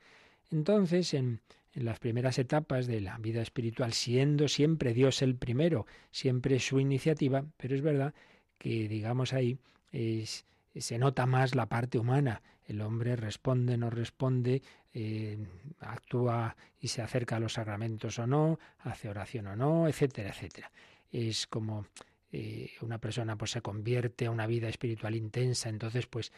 Entonces, 0.50 1.12
en, 1.14 1.40
en 1.74 1.84
las 1.84 1.98
primeras 1.98 2.38
etapas 2.38 2.86
de 2.86 3.00
la 3.00 3.18
vida 3.18 3.42
espiritual, 3.42 3.92
siendo 3.92 4.48
siempre 4.48 4.92
Dios 4.92 5.22
el 5.22 5.36
primero, 5.36 5.86
siempre 6.10 6.58
su 6.60 6.80
iniciativa, 6.80 7.44
pero 7.56 7.74
es 7.74 7.82
verdad 7.82 8.14
que, 8.58 8.88
digamos 8.88 9.32
ahí, 9.32 9.58
se 9.92 10.98
nota 10.98 11.26
más 11.26 11.54
la 11.54 11.66
parte 11.66 11.98
humana. 11.98 12.42
El 12.66 12.80
hombre 12.80 13.16
responde, 13.16 13.76
no 13.76 13.90
responde, 13.90 14.62
eh, 14.94 15.38
actúa 15.80 16.56
y 16.80 16.88
se 16.88 17.02
acerca 17.02 17.36
a 17.36 17.40
los 17.40 17.54
sacramentos 17.54 18.18
o 18.18 18.26
no, 18.26 18.58
hace 18.80 19.08
oración 19.08 19.46
o 19.48 19.56
no, 19.56 19.88
etcétera, 19.88 20.30
etcétera. 20.30 20.70
Es 21.10 21.46
como 21.46 21.86
eh, 22.30 22.70
una 22.80 22.98
persona 22.98 23.36
pues 23.36 23.50
se 23.50 23.62
convierte 23.62 24.26
a 24.26 24.30
una 24.30 24.46
vida 24.46 24.68
espiritual 24.68 25.14
intensa, 25.14 25.68
entonces 25.68 26.06
pues 26.06 26.32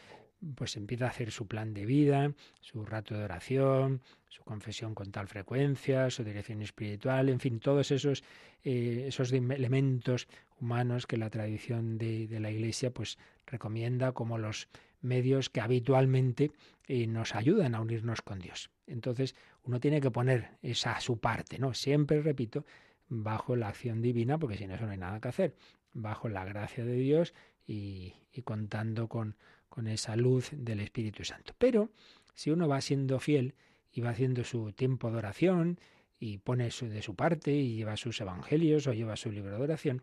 pues 0.53 0.75
empieza 0.77 1.05
a 1.05 1.09
hacer 1.09 1.31
su 1.31 1.47
plan 1.47 1.73
de 1.73 1.85
vida, 1.85 2.33
su 2.61 2.85
rato 2.85 3.15
de 3.15 3.23
oración, 3.23 4.01
su 4.27 4.43
confesión 4.43 4.93
con 4.93 5.11
tal 5.11 5.27
frecuencia, 5.27 6.09
su 6.09 6.23
dirección 6.23 6.61
espiritual, 6.61 7.29
en 7.29 7.39
fin, 7.39 7.59
todos 7.59 7.91
esos, 7.91 8.23
eh, 8.63 9.05
esos 9.07 9.31
elementos 9.31 10.27
humanos 10.59 11.07
que 11.07 11.17
la 11.17 11.29
tradición 11.29 11.97
de, 11.97 12.27
la 12.39 12.51
Iglesia 12.51 12.91
pues 12.91 13.17
recomienda 13.45 14.11
como 14.11 14.37
los 14.37 14.67
medios 15.01 15.49
que 15.49 15.61
habitualmente 15.61 16.51
eh, 16.87 17.07
nos 17.07 17.35
ayudan 17.35 17.75
a 17.75 17.81
unirnos 17.81 18.21
con 18.21 18.39
Dios. 18.39 18.69
Entonces, 18.87 19.35
uno 19.63 19.79
tiene 19.79 20.01
que 20.01 20.11
poner 20.11 20.57
esa 20.61 20.99
su 20.99 21.19
parte, 21.19 21.59
¿no? 21.59 21.73
Siempre, 21.73 22.21
repito, 22.21 22.65
bajo 23.07 23.55
la 23.55 23.69
acción 23.69 24.01
divina, 24.01 24.37
porque 24.37 24.57
sin 24.57 24.71
eso 24.71 24.85
no 24.85 24.91
hay 24.91 24.97
nada 24.97 25.19
que 25.19 25.27
hacer, 25.27 25.55
bajo 25.93 26.29
la 26.29 26.45
gracia 26.45 26.85
de 26.85 26.95
Dios 26.95 27.33
y 27.67 28.13
contando 28.43 29.07
con, 29.07 29.35
con 29.75 29.87
esa 29.87 30.15
luz 30.15 30.51
del 30.53 30.79
Espíritu 30.79 31.25
Santo. 31.25 31.53
Pero 31.57 31.89
si 32.33 32.49
uno 32.49 32.65
va 32.65 32.79
siendo 32.79 33.19
fiel 33.19 33.55
y 33.91 33.99
va 33.99 34.11
haciendo 34.11 34.45
su 34.45 34.71
tiempo 34.71 35.11
de 35.11 35.17
oración 35.17 35.79
y 36.17 36.37
pone 36.37 36.69
de 36.69 37.01
su 37.01 37.15
parte 37.15 37.51
y 37.51 37.75
lleva 37.75 37.97
sus 37.97 38.21
evangelios 38.21 38.87
o 38.87 38.93
lleva 38.93 39.17
su 39.17 39.33
libro 39.33 39.57
de 39.57 39.63
oración, 39.63 40.01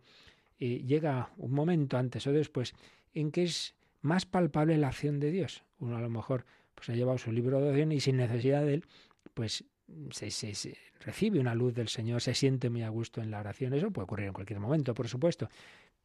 eh, 0.60 0.82
llega 0.84 1.30
un 1.38 1.52
momento 1.52 1.96
antes 1.96 2.26
o 2.26 2.32
después 2.32 2.74
en 3.14 3.32
que 3.32 3.44
es 3.44 3.74
más 4.02 4.26
palpable 4.26 4.76
la 4.76 4.88
acción 4.88 5.18
de 5.20 5.30
Dios. 5.30 5.64
Uno 5.78 5.96
a 5.96 6.02
lo 6.02 6.10
mejor 6.10 6.44
pues 6.74 6.90
ha 6.90 6.92
llevado 6.92 7.16
su 7.16 7.32
libro 7.32 7.58
de 7.58 7.68
oración 7.68 7.92
y 7.92 8.00
sin 8.00 8.18
necesidad 8.18 8.62
de 8.62 8.74
él, 8.74 8.84
pues 9.32 9.64
se, 10.10 10.30
se, 10.30 10.76
recibe 11.00 11.40
una 11.40 11.54
luz 11.54 11.72
del 11.72 11.88
Señor, 11.88 12.20
se 12.20 12.34
siente 12.34 12.68
muy 12.68 12.82
a 12.82 12.90
gusto 12.90 13.22
en 13.22 13.30
la 13.30 13.40
oración. 13.40 13.72
Eso 13.72 13.90
puede 13.90 14.04
ocurrir 14.04 14.26
en 14.26 14.34
cualquier 14.34 14.60
momento, 14.60 14.92
por 14.92 15.08
supuesto 15.08 15.48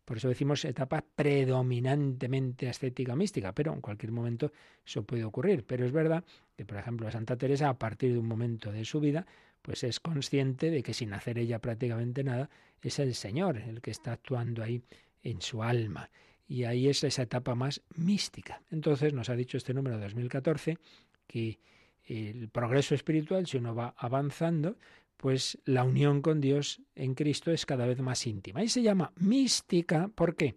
Por 0.08 0.16
eso 0.16 0.30
decimos 0.30 0.64
etapa 0.64 1.04
predominantemente 1.04 2.70
ascética 2.70 3.14
mística, 3.14 3.52
pero 3.52 3.74
en 3.74 3.82
cualquier 3.82 4.14
momento 4.14 4.54
eso 4.86 5.04
puede 5.04 5.26
ocurrir. 5.26 5.66
Pero 5.66 5.86
es 5.86 5.92
verdad 5.92 6.24
que, 6.56 6.64
por 6.64 6.78
ejemplo, 6.78 7.12
Santa 7.12 7.36
Teresa, 7.36 7.68
a 7.68 7.78
partir 7.78 8.14
de 8.14 8.18
un 8.18 8.26
momento 8.26 8.72
de 8.72 8.86
su 8.86 9.02
vida, 9.02 9.28
pues 9.62 9.84
es 9.84 10.00
consciente 10.00 10.72
de 10.72 10.82
que 10.82 10.94
sin 10.94 11.12
hacer 11.12 11.38
ella 11.38 11.60
prácticamente 11.60 12.24
nada, 12.24 12.50
es 12.82 13.00
el 13.00 13.16
Señor 13.16 13.58
el 13.58 13.82
que 13.82 13.92
está 13.92 14.14
actuando 14.14 14.64
ahí 14.64 14.82
en 15.24 15.42
su 15.42 15.62
alma. 15.62 16.10
Y 16.48 16.64
ahí 16.64 16.88
es 16.88 17.04
esa 17.04 17.24
etapa 17.24 17.54
más 17.54 17.82
mística. 17.98 18.62
Entonces 18.72 19.12
nos 19.12 19.30
ha 19.30 19.36
dicho 19.36 19.58
este 19.58 19.74
número 19.74 20.00
2014 20.00 20.78
que 21.28 21.60
el 22.06 22.48
progreso 22.48 22.96
espiritual, 22.96 23.46
si 23.46 23.58
uno 23.58 23.76
va 23.76 23.94
avanzando, 23.98 24.78
pues 25.18 25.58
la 25.66 25.84
unión 25.84 26.22
con 26.22 26.40
Dios 26.40 26.82
en 26.96 27.16
Cristo 27.16 27.52
es 27.52 27.66
cada 27.66 27.86
vez 27.86 28.00
más 28.00 28.26
íntima. 28.28 28.64
Y 28.64 28.70
se 28.70 28.84
llama 28.84 29.12
mística, 29.18 30.08
¿por 30.10 30.36
qué? 30.36 30.56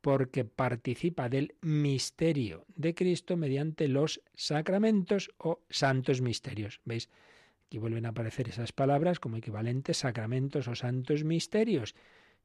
Porque 0.00 0.44
participa 0.44 1.28
del 1.28 1.54
misterio 1.60 2.64
de 2.74 2.94
Cristo 2.94 3.36
mediante 3.36 3.86
los 3.88 4.22
sacramentos 4.34 5.30
o 5.38 5.60
santos 5.68 6.22
misterios. 6.22 6.80
¿Veis? 6.84 7.08
Aquí 7.66 7.76
vuelven 7.76 8.06
a 8.06 8.10
aparecer 8.10 8.48
esas 8.48 8.72
palabras 8.72 9.20
como 9.20 9.36
equivalentes 9.36 9.98
sacramentos 9.98 10.68
o 10.68 10.74
santos 10.74 11.22
misterios. 11.24 11.94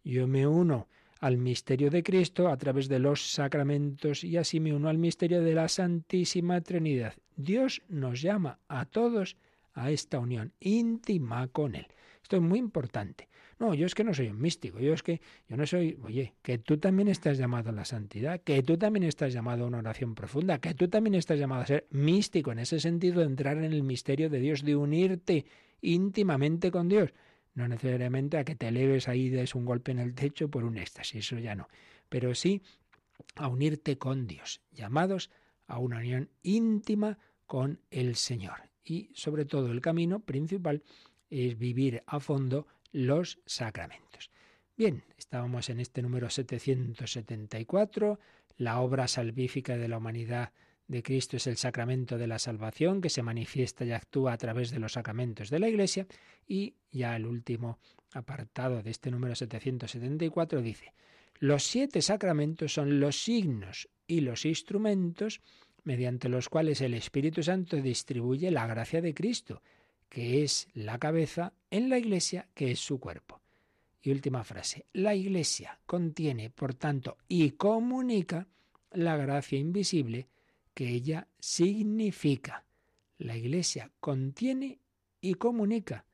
Yo 0.04 0.28
me 0.28 0.46
uno 0.46 0.90
al 1.22 1.38
misterio 1.38 1.90
de 1.90 2.04
Cristo 2.04 2.50
a 2.50 2.58
través 2.58 2.90
de 2.90 3.00
los 3.00 3.32
sacramentos 3.32 4.26
y 4.26 4.36
así 4.36 4.60
me 4.60 4.74
uno 4.74 4.90
al 4.90 4.98
misterio 4.98 5.42
de 5.42 5.56
la 5.56 5.70
Santísima 5.70 6.60
Trinidad. 6.60 7.14
Dios 7.38 7.82
nos 7.88 8.22
llama 8.22 8.60
a 8.68 8.84
todos 8.84 9.38
esta 9.76 10.20
unión 10.20 10.54
íntima 10.60 11.48
con 11.48 11.76
Él. 11.76 11.88
Esto 12.22 12.38
es 12.38 12.42
muy 12.42 12.60
importante. 12.60 13.28
No, 13.60 13.74
yo 13.74 13.86
es 13.86 13.96
que 13.96 14.04
no 14.04 14.14
soy 14.14 14.28
un 14.28 14.42
místico, 14.42 14.80
yo 14.80 14.94
es 14.94 15.04
que 15.04 15.22
yo 15.48 15.56
no 15.56 15.66
soy, 15.66 15.98
oye, 16.04 16.34
que 16.42 16.58
tú 16.58 16.78
también 16.78 17.08
estás 17.08 17.38
llamado 17.38 17.70
a 17.70 17.74
la 17.74 17.86
santidad, 17.86 18.42
que 18.42 18.64
tú 18.64 18.78
también 18.78 19.04
estás 19.04 19.34
llamado 19.34 19.64
a 19.64 19.68
una 19.68 19.80
oración 19.80 20.16
profunda, 20.16 20.60
que 20.60 20.74
tú 20.74 20.88
también 20.88 21.16
estás 21.16 21.40
llamado 21.40 21.62
a 21.62 21.68
ser 21.68 21.88
místico 21.92 22.52
en 22.52 22.60
ese 22.60 22.80
sentido 22.80 23.20
de 23.20 23.28
entrar 23.28 23.58
en 23.58 23.72
el 23.72 23.84
misterio 23.84 24.30
de 24.30 24.40
Dios, 24.40 24.64
de 24.64 24.76
unirte 24.76 25.46
íntimamente 25.82 26.72
con 26.72 26.90
Dios. 26.90 27.14
No 27.54 27.68
necesariamente 27.68 28.38
a 28.38 28.44
que 28.44 28.56
te 28.56 28.70
eleves 28.70 29.08
ahí 29.08 29.26
y 29.26 29.30
des 29.30 29.54
un 29.54 29.66
golpe 29.66 29.92
en 29.92 30.00
el 30.00 30.16
techo 30.16 30.50
por 30.50 30.64
un 30.64 30.78
éxtasis, 30.78 31.26
eso 31.26 31.38
ya 31.38 31.56
no. 31.56 31.68
Pero 32.10 32.34
sí 32.34 32.62
a 33.36 33.48
unirte 33.48 33.98
con 33.98 34.28
Dios, 34.28 34.62
llamados 34.72 35.30
a 35.68 35.78
una 35.78 35.98
unión 35.98 36.30
íntima 36.42 37.20
con 37.46 37.80
el 37.92 38.16
Señor 38.16 38.73
y 38.84 39.10
sobre 39.14 39.46
todo 39.46 39.72
el 39.72 39.82
camino 39.82 40.20
principal 40.20 40.84
es 41.30 41.58
vivir 41.58 42.04
a 42.06 42.20
fondo 42.20 42.68
los 42.92 43.40
sacramentos. 43.46 44.30
Bien, 44.76 45.04
estábamos 45.18 45.70
en 45.70 45.80
este 45.80 46.02
número 46.02 46.30
774, 46.30 48.20
la 48.58 48.80
obra 48.82 49.08
salvífica 49.08 49.78
de 49.78 49.88
la 49.88 49.98
humanidad 49.98 50.52
de 50.88 51.02
Cristo 51.02 51.38
es 51.38 51.48
el 51.48 51.58
sacramento 51.58 52.18
de 52.18 52.28
la 52.28 52.40
salvación 52.40 53.02
que 53.02 53.10
se 53.10 53.24
manifiesta 53.24 53.86
y 53.86 53.92
actúa 53.92 54.34
a 54.34 54.38
través 54.38 54.72
de 54.72 54.80
los 54.80 54.94
sacramentos 54.94 55.50
de 55.50 55.60
la 55.60 55.70
Iglesia 55.70 56.06
y 56.46 56.76
ya 56.92 57.16
el 57.16 57.26
último 57.26 57.80
apartado 58.14 58.84
de 58.84 58.92
este 58.92 59.10
número 59.10 59.36
774 59.36 60.62
dice, 60.62 60.94
los 61.40 61.64
siete 61.64 62.02
sacramentos 62.02 62.74
son 62.74 63.00
los 63.00 63.24
signos 63.24 63.90
y 64.08 64.22
los 64.22 64.46
instrumentos 64.46 65.42
mediante 65.84 66.30
los 66.30 66.50
cuales 66.50 66.82
el 66.82 66.94
Espíritu 66.94 67.44
Santo 67.44 67.78
distribuye 67.78 68.52
la 68.52 68.68
gracia 68.68 69.02
de 69.02 69.14
Cristo, 69.14 69.62
que 70.10 70.44
es 70.44 70.68
la 70.74 71.00
cabeza, 71.00 71.54
en 71.72 71.90
la 71.90 71.98
Iglesia, 71.98 72.48
que 72.54 72.72
es 72.72 72.80
su 72.80 73.00
cuerpo. 73.00 73.42
Y 74.02 74.12
última 74.12 74.44
frase, 74.44 74.86
la 74.94 75.16
Iglesia 75.16 75.80
contiene, 75.86 76.50
por 76.50 76.74
tanto, 76.74 77.18
y 77.28 77.52
comunica 77.52 78.48
la 78.92 79.18
gracia 79.18 79.58
invisible 79.58 80.28
que 80.74 80.90
ella 80.90 81.28
significa. 81.40 82.66
La 83.18 83.36
Iglesia 83.36 83.92
contiene 84.00 84.80
y 85.22 85.36
comunica 85.36 86.06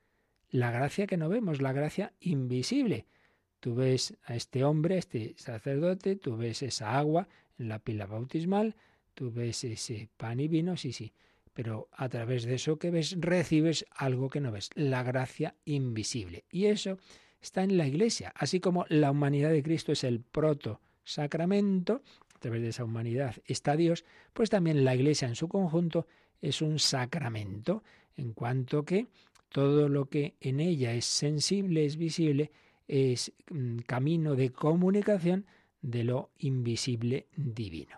la 0.51 0.71
gracia 0.71 1.07
que 1.07 1.17
no 1.17 1.29
vemos, 1.29 1.61
la 1.61 1.73
gracia 1.73 2.13
invisible. 2.19 3.05
Tú 3.59 3.75
ves 3.75 4.15
a 4.23 4.35
este 4.35 4.63
hombre, 4.63 4.95
a 4.95 4.99
este 4.99 5.33
sacerdote, 5.37 6.15
tú 6.15 6.37
ves 6.37 6.63
esa 6.63 6.97
agua 6.97 7.27
en 7.57 7.69
la 7.69 7.79
pila 7.79 8.05
bautismal, 8.05 8.75
Tú 9.19 9.31
ves 9.31 9.65
ese 9.65 10.07
pan 10.15 10.39
y 10.39 10.47
vino, 10.47 10.77
sí, 10.77 10.93
sí, 10.93 11.11
pero 11.53 11.89
a 11.91 12.07
través 12.07 12.45
de 12.45 12.55
eso 12.55 12.79
que 12.79 12.89
ves 12.89 13.17
recibes 13.19 13.85
algo 13.91 14.29
que 14.29 14.39
no 14.39 14.49
ves, 14.49 14.69
la 14.75 15.03
gracia 15.03 15.55
invisible. 15.65 16.45
Y 16.49 16.67
eso 16.67 16.97
está 17.41 17.63
en 17.63 17.75
la 17.75 17.85
Iglesia, 17.85 18.31
así 18.33 18.61
como 18.61 18.85
la 18.87 19.11
humanidad 19.11 19.49
de 19.49 19.61
Cristo 19.61 19.91
es 19.91 20.05
el 20.05 20.21
proto 20.21 20.79
sacramento, 21.03 22.01
a 22.33 22.39
través 22.39 22.61
de 22.61 22.69
esa 22.69 22.85
humanidad 22.85 23.35
está 23.43 23.75
Dios, 23.75 24.05
pues 24.31 24.49
también 24.49 24.85
la 24.85 24.95
Iglesia 24.95 25.27
en 25.27 25.35
su 25.35 25.49
conjunto 25.49 26.07
es 26.41 26.61
un 26.61 26.79
sacramento, 26.79 27.83
en 28.15 28.31
cuanto 28.31 28.85
que 28.85 29.07
todo 29.49 29.89
lo 29.89 30.05
que 30.05 30.35
en 30.39 30.61
ella 30.61 30.93
es 30.93 31.03
sensible, 31.03 31.83
es 31.83 31.97
visible, 31.97 32.51
es 32.87 33.33
mm, 33.51 33.79
camino 33.79 34.37
de 34.37 34.53
comunicación 34.53 35.45
de 35.81 36.05
lo 36.05 36.29
invisible 36.37 37.27
divino. 37.35 37.97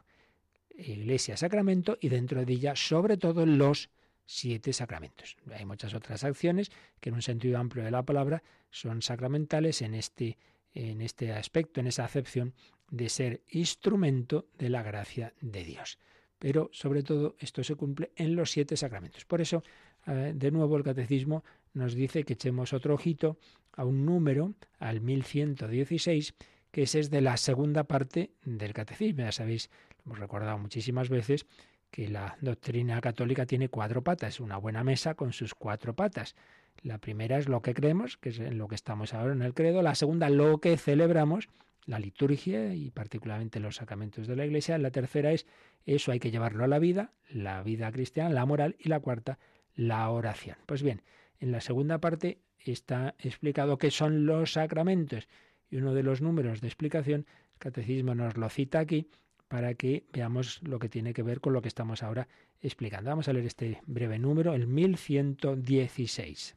Iglesia 0.82 1.38
Sacramento 1.38 1.98
y 2.02 2.10
dentro 2.10 2.44
de 2.44 2.54
ella 2.54 2.76
sobre 2.76 3.18
todo 3.18 3.46
los 3.46 3.90
siete 4.26 4.74
sacramentos. 4.74 5.38
Hay 5.54 5.66
muchas 5.66 5.94
otras 5.94 6.24
acciones 6.24 6.72
que 7.00 7.10
en 7.10 7.16
un 7.16 7.22
sentido 7.22 7.58
amplio 7.58 7.84
de 7.84 7.92
la 7.92 8.04
palabra 8.04 8.44
son 8.70 9.02
sacramentales 9.02 9.82
en 9.82 9.94
este, 9.94 10.38
en 10.74 11.02
este 11.02 11.34
aspecto, 11.34 11.80
en 11.80 11.88
esa 11.88 12.06
acepción 12.06 12.54
de 12.90 13.10
ser 13.10 13.42
instrumento 13.50 14.48
de 14.58 14.70
la 14.70 14.84
gracia 14.84 15.34
de 15.42 15.64
Dios. 15.64 15.98
Pero 16.40 16.70
sobre 16.74 17.04
todo 17.04 17.36
esto 17.40 17.64
se 17.64 17.76
cumple 17.76 18.12
en 18.16 18.36
los 18.36 18.52
siete 18.52 18.78
sacramentos. 18.78 19.26
Por 19.26 19.42
eso, 19.42 19.64
eh, 20.08 20.34
de 20.36 20.52
nuevo, 20.52 20.78
el 20.78 20.84
catecismo 20.84 21.44
nos 21.74 21.94
dice 21.94 22.24
que 22.24 22.34
echemos 22.34 22.74
otro 22.74 22.94
ojito 22.94 23.38
a 23.74 23.86
un 23.86 24.06
número, 24.06 24.54
al 24.80 25.02
1116, 25.02 26.34
que 26.72 26.84
ese 26.84 27.00
es 27.00 27.10
de 27.10 27.22
la 27.22 27.38
segunda 27.38 27.84
parte 27.84 28.32
del 28.44 28.74
catecismo. 28.74 29.24
Ya 29.24 29.32
sabéis, 29.32 29.70
Hemos 30.06 30.20
recordado 30.20 30.58
muchísimas 30.58 31.10
veces 31.10 31.46
que 31.90 32.08
la 32.08 32.38
doctrina 32.42 33.00
católica 33.02 33.46
tiene 33.46 33.70
cuatro 33.70 34.02
patas, 34.02 34.40
una 34.40 34.58
buena 34.58 34.84
mesa 34.84 35.14
con 35.16 35.34
sus 35.34 35.54
cuatro 35.54 35.94
patas. 35.94 36.36
La 36.82 36.98
primera 36.98 37.38
es 37.38 37.50
lo 37.50 37.62
que 37.62 37.74
creemos, 37.74 38.18
que 38.18 38.30
es 38.30 38.40
en 38.40 38.58
lo 38.58 38.68
que 38.68 38.76
estamos 38.76 39.14
ahora 39.14 39.34
en 39.34 39.42
el 39.42 39.54
credo. 39.54 39.82
La 39.82 39.94
segunda, 39.94 40.30
lo 40.30 40.60
que 40.60 40.78
celebramos, 40.78 41.50
la 41.86 42.00
liturgia 42.00 42.74
y 42.74 42.92
particularmente 42.92 43.60
los 43.60 43.76
sacramentos 43.76 44.26
de 44.26 44.36
la 44.36 44.46
Iglesia. 44.46 44.78
La 44.78 44.92
tercera 44.92 45.32
es 45.32 45.46
eso 45.86 46.12
hay 46.12 46.20
que 46.20 46.32
llevarlo 46.32 46.64
a 46.64 46.68
la 46.68 46.80
vida, 46.80 47.12
la 47.30 47.62
vida 47.62 47.92
cristiana, 47.92 48.30
la 48.30 48.46
moral. 48.46 48.76
Y 48.80 48.90
la 48.90 49.00
cuarta, 49.00 49.38
la 49.76 50.10
oración. 50.10 50.58
Pues 50.66 50.82
bien, 50.82 51.02
en 51.40 51.52
la 51.52 51.62
segunda 51.62 52.00
parte 52.00 52.40
está 52.58 53.16
explicado 53.20 53.78
qué 53.78 53.92
son 53.92 54.26
los 54.26 54.54
sacramentos. 54.54 55.28
Y 55.70 55.78
uno 55.78 55.94
de 55.94 56.04
los 56.04 56.22
números 56.22 56.62
de 56.62 56.68
explicación, 56.68 57.26
el 57.54 57.60
catecismo 57.60 58.16
nos 58.16 58.38
lo 58.38 58.50
cita 58.50 58.80
aquí, 58.80 59.08
para 59.52 59.74
que 59.74 60.06
veamos 60.14 60.64
lo 60.64 60.80
que 60.80 60.88
tiene 60.88 61.14
que 61.14 61.24
ver 61.24 61.42
con 61.42 61.52
lo 61.52 61.62
que 61.62 61.68
estamos 61.68 62.04
ahora 62.04 62.30
explicando. 62.62 63.10
Vamos 63.10 63.28
a 63.28 63.34
leer 63.34 63.48
este 63.48 63.82
breve 63.86 64.18
número, 64.18 64.54
el 64.54 64.66
1116. 64.66 66.56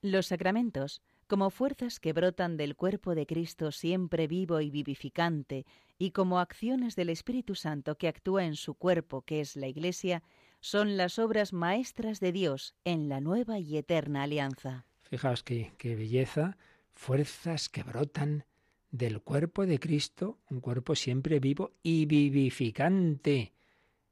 Los 0.00 0.28
sacramentos, 0.28 1.02
como 1.26 1.50
fuerzas 1.50 1.98
que 1.98 2.12
brotan 2.12 2.56
del 2.56 2.76
cuerpo 2.76 3.16
de 3.16 3.26
Cristo 3.26 3.72
siempre 3.72 4.28
vivo 4.28 4.60
y 4.60 4.70
vivificante, 4.70 5.66
y 5.98 6.12
como 6.12 6.38
acciones 6.38 6.94
del 6.94 7.08
Espíritu 7.08 7.56
Santo 7.56 7.98
que 7.98 8.06
actúa 8.06 8.44
en 8.44 8.54
su 8.54 8.74
cuerpo, 8.74 9.22
que 9.22 9.40
es 9.40 9.56
la 9.56 9.66
Iglesia, 9.66 10.22
son 10.60 10.96
las 10.96 11.18
obras 11.18 11.52
maestras 11.52 12.20
de 12.20 12.30
Dios 12.30 12.76
en 12.84 13.08
la 13.08 13.20
nueva 13.20 13.58
y 13.58 13.76
eterna 13.76 14.22
alianza. 14.22 14.86
Fijaos 15.02 15.42
qué, 15.42 15.72
qué 15.76 15.96
belleza, 15.96 16.56
fuerzas 16.92 17.68
que 17.68 17.82
brotan 17.82 18.44
del 18.90 19.20
cuerpo 19.20 19.66
de 19.66 19.78
Cristo, 19.78 20.38
un 20.50 20.60
cuerpo 20.60 20.94
siempre 20.94 21.40
vivo 21.40 21.72
y 21.82 22.06
vivificante. 22.06 23.52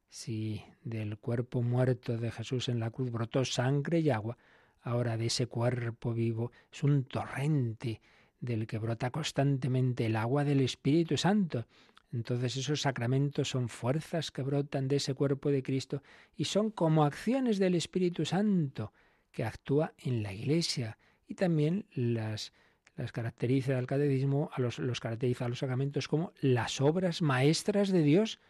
Si 0.08 0.62
del 0.82 1.18
cuerpo 1.18 1.62
muerto 1.62 2.16
de 2.16 2.30
Jesús 2.30 2.68
en 2.68 2.80
la 2.80 2.90
cruz 2.90 3.10
brotó 3.10 3.44
sangre 3.44 4.00
y 4.00 4.10
agua, 4.10 4.38
ahora 4.82 5.16
de 5.16 5.26
ese 5.26 5.46
cuerpo 5.46 6.14
vivo 6.14 6.52
es 6.72 6.82
un 6.82 7.04
torrente 7.04 8.00
del 8.40 8.66
que 8.66 8.78
brota 8.78 9.10
constantemente 9.10 10.06
el 10.06 10.16
agua 10.16 10.44
del 10.44 10.60
Espíritu 10.60 11.16
Santo. 11.16 11.66
Entonces 12.12 12.56
esos 12.56 12.80
sacramentos 12.80 13.50
son 13.50 13.68
fuerzas 13.68 14.30
que 14.30 14.42
brotan 14.42 14.88
de 14.88 14.96
ese 14.96 15.14
cuerpo 15.14 15.50
de 15.50 15.62
Cristo 15.62 16.02
y 16.36 16.44
son 16.44 16.70
como 16.70 17.04
acciones 17.04 17.58
del 17.58 17.74
Espíritu 17.74 18.24
Santo 18.24 18.92
que 19.30 19.44
actúa 19.44 19.92
en 19.98 20.22
la 20.22 20.32
Iglesia 20.32 20.98
y 21.26 21.34
también 21.34 21.84
las 21.92 22.52
las 22.98 23.12
caracteriza 23.12 23.78
el 23.78 23.86
catecismo, 23.86 24.50
a 24.52 24.60
los, 24.60 24.80
los 24.80 24.98
caracteriza 24.98 25.44
a 25.44 25.48
los 25.48 25.60
sacramentos 25.60 26.08
como 26.08 26.32
las 26.40 26.80
obras 26.80 27.22
maestras 27.22 27.90
de 27.90 28.02
Dios. 28.02 28.40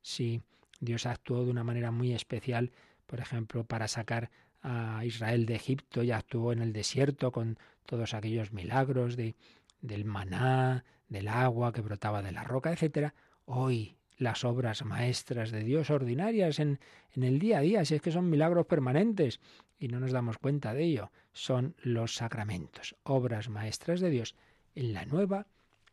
Si 0.00 0.40
Dios 0.80 1.06
actuó 1.06 1.44
de 1.44 1.50
una 1.50 1.64
manera 1.64 1.90
muy 1.90 2.12
especial, 2.12 2.70
por 3.06 3.18
ejemplo, 3.18 3.64
para 3.64 3.88
sacar 3.88 4.30
a 4.62 5.04
Israel 5.04 5.44
de 5.44 5.56
Egipto 5.56 6.04
y 6.04 6.12
actuó 6.12 6.52
en 6.52 6.60
el 6.60 6.72
desierto 6.72 7.32
con 7.32 7.58
todos 7.84 8.14
aquellos 8.14 8.52
milagros 8.52 9.16
de, 9.16 9.34
del 9.80 10.04
maná, 10.04 10.84
del 11.08 11.26
agua 11.26 11.72
que 11.72 11.80
brotaba 11.80 12.22
de 12.22 12.30
la 12.30 12.44
roca, 12.44 12.72
etc., 12.72 13.12
hoy 13.44 13.96
las 14.18 14.44
obras 14.44 14.84
maestras 14.84 15.50
de 15.50 15.64
Dios 15.64 15.90
ordinarias 15.90 16.60
en, 16.60 16.78
en, 17.12 17.24
el 17.24 17.40
día 17.40 17.58
a 17.58 17.62
día, 17.62 17.84
si 17.84 17.96
es 17.96 18.00
que 18.00 18.12
son 18.12 18.30
milagros 18.30 18.66
permanentes 18.66 19.40
y 19.78 19.88
no 19.88 20.00
nos 20.00 20.12
damos 20.12 20.38
cuenta 20.38 20.74
de 20.74 20.84
ello, 20.84 21.10
son 21.32 21.74
los 21.82 22.14
sacramentos, 22.14 22.96
obras 23.02 23.48
maestras 23.48 24.00
de 24.00 24.10
Dios 24.10 24.34
en 24.74 24.92
la 24.92 25.04
nueva 25.04 25.46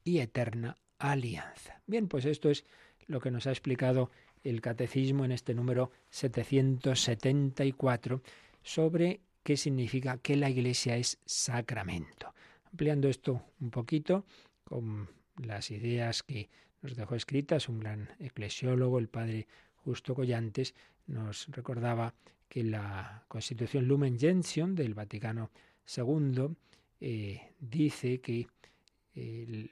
y 0.03 0.19
eterna 0.19 0.77
alianza. 0.99 1.81
Bien, 1.87 2.07
pues 2.07 2.25
esto 2.25 2.49
es 2.49 2.65
lo 3.07 3.19
que 3.19 3.31
nos 3.31 3.47
ha 3.47 3.51
explicado 3.51 4.11
el 4.43 4.61
catecismo 4.61 5.25
en 5.25 5.31
este 5.31 5.53
número 5.53 5.91
774 6.09 8.21
sobre 8.61 9.21
qué 9.43 9.57
significa 9.57 10.17
que 10.17 10.35
la 10.35 10.49
Iglesia 10.49 10.97
es 10.97 11.19
sacramento. 11.25 12.33
Ampliando 12.65 13.09
esto 13.09 13.45
un 13.59 13.69
poquito 13.69 14.25
con 14.63 15.09
las 15.37 15.69
ideas 15.71 16.23
que 16.23 16.49
nos 16.81 16.95
dejó 16.95 17.15
escritas 17.15 17.69
un 17.69 17.79
gran 17.79 18.09
eclesiólogo, 18.19 18.99
el 18.99 19.09
padre 19.09 19.47
Justo 19.75 20.15
Collantes, 20.15 20.73
nos 21.07 21.47
recordaba 21.47 22.13
que 22.53 22.63
la 22.63 23.25
Constitución 23.27 23.87
Lumen 23.87 24.19
Gentium 24.19 24.75
del 24.75 24.93
Vaticano 24.93 25.49
II 25.97 26.55
eh, 27.01 27.41
dice 27.59 28.21
que 28.21 28.45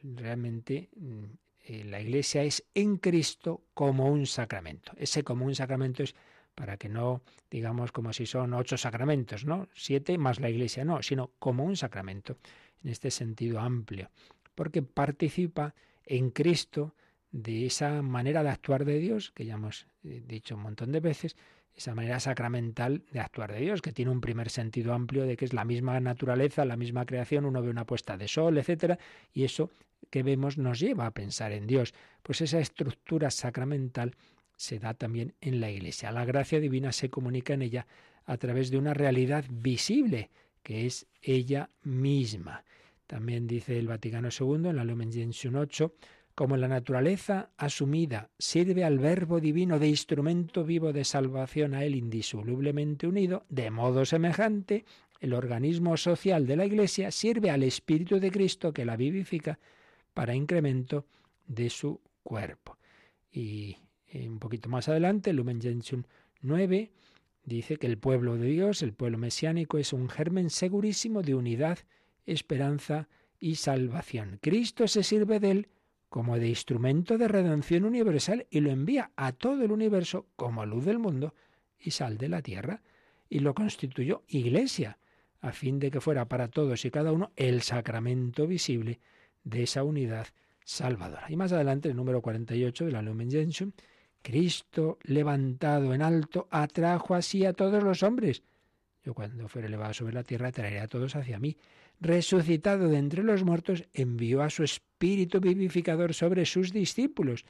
realmente 0.02 0.90
mm, 0.96 1.24
eh, 1.66 1.84
la 1.84 2.02
Iglesia 2.02 2.42
es 2.42 2.64
en 2.74 2.98
Cristo 2.98 3.66
como 3.76 4.08
un 4.12 4.26
sacramento. 4.26 4.94
Ese 4.98 5.24
como 5.24 5.46
un 5.46 5.54
sacramento 5.54 6.02
es 6.02 6.16
para 6.56 6.78
que 6.78 6.90
no 6.90 7.22
digamos 7.52 7.92
como 7.92 8.14
si 8.14 8.26
son 8.26 8.56
ocho 8.56 8.78
sacramentos, 8.78 9.46
¿no? 9.46 9.68
Siete 9.76 10.18
más 10.18 10.40
la 10.40 10.50
Iglesia, 10.50 10.84
no, 10.84 11.04
sino 11.04 11.34
como 11.38 11.64
un 11.64 11.78
sacramento 11.78 12.40
en 12.84 12.90
este 12.90 13.12
sentido 13.12 13.60
amplio, 13.60 14.10
porque 14.56 14.82
participa 14.82 15.76
en 16.04 16.32
Cristo 16.32 16.96
de 17.32 17.68
esa 17.68 18.02
manera 18.02 18.42
de 18.42 18.50
actuar 18.50 18.86
de 18.86 18.98
Dios, 18.98 19.30
que 19.36 19.46
ya 19.46 19.54
hemos 19.54 19.86
eh, 20.04 20.24
dicho 20.26 20.56
un 20.56 20.64
montón 20.64 20.92
de 20.92 21.00
veces, 21.00 21.36
esa 21.76 21.96
manera 21.96 22.20
sacramental 22.20 23.04
de 23.12 23.20
actuar 23.20 23.52
de 23.52 23.60
Dios, 23.60 23.82
que 23.82 23.92
tiene 23.92 24.12
un 24.12 24.22
primer 24.22 24.50
sentido 24.50 24.94
amplio 24.94 25.24
de 25.26 25.38
que 25.38 25.46
es 25.46 25.54
la 25.54 25.66
misma 25.66 26.00
naturaleza, 26.00 26.66
la 26.66 26.78
misma 26.78 27.06
creación, 27.06 27.46
uno 27.46 27.62
ve 27.62 27.70
una 27.70 27.86
puesta 27.86 28.18
de 28.18 28.28
sol, 28.28 28.58
etcétera, 28.58 29.00
y 29.34 29.44
eso 29.44 29.70
que 30.10 30.24
vemos 30.24 30.58
nos 30.58 30.80
lleva 30.80 31.06
a 31.06 31.12
pensar 31.12 31.52
en 31.52 31.68
Dios. 31.68 31.94
Pues 32.24 32.42
esa 32.42 32.60
estructura 32.60 33.32
sacramental 33.32 34.16
se 34.56 34.80
da 34.80 34.94
también 34.94 35.34
en 35.42 35.60
la 35.60 35.72
Iglesia. 35.72 36.12
La 36.12 36.26
gracia 36.26 36.60
divina 36.60 36.92
se 36.92 37.10
comunica 37.10 37.54
en 37.54 37.64
ella 37.64 37.88
a 38.26 38.38
través 38.38 38.70
de 38.70 38.78
una 38.78 38.94
realidad 38.94 39.46
visible, 39.50 40.30
que 40.64 40.86
es 40.86 41.08
ella 41.22 41.70
misma. 41.84 42.64
También 43.08 43.48
dice 43.48 43.78
el 43.78 43.88
Vaticano 43.88 44.30
II 44.30 44.70
en 44.70 44.76
la 44.76 44.84
Lumen 44.84 45.12
Gentium 45.12 45.56
8, 45.56 45.94
como 46.36 46.58
la 46.58 46.68
naturaleza 46.68 47.52
asumida 47.58 48.30
sirve 48.38 48.84
al 48.84 49.00
Verbo 49.00 49.40
divino 49.40 49.80
de 49.80 49.88
instrumento 49.88 50.64
vivo 50.64 50.94
de 50.94 51.04
salvación 51.04 51.74
a 51.74 51.84
él 51.84 51.96
indisolublemente 51.96 53.08
unido, 53.08 53.46
de 53.50 53.70
modo 53.72 54.06
semejante, 54.06 54.86
el 55.20 55.34
organismo 55.34 55.98
social 55.98 56.48
de 56.48 56.56
la 56.56 56.66
Iglesia 56.66 57.12
sirve 57.12 57.52
al 57.52 57.64
Espíritu 57.64 58.20
de 58.20 58.32
Cristo 58.32 58.74
que 58.74 58.86
la 58.86 58.98
vivifica 58.98 59.60
para 60.14 60.36
incremento 60.36 61.06
de 61.46 61.70
su 61.70 62.02
cuerpo. 62.24 62.78
Y 63.32 63.78
eh, 64.08 64.28
un 64.28 64.40
poquito 64.40 64.68
más 64.70 64.90
adelante, 64.90 65.32
Lumen 65.34 65.62
Gentium 65.62 66.04
9 66.42 66.92
dice 67.44 67.78
que 67.78 67.88
el 67.88 67.98
pueblo 67.98 68.38
de 68.38 68.48
Dios, 68.48 68.82
el 68.82 68.94
pueblo 68.94 69.18
mesiánico, 69.18 69.78
es 69.78 69.94
un 69.94 70.10
germen 70.10 70.50
segurísimo 70.50 71.22
de 71.22 71.36
unidad, 71.36 71.80
esperanza 72.26 73.08
y 73.40 73.56
salvación. 73.56 74.40
Cristo 74.42 74.88
se 74.88 75.04
sirve 75.04 75.40
de 75.40 75.52
él 75.52 75.68
como 76.12 76.38
de 76.38 76.50
instrumento 76.50 77.18
de 77.18 77.30
redención 77.30 77.86
universal 77.86 78.46
y 78.50 78.60
lo 78.60 78.70
envía 78.70 79.12
a 79.16 79.32
todo 79.32 79.64
el 79.64 79.72
universo 79.72 80.28
como 80.36 80.66
luz 80.66 80.84
del 80.84 81.00
mundo 81.00 81.34
y 81.80 81.92
sal 81.92 82.18
de 82.18 82.28
la 82.28 82.42
tierra, 82.42 82.82
y 83.30 83.40
lo 83.40 83.54
constituyó 83.54 84.24
iglesia, 84.28 84.98
a 85.40 85.54
fin 85.54 85.80
de 85.80 85.90
que 85.90 86.02
fuera 86.02 86.26
para 86.26 86.50
todos 86.50 86.84
y 86.84 86.92
cada 86.92 87.14
uno 87.14 87.32
el 87.38 87.62
sacramento 87.62 88.46
visible 88.46 89.00
de 89.46 89.64
esa 89.64 89.86
unidad 89.86 90.28
salvadora. 90.66 91.28
Y 91.30 91.38
más 91.38 91.54
adelante, 91.54 91.88
el 91.88 91.96
número 91.96 92.22
48 92.22 92.88
de 92.88 92.92
la 92.92 93.02
Lumen 93.02 93.32
Gentium, 93.32 93.72
Cristo 94.22 95.00
levantado 95.04 95.94
en 95.94 96.02
alto 96.02 96.50
atrajo 96.52 97.16
así 97.16 97.46
a 97.46 97.54
todos 97.54 97.82
los 97.82 98.04
hombres. 98.04 98.44
Yo 99.06 99.14
cuando 99.14 99.48
fuere 99.48 99.70
elevado 99.70 99.94
sobre 99.94 100.14
la 100.14 100.24
tierra 100.24 100.52
traeré 100.52 100.82
a 100.82 100.90
todos 100.90 101.16
hacia 101.16 101.40
mí 101.40 101.56
resucitado 102.02 102.90
de 102.90 102.98
entre 102.98 103.24
los 103.24 103.44
muertos, 103.44 103.86
envió 103.94 104.42
a 104.42 104.50
su 104.50 104.64
Espíritu 104.64 105.40
vivificador 105.40 106.14
sobre 106.14 106.46
sus 106.46 106.74
discípulos 106.74 107.46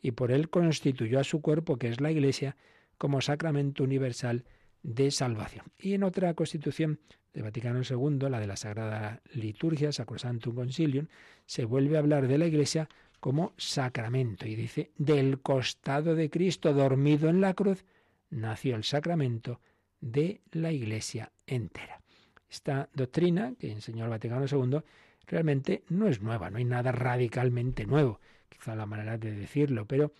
y 0.00 0.12
por 0.12 0.30
él 0.30 0.48
constituyó 0.48 1.18
a 1.18 1.24
su 1.24 1.42
cuerpo, 1.42 1.76
que 1.76 1.88
es 1.88 2.00
la 2.00 2.12
Iglesia, 2.12 2.56
como 2.96 3.20
sacramento 3.20 3.84
universal 3.84 4.44
de 4.82 5.10
salvación. 5.10 5.66
Y 5.78 5.94
en 5.94 6.04
otra 6.04 6.32
constitución 6.34 7.00
de 7.34 7.42
Vaticano 7.42 7.82
II, 7.82 8.30
la 8.30 8.40
de 8.40 8.46
la 8.46 8.56
Sagrada 8.56 9.20
Liturgia, 9.34 9.92
Sacrosantum 9.92 10.54
Concilium, 10.54 11.08
se 11.44 11.64
vuelve 11.64 11.96
a 11.96 11.98
hablar 11.98 12.28
de 12.28 12.38
la 12.38 12.46
Iglesia 12.46 12.88
como 13.20 13.52
sacramento 13.56 14.46
y 14.46 14.54
dice, 14.54 14.92
del 14.96 15.40
costado 15.40 16.14
de 16.14 16.30
Cristo 16.30 16.72
dormido 16.72 17.28
en 17.28 17.40
la 17.40 17.54
cruz, 17.54 17.84
nació 18.30 18.76
el 18.76 18.84
sacramento 18.84 19.60
de 20.00 20.40
la 20.52 20.70
Iglesia 20.70 21.32
entera. 21.46 22.00
Esta 22.48 22.88
doctrina 22.94 23.54
que 23.58 23.70
enseñó 23.70 24.04
el 24.04 24.10
Vaticano 24.10 24.46
II 24.50 24.80
realmente 25.26 25.82
no 25.88 26.08
es 26.08 26.20
nueva, 26.20 26.50
no 26.50 26.58
hay 26.58 26.64
nada 26.64 26.92
radicalmente 26.92 27.86
nuevo, 27.86 28.20
quizá 28.48 28.74
la 28.76 28.86
manera 28.86 29.18
de 29.18 29.32
decirlo, 29.32 29.86
pero 29.86 30.12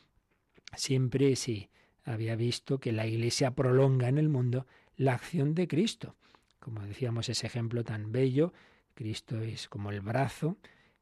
siempre 0.75 1.37
sí 1.37 1.71
había 2.05 2.37
visto 2.37 2.79
que 2.79 2.93
la 2.93 3.07
Iglesia 3.07 3.53
prolonga 3.53 4.09
en 4.09 4.19
el 4.19 4.29
mundo 4.29 4.67
la 4.97 5.15
acción 5.15 5.55
de 5.55 5.69
Cristo. 5.69 6.17
Como 6.59 6.83
decíamos, 6.83 7.29
ese 7.29 7.47
ejemplo 7.47 7.85
tan 7.85 8.13
bello, 8.13 8.53
Cristo 8.95 9.41
es 9.41 9.69
como 9.69 9.91
el 9.91 10.01
brazo 10.01 10.57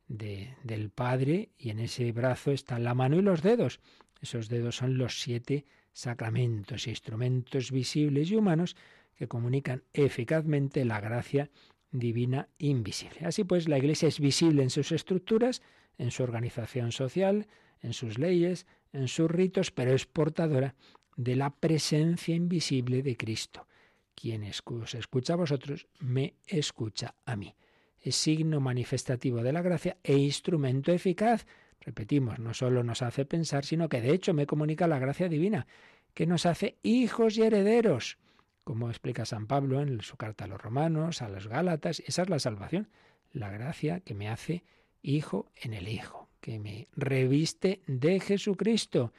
de, 0.09 0.57
del 0.63 0.91
Padre 0.91 1.51
y 1.57 1.71
en 1.71 1.81
ese 1.81 2.11
brazo 2.13 2.51
están 2.51 2.85
la 2.85 2.95
mano 2.95 3.17
y 3.17 3.23
los 3.23 3.43
dedos. 3.43 3.81
Esos 4.21 4.49
dedos 4.49 4.77
son 4.77 4.99
los 4.99 5.21
siete 5.21 5.65
sacramentos, 5.93 6.87
instrumentos 6.87 7.71
visibles 7.71 8.31
y 8.31 8.37
humanos 8.37 8.77
que 9.17 9.29
comunican 9.29 9.85
eficazmente 9.93 10.85
la 10.85 11.01
gracia 11.01 11.51
divina 11.91 12.49
invisible. 12.59 13.21
Así 13.25 13.45
pues, 13.45 13.69
la 13.69 13.79
Iglesia 13.79 14.09
es 14.09 14.21
visible 14.21 14.63
en 14.63 14.71
sus 14.71 14.93
estructuras, 14.93 15.63
en 15.97 16.11
su 16.11 16.23
organización 16.23 16.93
social, 16.93 17.47
en 17.81 17.93
sus 17.93 18.19
leyes, 18.19 18.67
en 18.93 19.09
sus 19.09 19.31
ritos, 19.31 19.71
pero 19.71 19.95
es 19.95 20.07
portadora 20.07 20.75
de 21.17 21.37
la 21.37 21.51
presencia 21.51 22.35
invisible 22.35 23.03
de 23.03 23.17
Cristo. 23.17 23.67
Quien 24.15 24.45
os 24.65 24.95
escucha 24.95 25.35
a 25.35 25.37
vosotros, 25.37 25.87
me 26.01 26.35
escucha 26.47 27.15
a 27.25 27.37
mí. 27.37 27.55
Es 28.01 28.17
signo 28.17 28.61
manifestativo 28.61 29.43
de 29.43 29.53
la 29.53 29.63
gracia 29.63 29.97
e 30.03 30.17
instrumento 30.17 30.93
eficaz. 30.93 31.47
Repetimos, 31.81 32.39
no 32.39 32.55
solo 32.55 32.83
nos 32.83 33.03
hace 33.03 33.25
pensar, 33.25 33.65
sino 33.65 33.89
que 33.89 34.01
de 34.01 34.13
hecho 34.13 34.35
me 34.35 34.47
comunica 34.47 34.87
la 34.87 34.99
gracia 34.99 35.29
divina, 35.29 35.67
que 36.13 36.27
nos 36.27 36.47
hace 36.47 36.79
hijos 36.83 37.37
y 37.37 37.43
herederos 37.43 38.19
como 38.65 38.89
explica 38.89 39.27
San 39.27 39.47
Pablo 39.47 39.81
en 39.81 40.01
su 40.01 40.17
carta 40.17 40.45
a 40.45 40.49
los 40.49 40.61
romanos, 40.61 41.23
a 41.23 41.29
los 41.29 41.47
gálatas, 41.47 42.03
esa 42.07 42.23
es 42.23 42.31
la 42.31 42.39
salvación, 42.39 42.89
la 43.33 43.51
gracia 43.51 44.01
que 44.01 44.15
me 44.15 44.29
hace 44.29 44.65
hijo 45.03 45.51
en 45.55 45.75
el 45.75 45.89
Hijo, 45.89 46.29
que 46.41 46.59
me 46.59 46.89
reviste 46.97 47.83
de 47.87 48.21
Jesucristo. 48.21 49.13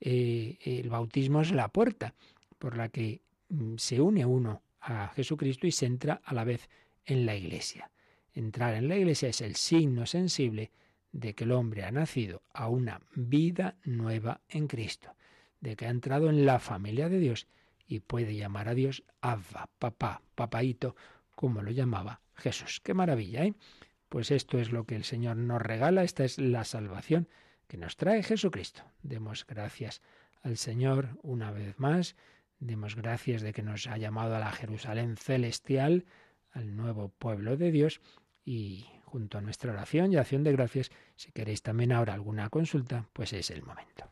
Eh, 0.00 0.58
el 0.60 0.90
bautismo 0.90 1.40
es 1.40 1.52
la 1.52 1.68
puerta 1.68 2.14
por 2.58 2.76
la 2.76 2.88
que 2.90 3.22
mm, 3.48 3.76
se 3.76 4.00
une 4.00 4.26
uno 4.26 4.62
a 4.80 5.08
Jesucristo 5.08 5.66
y 5.66 5.72
se 5.72 5.86
entra 5.86 6.20
a 6.24 6.34
la 6.34 6.44
vez 6.44 6.68
en 7.06 7.24
la 7.24 7.34
iglesia. 7.34 7.90
Entrar 8.34 8.74
en 8.74 8.88
la 8.88 8.96
iglesia 8.96 9.28
es 9.28 9.40
el 9.40 9.56
signo 9.56 10.06
sensible 10.06 10.70
de 11.12 11.34
que 11.34 11.44
el 11.44 11.52
hombre 11.52 11.84
ha 11.84 11.90
nacido 11.90 12.42
a 12.52 12.68
una 12.68 13.00
vida 13.14 13.76
nueva 13.84 14.40
en 14.48 14.66
Cristo, 14.66 15.14
de 15.60 15.76
que 15.76 15.86
ha 15.86 15.90
entrado 15.90 16.30
en 16.30 16.44
la 16.46 16.58
familia 16.58 17.08
de 17.08 17.18
Dios 17.18 17.46
y 17.86 18.00
puede 18.00 18.34
llamar 18.36 18.68
a 18.68 18.74
Dios 18.74 19.04
Abba, 19.20 19.68
papá, 19.78 20.22
papaito, 20.34 20.96
como 21.34 21.62
lo 21.62 21.70
llamaba 21.70 22.20
Jesús. 22.34 22.80
Qué 22.80 22.94
maravilla, 22.94 23.44
¿eh? 23.44 23.54
Pues 24.08 24.30
esto 24.30 24.58
es 24.58 24.72
lo 24.72 24.84
que 24.84 24.96
el 24.96 25.04
Señor 25.04 25.36
nos 25.36 25.62
regala, 25.62 26.04
esta 26.04 26.24
es 26.24 26.38
la 26.38 26.64
salvación 26.64 27.28
que 27.66 27.78
nos 27.78 27.96
trae 27.96 28.22
Jesucristo. 28.22 28.82
Demos 29.02 29.46
gracias 29.46 30.02
al 30.42 30.58
Señor 30.58 31.18
una 31.22 31.50
vez 31.50 31.78
más, 31.78 32.16
demos 32.58 32.94
gracias 32.94 33.40
de 33.42 33.52
que 33.52 33.62
nos 33.62 33.86
ha 33.86 33.96
llamado 33.96 34.36
a 34.36 34.38
la 34.38 34.52
Jerusalén 34.52 35.16
celestial, 35.16 36.04
al 36.50 36.76
nuevo 36.76 37.08
pueblo 37.08 37.56
de 37.56 37.70
Dios, 37.70 38.00
y 38.44 38.86
junto 39.04 39.38
a 39.38 39.40
nuestra 39.40 39.72
oración 39.72 40.12
y 40.12 40.16
acción 40.16 40.44
de 40.44 40.52
gracias, 40.52 40.90
si 41.16 41.32
queréis 41.32 41.62
también 41.62 41.92
ahora 41.92 42.14
alguna 42.14 42.50
consulta, 42.50 43.08
pues 43.12 43.32
es 43.32 43.50
el 43.50 43.62
momento. 43.62 44.11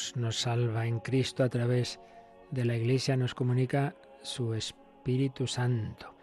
Dios 0.00 0.16
nos 0.16 0.40
salva 0.40 0.86
en 0.86 0.98
Cristo 1.00 1.44
a 1.44 1.50
través 1.50 2.00
de 2.50 2.64
la 2.64 2.74
Iglesia, 2.74 3.18
nos 3.18 3.34
comunica 3.34 3.94
su 4.22 4.54
Espíritu 4.54 5.46
Santo. 5.46 6.14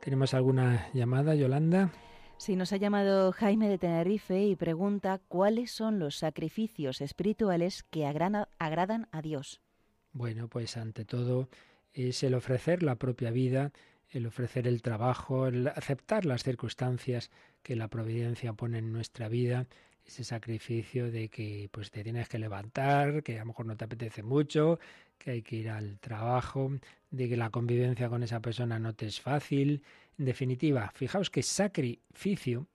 ¿Tenemos 0.00 0.32
alguna 0.32 0.88
llamada, 0.94 1.34
Yolanda? 1.34 1.90
Sí, 2.36 2.54
nos 2.54 2.72
ha 2.72 2.76
llamado 2.76 3.32
Jaime 3.32 3.68
de 3.68 3.78
Tenerife 3.78 4.44
y 4.44 4.54
pregunta 4.54 5.20
cuáles 5.26 5.72
son 5.72 5.98
los 5.98 6.18
sacrificios 6.18 7.00
espirituales 7.00 7.82
que 7.82 8.06
agradan 8.06 9.08
a 9.10 9.22
Dios. 9.22 9.60
Bueno, 10.12 10.46
pues 10.46 10.76
ante 10.76 11.04
todo 11.04 11.48
es 11.92 12.22
el 12.22 12.34
ofrecer 12.34 12.84
la 12.84 12.94
propia 12.94 13.32
vida, 13.32 13.72
el 14.10 14.24
ofrecer 14.26 14.68
el 14.68 14.82
trabajo, 14.82 15.48
el 15.48 15.66
aceptar 15.66 16.26
las 16.26 16.44
circunstancias 16.44 17.32
que 17.64 17.74
la 17.74 17.88
providencia 17.88 18.52
pone 18.52 18.78
en 18.78 18.92
nuestra 18.92 19.28
vida, 19.28 19.66
ese 20.10 20.24
sacrificio 20.24 21.10
de 21.10 21.28
que 21.28 21.68
pues 21.70 21.90
te 21.90 22.02
tienes 22.02 22.28
que 22.28 22.38
levantar, 22.38 23.22
que 23.22 23.36
a 23.36 23.40
lo 23.40 23.46
mejor 23.46 23.66
no 23.66 23.76
te 23.76 23.84
apetece 23.84 24.22
mucho, 24.22 24.80
que 25.16 25.30
hay 25.30 25.42
que 25.42 25.56
ir 25.56 25.70
al 25.70 26.00
trabajo, 26.00 26.72
de 27.10 27.28
que 27.28 27.36
la 27.36 27.50
convivencia 27.50 28.08
con 28.08 28.22
esa 28.22 28.40
persona 28.40 28.78
no 28.78 28.94
te 28.94 29.06
es 29.06 29.20
fácil. 29.20 29.82
En 30.18 30.24
definitiva, 30.24 30.90
fijaos 30.94 31.30
que 31.30 31.42
sacrificio, 31.42 32.66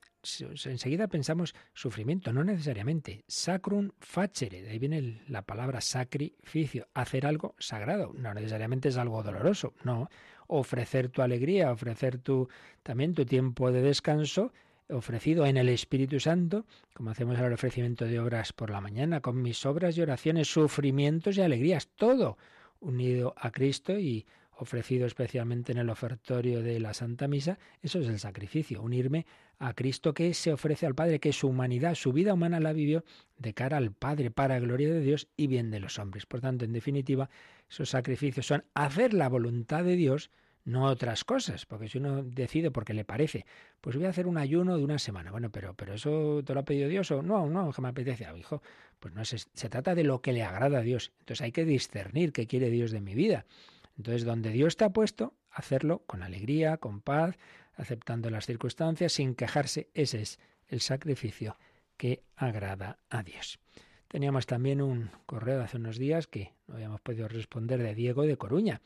enseguida 0.66 1.08
pensamos 1.08 1.54
sufrimiento, 1.74 2.32
no 2.32 2.44
necesariamente. 2.44 3.26
Sacrum 3.28 3.92
facere, 4.00 4.62
de 4.62 4.70
ahí 4.70 4.80
viene 4.80 5.22
la 5.28 5.42
palabra 5.42 5.82
sacrificio, 5.82 6.88
hacer 6.94 7.26
algo 7.26 7.56
sagrado, 7.60 8.14
no 8.18 8.34
necesariamente 8.34 8.90
es 8.90 8.98
algo 8.98 9.22
doloroso, 9.24 9.74
no. 9.84 10.10
Ofrecer 10.48 11.10
tu 11.10 11.22
alegría, 11.22 11.72
ofrecer 11.72 12.18
tu, 12.20 12.48
también 12.82 13.14
tu 13.14 13.26
tiempo 13.26 13.72
de 13.72 13.82
descanso 13.82 14.54
ofrecido 14.90 15.46
en 15.46 15.58
el 15.58 15.70
Espíritu 15.70 16.20
Santo, 16.20 16.66
como 16.94 17.10
hacemos 17.10 17.40
el 17.40 17.54
ofrecimiento 17.54 18.06
de 18.06 18.20
obras 18.20 18.54
por 18.54 18.70
la 18.70 18.82
mañana, 18.82 19.22
con 19.22 19.42
mis 19.42 19.66
obras 19.66 19.98
y 19.98 20.02
oraciones, 20.02 20.52
sufrimientos 20.52 21.38
y 21.38 21.42
alegrías, 21.42 21.88
todo 21.96 22.38
unido 22.80 23.34
a 23.38 23.52
Cristo 23.52 23.98
y 23.98 24.26
ofrecido 24.58 25.06
especialmente 25.06 25.72
en 25.72 25.80
el 25.80 25.90
ofertorio 25.90 26.62
de 26.62 26.80
la 26.80 26.94
Santa 26.94 27.28
Misa, 27.28 27.60
eso 27.82 28.00
es 28.00 28.08
el 28.08 28.20
sacrificio, 28.20 28.82
unirme 28.82 29.26
a 29.60 29.74
Cristo 29.74 30.14
que 30.14 30.34
se 30.34 30.54
ofrece 30.54 30.86
al 30.86 30.96
Padre, 30.96 31.20
que 31.20 31.34
su 31.34 31.48
humanidad, 31.48 31.96
su 31.96 32.14
vida 32.14 32.34
humana 32.34 32.60
la 32.60 32.74
vivió 32.74 33.04
de 33.38 33.54
cara 33.54 33.78
al 33.78 33.92
Padre, 33.92 34.32
para 34.32 34.60
gloria 34.60 34.90
de 34.90 35.02
Dios 35.02 35.28
y 35.36 35.48
bien 35.48 35.72
de 35.72 35.80
los 35.80 36.00
hombres. 36.00 36.26
Por 36.26 36.42
tanto, 36.42 36.66
en 36.66 36.74
definitiva, 36.74 37.30
esos 37.70 37.90
sacrificios 37.90 38.46
son 38.46 38.64
hacer 38.74 39.14
la 39.14 39.30
voluntad 39.30 39.84
de 39.84 39.96
Dios, 39.96 40.32
no 40.66 40.86
otras 40.86 41.24
cosas, 41.24 41.66
porque 41.66 41.88
si 41.88 42.00
uno 42.00 42.24
decide 42.24 42.72
porque 42.72 42.94
le 42.94 43.06
parece, 43.06 43.46
pues 43.82 43.96
voy 43.96 44.06
a 44.06 44.10
hacer 44.10 44.28
un 44.28 44.38
ayuno 44.38 44.78
de 44.78 44.84
una 44.84 45.00
semana, 45.00 45.32
bueno, 45.32 45.52
pero, 45.52 45.76
pero 45.76 45.94
eso 45.94 46.42
te 46.44 46.54
lo 46.54 46.60
ha 46.60 46.66
pedido 46.66 46.90
Dios 46.90 47.12
o 47.12 47.22
no, 47.22 47.48
no, 47.48 47.72
que 47.72 47.82
me 47.82 47.90
apetece, 47.90 48.26
ah, 48.26 48.36
hijo, 48.36 48.62
pues 49.00 49.14
no 49.14 49.24
se, 49.24 49.38
se 49.38 49.70
trata 49.70 49.96
de 49.96 50.04
lo 50.04 50.22
que 50.22 50.34
le 50.34 50.44
agrada 50.44 50.80
a 50.80 50.82
Dios, 50.82 51.14
entonces 51.20 51.44
hay 51.44 51.52
que 51.52 51.66
discernir 51.66 52.34
qué 52.34 52.48
quiere 52.48 52.70
Dios 52.70 52.92
de 52.92 53.00
mi 53.00 53.14
vida. 53.14 53.46
Entonces, 53.98 54.26
donde 54.26 54.52
Dios 54.52 54.76
te 54.76 54.84
ha 54.84 54.90
puesto, 54.90 55.34
hacerlo 55.52 56.04
con 56.06 56.22
alegría, 56.22 56.78
con 56.78 57.00
paz, 57.00 57.38
aceptando 57.76 58.30
las 58.30 58.46
circunstancias, 58.46 59.14
sin 59.14 59.36
quejarse, 59.36 59.90
ese 59.94 60.22
es 60.22 60.40
el 60.68 60.82
sacrificio 60.82 61.58
que 61.98 62.24
agrada 62.36 63.00
a 63.10 63.24
Dios. 63.24 63.60
Teníamos 64.08 64.46
también 64.46 64.82
un 64.82 65.12
correo 65.26 65.60
de 65.60 65.64
hace 65.64 65.78
unos 65.78 65.98
días 65.98 66.28
que 66.28 66.54
no 66.68 66.76
habíamos 66.76 67.02
podido 67.02 67.28
responder 67.28 67.82
de 67.82 67.96
Diego 67.96 68.24
de 68.24 68.38
Coruña, 68.38 68.82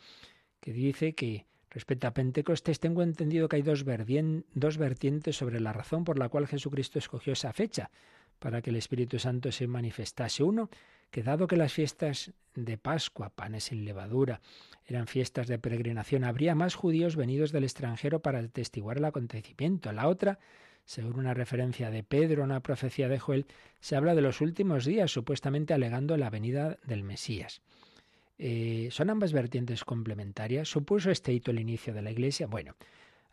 que 0.59 0.73
dice 0.73 1.13
que 1.13 1.45
Respecto 1.71 2.07
a 2.07 2.13
Pentecostés, 2.13 2.79
tengo 2.79 3.03
entendido 3.03 3.47
que 3.47 3.57
hay 3.57 3.61
dos, 3.61 3.85
vertientes 3.85 5.35
sobre 5.37 5.59
la 5.59 5.71
razón 5.71 6.03
por 6.03 6.17
la 6.17 6.29
cual 6.29 6.47
Jesucristo 6.47 6.97
escogió 6.97 7.33
esa 7.33 7.53
fecha 7.53 7.91
para 8.39 8.61
que 8.61 8.71
el 8.71 8.77
Espíritu 8.77 9.19
Santo 9.19 9.51
se 9.51 9.67
manifestase. 9.67 10.43
Uno, 10.43 10.69
que 11.11 11.23
dado 11.23 11.47
que 11.47 11.57
las 11.57 11.73
fiestas 11.73 12.31
de 12.55 12.77
Pascua, 12.77 13.29
panes 13.29 13.65
sin 13.65 13.85
levadura, 13.85 14.41
eran 14.85 15.07
fiestas 15.07 15.47
de 15.47 15.59
peregrinación, 15.59 16.23
habría 16.23 16.55
más 16.55 16.73
judíos 16.73 17.15
venidos 17.15 17.51
del 17.51 17.65
extranjero 17.65 18.21
para 18.21 18.39
atestiguar 18.39 18.97
el 18.97 19.05
acontecimiento. 19.05 19.91
La 19.91 20.07
otra, 20.07 20.39
según 20.85 21.19
una 21.19 21.35
referencia 21.35 21.91
de 21.91 22.03
Pedro, 22.03 22.43
una 22.43 22.61
profecía 22.61 23.09
de 23.09 23.19
Joel, 23.19 23.45
se 23.79 23.95
habla 23.95 24.15
de 24.15 24.21
los 24.21 24.41
últimos 24.41 24.85
días, 24.85 25.11
supuestamente 25.11 25.73
alegando 25.75 26.17
la 26.17 26.31
venida 26.31 26.79
del 26.83 27.03
Mesías. 27.03 27.61
Eh, 28.39 28.87
¿Son 28.91 29.09
ambas 29.09 29.33
vertientes 29.33 29.83
complementarias? 29.83 30.69
¿Supuso 30.69 31.11
este 31.11 31.33
hito 31.33 31.51
el 31.51 31.59
inicio 31.59 31.93
de 31.93 32.01
la 32.01 32.11
Iglesia? 32.11 32.47
Bueno, 32.47 32.75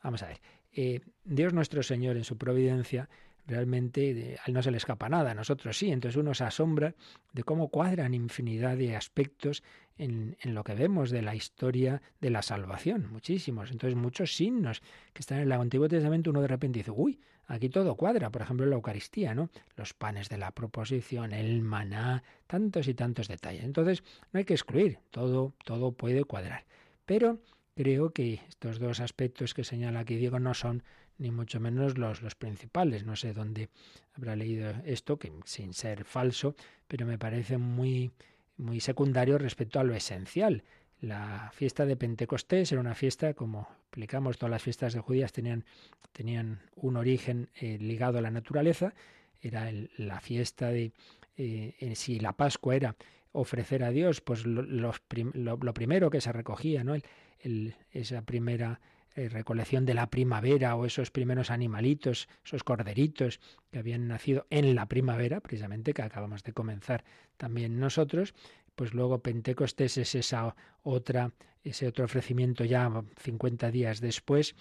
vamos 0.03 0.23
a 0.25 0.27
ver. 0.27 0.41
Eh, 0.73 1.01
Dios 1.25 1.55
nuestro 1.55 1.83
Señor 1.85 2.17
en 2.17 2.25
su 2.25 2.37
providencia 2.37 3.09
realmente 3.47 4.37
a 4.43 4.49
él 4.49 4.55
no 4.55 4.63
se 4.63 4.71
le 4.71 4.77
escapa 4.77 5.09
nada, 5.09 5.31
a 5.31 5.35
nosotros 5.35 5.77
sí. 5.77 5.91
Entonces 5.91 6.17
uno 6.17 6.35
se 6.35 6.45
asombra 6.45 6.95
de 7.33 7.43
cómo 7.43 7.69
cuadran 7.69 8.15
infinidad 8.15 8.77
de 8.77 8.97
aspectos 8.97 9.63
en, 9.99 10.37
en, 10.41 10.55
lo 10.55 10.65
que 10.65 10.75
vemos 10.75 11.11
de 11.11 11.23
la 11.23 11.35
historia 11.35 12.03
de 12.21 12.31
la 12.31 12.43
salvación, 12.43 13.09
muchísimos. 13.11 13.71
Entonces 13.71 13.97
muchos 13.97 14.35
signos 14.35 14.83
que 15.13 15.21
están 15.21 15.39
en 15.39 15.45
el 15.45 15.53
Antiguo 15.53 15.89
Testamento, 15.89 16.31
uno 16.31 16.43
de 16.43 16.49
repente 16.49 16.81
dice, 16.81 16.91
uy, 16.91 17.19
aquí 17.47 17.69
todo 17.69 17.95
cuadra. 17.97 18.31
Por 18.31 18.43
ejemplo, 18.43 18.67
la 18.67 18.77
Eucaristía, 18.77 19.35
¿no? 19.35 19.51
Los 19.77 19.95
panes 19.95 20.29
de 20.29 20.39
la 20.39 20.51
proposición, 20.51 21.33
el 21.33 21.63
maná, 21.63 22.23
tantos 22.47 22.89
y 22.89 22.95
tantos 22.95 23.29
detalles. 23.29 23.65
Entonces 23.65 24.03
no 24.33 24.39
hay 24.39 24.45
que 24.45 24.55
excluir, 24.55 24.99
todo, 25.11 25.55
todo 25.65 25.93
puede 25.93 26.25
cuadrar. 26.25 26.65
Pero 27.05 27.41
creo 27.75 28.11
que 28.11 28.41
estos 28.49 28.79
dos 28.79 29.01
aspectos 29.01 29.55
que 29.55 29.65
señala 29.65 30.01
aquí 30.01 30.17
Diego 30.17 30.41
no 30.41 30.55
son 30.55 30.83
ni 31.19 31.31
mucho 31.31 31.61
menos 31.61 31.99
los, 31.99 32.23
los 32.23 32.35
principales. 32.35 33.05
No 33.05 33.17
sé 33.17 33.33
dónde 33.33 33.69
habrá 34.15 34.37
leído 34.37 34.71
esto, 34.85 35.19
que 35.19 35.33
sin 35.45 35.75
ser 35.75 36.05
falso, 36.05 36.55
pero 36.89 37.07
me 37.07 37.19
parece 37.19 37.59
muy, 37.59 38.11
muy 38.57 38.81
secundario 38.81 39.39
respecto 39.39 39.81
a 39.81 39.85
lo 39.85 39.95
esencial. 39.95 40.63
La 41.01 41.51
fiesta 41.55 41.85
de 41.85 41.97
Pentecostés 41.97 42.73
era 42.73 42.81
una 42.81 42.95
fiesta, 42.95 43.35
como 43.35 43.69
explicamos, 43.89 44.39
todas 44.39 44.51
las 44.51 44.63
fiestas 44.63 44.95
de 44.95 45.01
judías 45.01 45.33
tenían, 45.33 45.65
tenían 46.13 46.63
un 46.75 46.97
origen 46.97 47.51
eh, 47.61 47.79
ligado 47.79 48.19
a 48.19 48.23
la 48.23 48.31
naturaleza. 48.31 48.95
Era 49.43 49.71
la 49.99 50.21
fiesta 50.21 50.71
de, 50.71 50.93
eh, 51.37 51.93
si 51.95 52.19
la 52.19 52.33
Pascua 52.33 52.77
era 52.77 52.97
ofrecer 53.33 53.85
a 53.85 53.91
Dios, 53.91 54.23
pues 54.23 54.47
lo, 54.47 54.63
lo, 54.63 55.75
primero 55.75 56.09
que 56.09 56.23
se 56.23 56.33
recogía, 56.33 56.83
¿no? 56.85 56.95
El, 57.41 57.75
esa 57.93 58.23
primera 58.23 58.81
eh, 59.17 59.29
recolección 59.29 59.87
de 59.87 59.95
la 59.95 60.11
primavera 60.11 60.77
o 60.77 60.85
esos 60.85 61.11
primeros 61.11 61.51
animalitos, 61.51 62.29
esos 62.45 62.63
corderitos 62.63 63.41
que 63.71 63.79
habían 63.79 64.07
nacido 64.09 64.47
en 64.51 64.75
la 64.75 64.87
primavera, 64.87 65.41
precisamente 65.41 65.95
que 65.95 66.03
acabamos 66.03 66.43
de 66.43 66.53
comenzar 66.53 67.03
también 67.37 67.81
nosotros, 67.81 68.35
pues 68.75 68.95
luego 68.95 69.23
Pentecostés 69.23 69.97
es 69.97 70.15
esa 70.15 70.55
otra, 70.83 71.33
ese 71.65 71.87
otro 71.87 72.05
ofrecimiento 72.05 72.65
ya 72.65 72.91
50 73.17 73.71
días 73.71 74.01
después, 74.01 74.55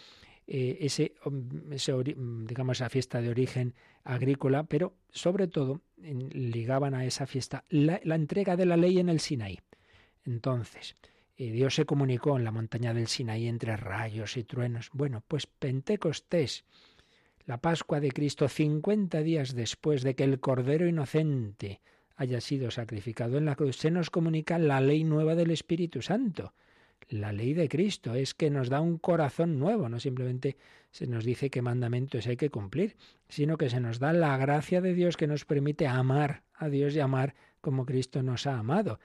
eh, 0.47 0.77
ese, 0.81 1.15
ese, 1.71 1.93
digamos, 2.03 2.77
esa 2.77 2.89
fiesta 2.89 3.21
de 3.21 3.29
origen 3.29 3.73
agrícola, 4.03 4.63
pero 4.63 4.93
sobre 5.09 5.47
todo 5.47 5.81
ligaban 5.97 6.93
a 6.93 7.05
esa 7.05 7.25
fiesta 7.25 7.65
la, 7.69 7.99
entrega 8.03 8.55
de 8.55 8.65
la 8.65 8.77
ley 8.77 8.99
en 8.99 9.09
el 9.09 9.19
Sinaí. 9.19 9.59
Entonces, 10.23 10.95
eh, 11.37 11.51
Dios 11.51 11.75
se 11.75 11.85
comunicó 11.85 12.37
en 12.37 12.43
la 12.43 12.51
montaña 12.51 12.93
del 12.93 13.07
Sinaí 13.07 13.47
entre 13.47 13.75
rayos 13.77 14.37
y 14.37 14.43
truenos. 14.43 14.89
Bueno, 14.93 15.23
pues 15.27 15.47
Pentecostés, 15.47 16.63
la 17.45 17.59
Pascua 17.59 17.99
de 17.99 18.11
Cristo, 18.11 18.47
50 18.47 19.21
días 19.21 19.53
después 19.53 20.03
de 20.03 20.15
que 20.15 20.23
el 20.23 20.39
Cordero 20.39 20.87
Inocente 20.87 21.81
haya 22.15 22.39
sido 22.41 22.71
sacrificado 22.71 23.37
en 23.37 23.45
la 23.45 23.55
cruz, 23.55 23.77
se 23.77 23.91
nos 23.91 24.09
comunica 24.09 24.57
la 24.57 24.79
ley 24.79 25.03
nueva 25.03 25.35
del 25.35 25.51
Espíritu 25.51 26.01
Santo. 26.01 26.53
La 27.09 27.33
ley 27.33 27.53
de 27.53 27.69
Cristo 27.69 28.15
es 28.15 28.33
que 28.33 28.49
nos 28.49 28.69
da 28.69 28.81
un 28.81 28.97
corazón 28.97 29.59
nuevo, 29.59 29.89
no 29.89 29.99
simplemente 29.99 30.57
se 30.89 31.05
nos 31.05 31.23
dice 31.23 31.51
qué 31.51 31.61
mandamientos 31.61 32.25
hay 32.25 32.37
que 32.37 32.49
cumplir, 32.49 32.95
sino 33.27 33.57
que 33.57 33.69
se 33.69 33.79
nos 33.79 33.99
da 33.99 34.11
la 34.13 34.35
gracia 34.37 34.81
de 34.81 34.93
Dios 34.93 35.17
que 35.17 35.27
nos 35.27 35.45
permite 35.45 35.87
amar 35.87 36.43
a 36.53 36.69
Dios 36.69 36.95
y 36.95 37.01
amar 37.01 37.35
como 37.61 37.85
Cristo 37.85 38.23
nos 38.23 38.47
ha 38.47 38.57
amado. 38.57 38.99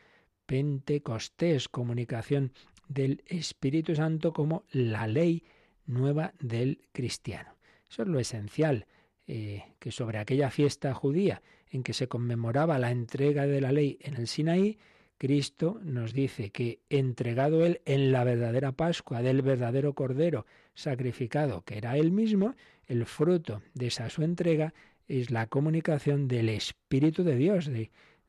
Pentecostés, 0.51 1.69
comunicación 1.69 2.53
del 2.89 3.23
Espíritu 3.29 3.95
Santo 3.95 4.33
como 4.33 4.65
la 4.73 5.07
ley 5.07 5.45
nueva 5.87 6.35
del 6.41 6.81
cristiano. 6.91 7.55
Eso 7.89 8.03
es 8.03 8.09
lo 8.09 8.19
esencial, 8.19 8.87
eh, 9.29 9.63
que 9.79 9.93
sobre 9.93 10.19
aquella 10.19 10.51
fiesta 10.51 10.93
judía 10.93 11.41
en 11.71 11.85
que 11.85 11.93
se 11.93 12.09
conmemoraba 12.09 12.81
la 12.81 12.91
entrega 12.91 13.47
de 13.47 13.61
la 13.61 13.71
ley 13.71 13.97
en 14.01 14.17
el 14.17 14.27
Sinaí, 14.27 14.77
Cristo 15.19 15.79
nos 15.85 16.15
dice 16.15 16.51
que 16.51 16.81
entregado 16.91 17.65
Él 17.65 17.81
en 17.85 18.11
la 18.11 18.25
verdadera 18.25 18.73
Pascua 18.73 19.23
del 19.23 19.43
verdadero 19.43 19.95
Cordero 19.95 20.47
sacrificado, 20.75 21.63
que 21.63 21.79
era 21.79 21.97
Él 21.97 22.11
mismo, 22.11 22.57
el 22.89 23.07
fruto 23.07 23.63
de 23.75 23.87
esa 23.87 24.11
su 24.11 24.25
entrega 24.25 24.75
es 25.07 25.31
la 25.31 25.47
comunicación 25.47 26.27
del 26.27 26.49
Espíritu 26.49 27.23
de 27.23 27.37
Dios, 27.37 27.71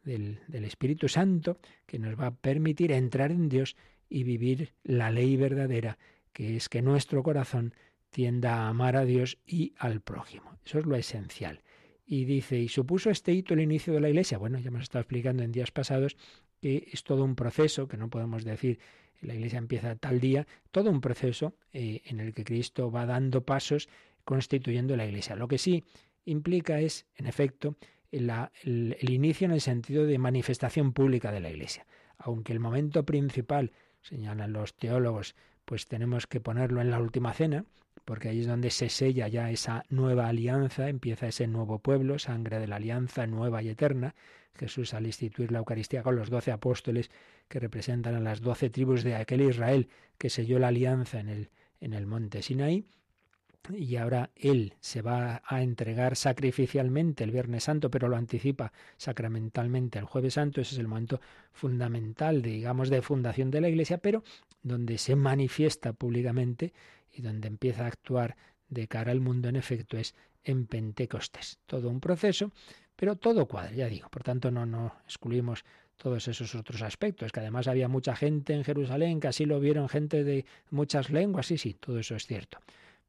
del, 0.04 0.40
Espíritu 0.66 1.08
Santo, 1.08 1.60
que 1.86 2.00
nos 2.00 2.20
va 2.20 2.28
a 2.28 2.36
permitir 2.36 2.92
entrar 2.92 3.32
en 3.32 3.50
Dios 3.50 3.76
y 4.10 4.24
vivir 4.24 4.74
la 4.84 5.12
ley 5.12 5.38
verdadera, 5.38 5.98
que 6.34 6.56
es 6.56 6.70
que 6.70 6.82
nuestro 6.82 7.24
corazón 7.24 7.74
tienda 8.10 8.56
a 8.56 8.70
amar 8.70 8.98
a 8.98 9.06
Dios 9.06 9.38
y 9.46 9.74
al 9.78 10.02
prójimo. 10.02 10.58
Eso 10.66 10.80
es 10.80 10.86
lo 10.86 10.96
esencial. 10.96 11.62
Y 12.06 12.26
dice, 12.26 12.60
¿y 12.60 12.68
supuso 12.68 13.10
este 13.10 13.32
hito 13.32 13.54
el 13.54 13.62
inicio 13.62 13.94
de 13.94 14.02
la 14.02 14.10
Iglesia? 14.10 14.38
Bueno, 14.38 14.60
ya 14.60 14.68
hemos 14.68 14.84
estado 14.84 15.02
explicando 15.02 15.44
en 15.44 15.52
días 15.52 15.72
pasados 15.72 16.18
que 16.60 16.90
es 16.92 17.04
todo 17.04 17.24
un 17.24 17.36
proceso, 17.36 17.88
que 17.88 17.98
no 17.98 18.10
podemos 18.10 18.44
decir 18.44 18.80
la 19.22 19.36
Iglesia 19.36 19.60
empieza 19.60 19.96
tal 19.96 20.20
día, 20.20 20.48
todo 20.72 20.90
un 20.90 21.00
proceso 21.00 21.56
eh, 21.74 22.02
en 22.06 22.20
el 22.20 22.34
que 22.34 22.44
Cristo 22.44 22.92
va 22.92 23.06
dando 23.06 23.46
pasos 23.46 23.88
constituyendo 24.24 24.96
la 24.96 25.06
Iglesia. 25.06 25.36
Lo 25.36 25.48
que 25.48 25.58
sí 25.58 25.84
implica 26.26 26.80
es, 26.80 27.06
en 27.16 27.28
efecto, 27.28 27.76
el, 28.12 28.30
el 29.00 29.10
inicio 29.10 29.46
en 29.46 29.52
el 29.52 29.62
sentido 29.62 30.06
de 30.06 30.18
manifestación 30.18 30.94
pública 30.94 31.32
de 31.32 31.40
la 31.40 31.50
Iglesia. 31.50 31.86
Aunque 32.18 32.54
el 32.54 32.60
momento 32.60 33.06
principal, 33.06 33.72
señalan 34.02 34.54
los 34.54 34.76
teólogos, 34.76 35.36
pues 35.66 35.88
tenemos 35.88 36.28
que 36.28 36.42
ponerlo 36.42 36.82
en 36.82 36.92
la 36.92 37.00
última 37.00 37.34
cena, 37.34 37.66
porque 38.06 38.30
ahí 38.30 38.42
es 38.42 38.48
donde 38.48 38.72
se 38.72 38.90
sella 38.90 39.28
ya 39.28 39.52
esa 39.52 39.84
nueva 39.90 40.28
alianza, 40.28 40.90
empieza 40.90 41.28
ese 41.28 41.48
nuevo 41.48 41.80
pueblo, 41.80 42.20
sangre 42.20 42.60
de 42.60 42.68
la 42.68 42.78
alianza 42.78 43.28
nueva 43.28 43.62
y 43.62 43.70
eterna. 43.70 44.16
Jesús 44.56 44.94
al 44.94 45.06
instituir 45.06 45.52
la 45.52 45.60
Eucaristía 45.60 46.04
con 46.04 46.16
los 46.16 46.30
doce 46.30 46.52
apóstoles 46.52 47.10
que 47.48 47.60
representan 47.60 48.16
a 48.16 48.20
las 48.20 48.42
doce 48.42 48.70
tribus 48.70 49.04
de 49.04 49.16
aquel 49.16 49.42
Israel 49.42 49.88
que 50.18 50.30
selló 50.30 50.60
la 50.60 50.68
alianza 50.68 51.20
en 51.20 51.30
el, 51.30 51.50
en 51.80 51.94
el 51.94 52.06
monte 52.06 52.42
Sinaí, 52.42 52.86
y 53.70 53.96
ahora 53.96 54.32
Él 54.36 54.74
se 54.80 55.02
va 55.02 55.42
a 55.46 55.62
entregar 55.62 56.16
sacrificialmente 56.16 57.24
el 57.24 57.32
Viernes 57.32 57.66
Santo, 57.66 57.90
pero 57.92 58.08
lo 58.08 58.18
anticipa 58.18 58.72
sacramentalmente 58.98 60.00
el 60.00 60.06
Jueves 60.06 60.36
Santo. 60.36 60.62
Ese 60.62 60.76
es 60.76 60.80
el 60.80 60.88
momento 60.88 61.22
fundamental, 61.52 62.42
digamos, 62.42 62.90
de 62.90 63.02
fundación 63.02 63.52
de 63.52 63.62
la 63.62 63.70
Iglesia, 63.70 63.98
pero 63.98 64.24
donde 64.64 64.98
se 64.98 65.16
manifiesta 65.16 65.94
públicamente 65.94 66.74
y 67.12 67.22
donde 67.22 67.48
empieza 67.48 67.86
a 67.86 67.88
actuar 67.88 68.36
de 68.70 68.88
cara 68.88 69.12
al 69.12 69.20
mundo, 69.20 69.50
en 69.50 69.56
efecto, 69.56 69.98
es 69.98 70.16
en 70.44 70.66
Pentecostés. 70.66 71.60
Todo 71.66 71.90
un 71.90 72.00
proceso, 72.00 72.52
pero 72.96 73.16
todo 73.16 73.48
cuadra, 73.48 73.72
ya 73.72 73.88
digo. 73.88 74.10
Por 74.10 74.24
tanto, 74.24 74.50
no, 74.50 74.66
no 74.66 74.96
excluimos 75.06 75.64
todos 75.98 76.28
esos 76.28 76.56
otros 76.56 76.82
aspectos, 76.82 77.32
que 77.32 77.42
además 77.42 77.68
había 77.68 77.88
mucha 77.88 78.16
gente 78.16 78.54
en 78.54 78.64
Jerusalén, 78.64 79.20
que 79.20 79.28
así 79.28 79.46
lo 79.46 79.60
vieron 79.60 79.88
gente 79.88 80.24
de 80.24 80.46
muchas 80.72 81.12
lenguas, 81.12 81.46
sí, 81.46 81.60
sí, 81.60 81.76
todo 81.76 82.00
eso 82.00 82.16
es 82.16 82.26
cierto. 82.26 82.58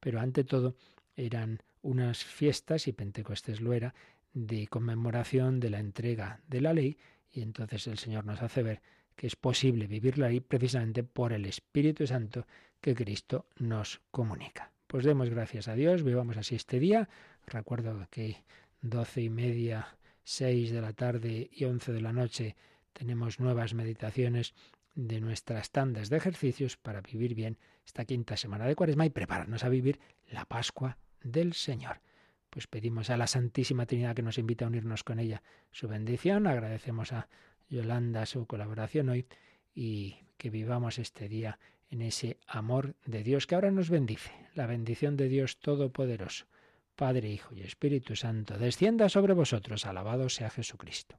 Pero 0.02 0.18
ante 0.18 0.42
todo 0.42 0.74
eran 1.14 1.62
unas 1.80 2.24
fiestas, 2.24 2.88
y 2.88 2.92
Pentecostés 2.92 3.60
lo 3.60 3.72
era, 3.72 3.94
de 4.34 4.66
conmemoración 4.66 5.60
de 5.60 5.70
la 5.70 5.78
entrega 5.78 6.40
de 6.48 6.60
la 6.60 6.72
ley, 6.72 6.98
y 7.30 7.40
entonces 7.42 7.86
el 7.86 7.98
Señor 7.98 8.24
nos 8.24 8.42
hace 8.42 8.64
ver 8.64 8.82
que 9.14 9.28
es 9.28 9.36
posible 9.36 9.86
vivirla 9.86 10.26
ahí 10.26 10.40
precisamente 10.40 11.04
por 11.04 11.32
el 11.32 11.46
Espíritu 11.46 12.04
Santo 12.04 12.48
que 12.80 12.96
Cristo 12.96 13.46
nos 13.58 14.00
comunica. 14.10 14.72
Pues 14.88 15.04
demos 15.04 15.30
gracias 15.30 15.68
a 15.68 15.76
Dios, 15.76 16.02
vivamos 16.02 16.36
así 16.36 16.56
este 16.56 16.80
día. 16.80 17.08
Recuerdo 17.46 18.08
que 18.10 18.42
doce 18.80 19.22
y 19.22 19.30
media, 19.30 19.96
seis 20.24 20.72
de 20.72 20.80
la 20.80 20.94
tarde 20.94 21.48
y 21.52 21.64
once 21.64 21.92
de 21.92 22.00
la 22.00 22.12
noche 22.12 22.56
tenemos 22.92 23.38
nuevas 23.38 23.72
meditaciones 23.74 24.52
de 24.96 25.20
nuestras 25.20 25.70
tandas 25.70 26.10
de 26.10 26.16
ejercicios 26.16 26.76
para 26.76 27.02
vivir 27.02 27.36
bien 27.36 27.56
esta 27.84 28.04
quinta 28.04 28.36
semana 28.36 28.66
de 28.66 28.74
Cuaresma 28.74 29.06
y 29.06 29.10
prepararnos 29.10 29.64
a 29.64 29.68
vivir 29.68 30.00
la 30.30 30.44
Pascua 30.44 30.98
del 31.22 31.52
Señor. 31.54 32.00
Pues 32.50 32.66
pedimos 32.66 33.10
a 33.10 33.16
la 33.16 33.26
Santísima 33.26 33.86
Trinidad 33.86 34.14
que 34.14 34.22
nos 34.22 34.38
invite 34.38 34.64
a 34.64 34.68
unirnos 34.68 35.04
con 35.04 35.18
ella 35.18 35.42
su 35.70 35.88
bendición. 35.88 36.46
Agradecemos 36.46 37.12
a 37.12 37.28
Yolanda 37.68 38.26
su 38.26 38.46
colaboración 38.46 39.08
hoy 39.08 39.26
y 39.74 40.18
que 40.36 40.50
vivamos 40.50 40.98
este 40.98 41.28
día 41.28 41.58
en 41.90 42.02
ese 42.02 42.38
amor 42.46 42.94
de 43.06 43.22
Dios 43.22 43.46
que 43.46 43.54
ahora 43.54 43.70
nos 43.70 43.90
bendice. 43.90 44.32
La 44.54 44.66
bendición 44.66 45.16
de 45.16 45.28
Dios 45.28 45.58
Todopoderoso, 45.60 46.46
Padre, 46.96 47.30
Hijo 47.30 47.54
y 47.54 47.62
Espíritu 47.62 48.16
Santo, 48.16 48.58
descienda 48.58 49.08
sobre 49.08 49.34
vosotros. 49.34 49.86
Alabado 49.86 50.28
sea 50.28 50.50
Jesucristo. 50.50 51.18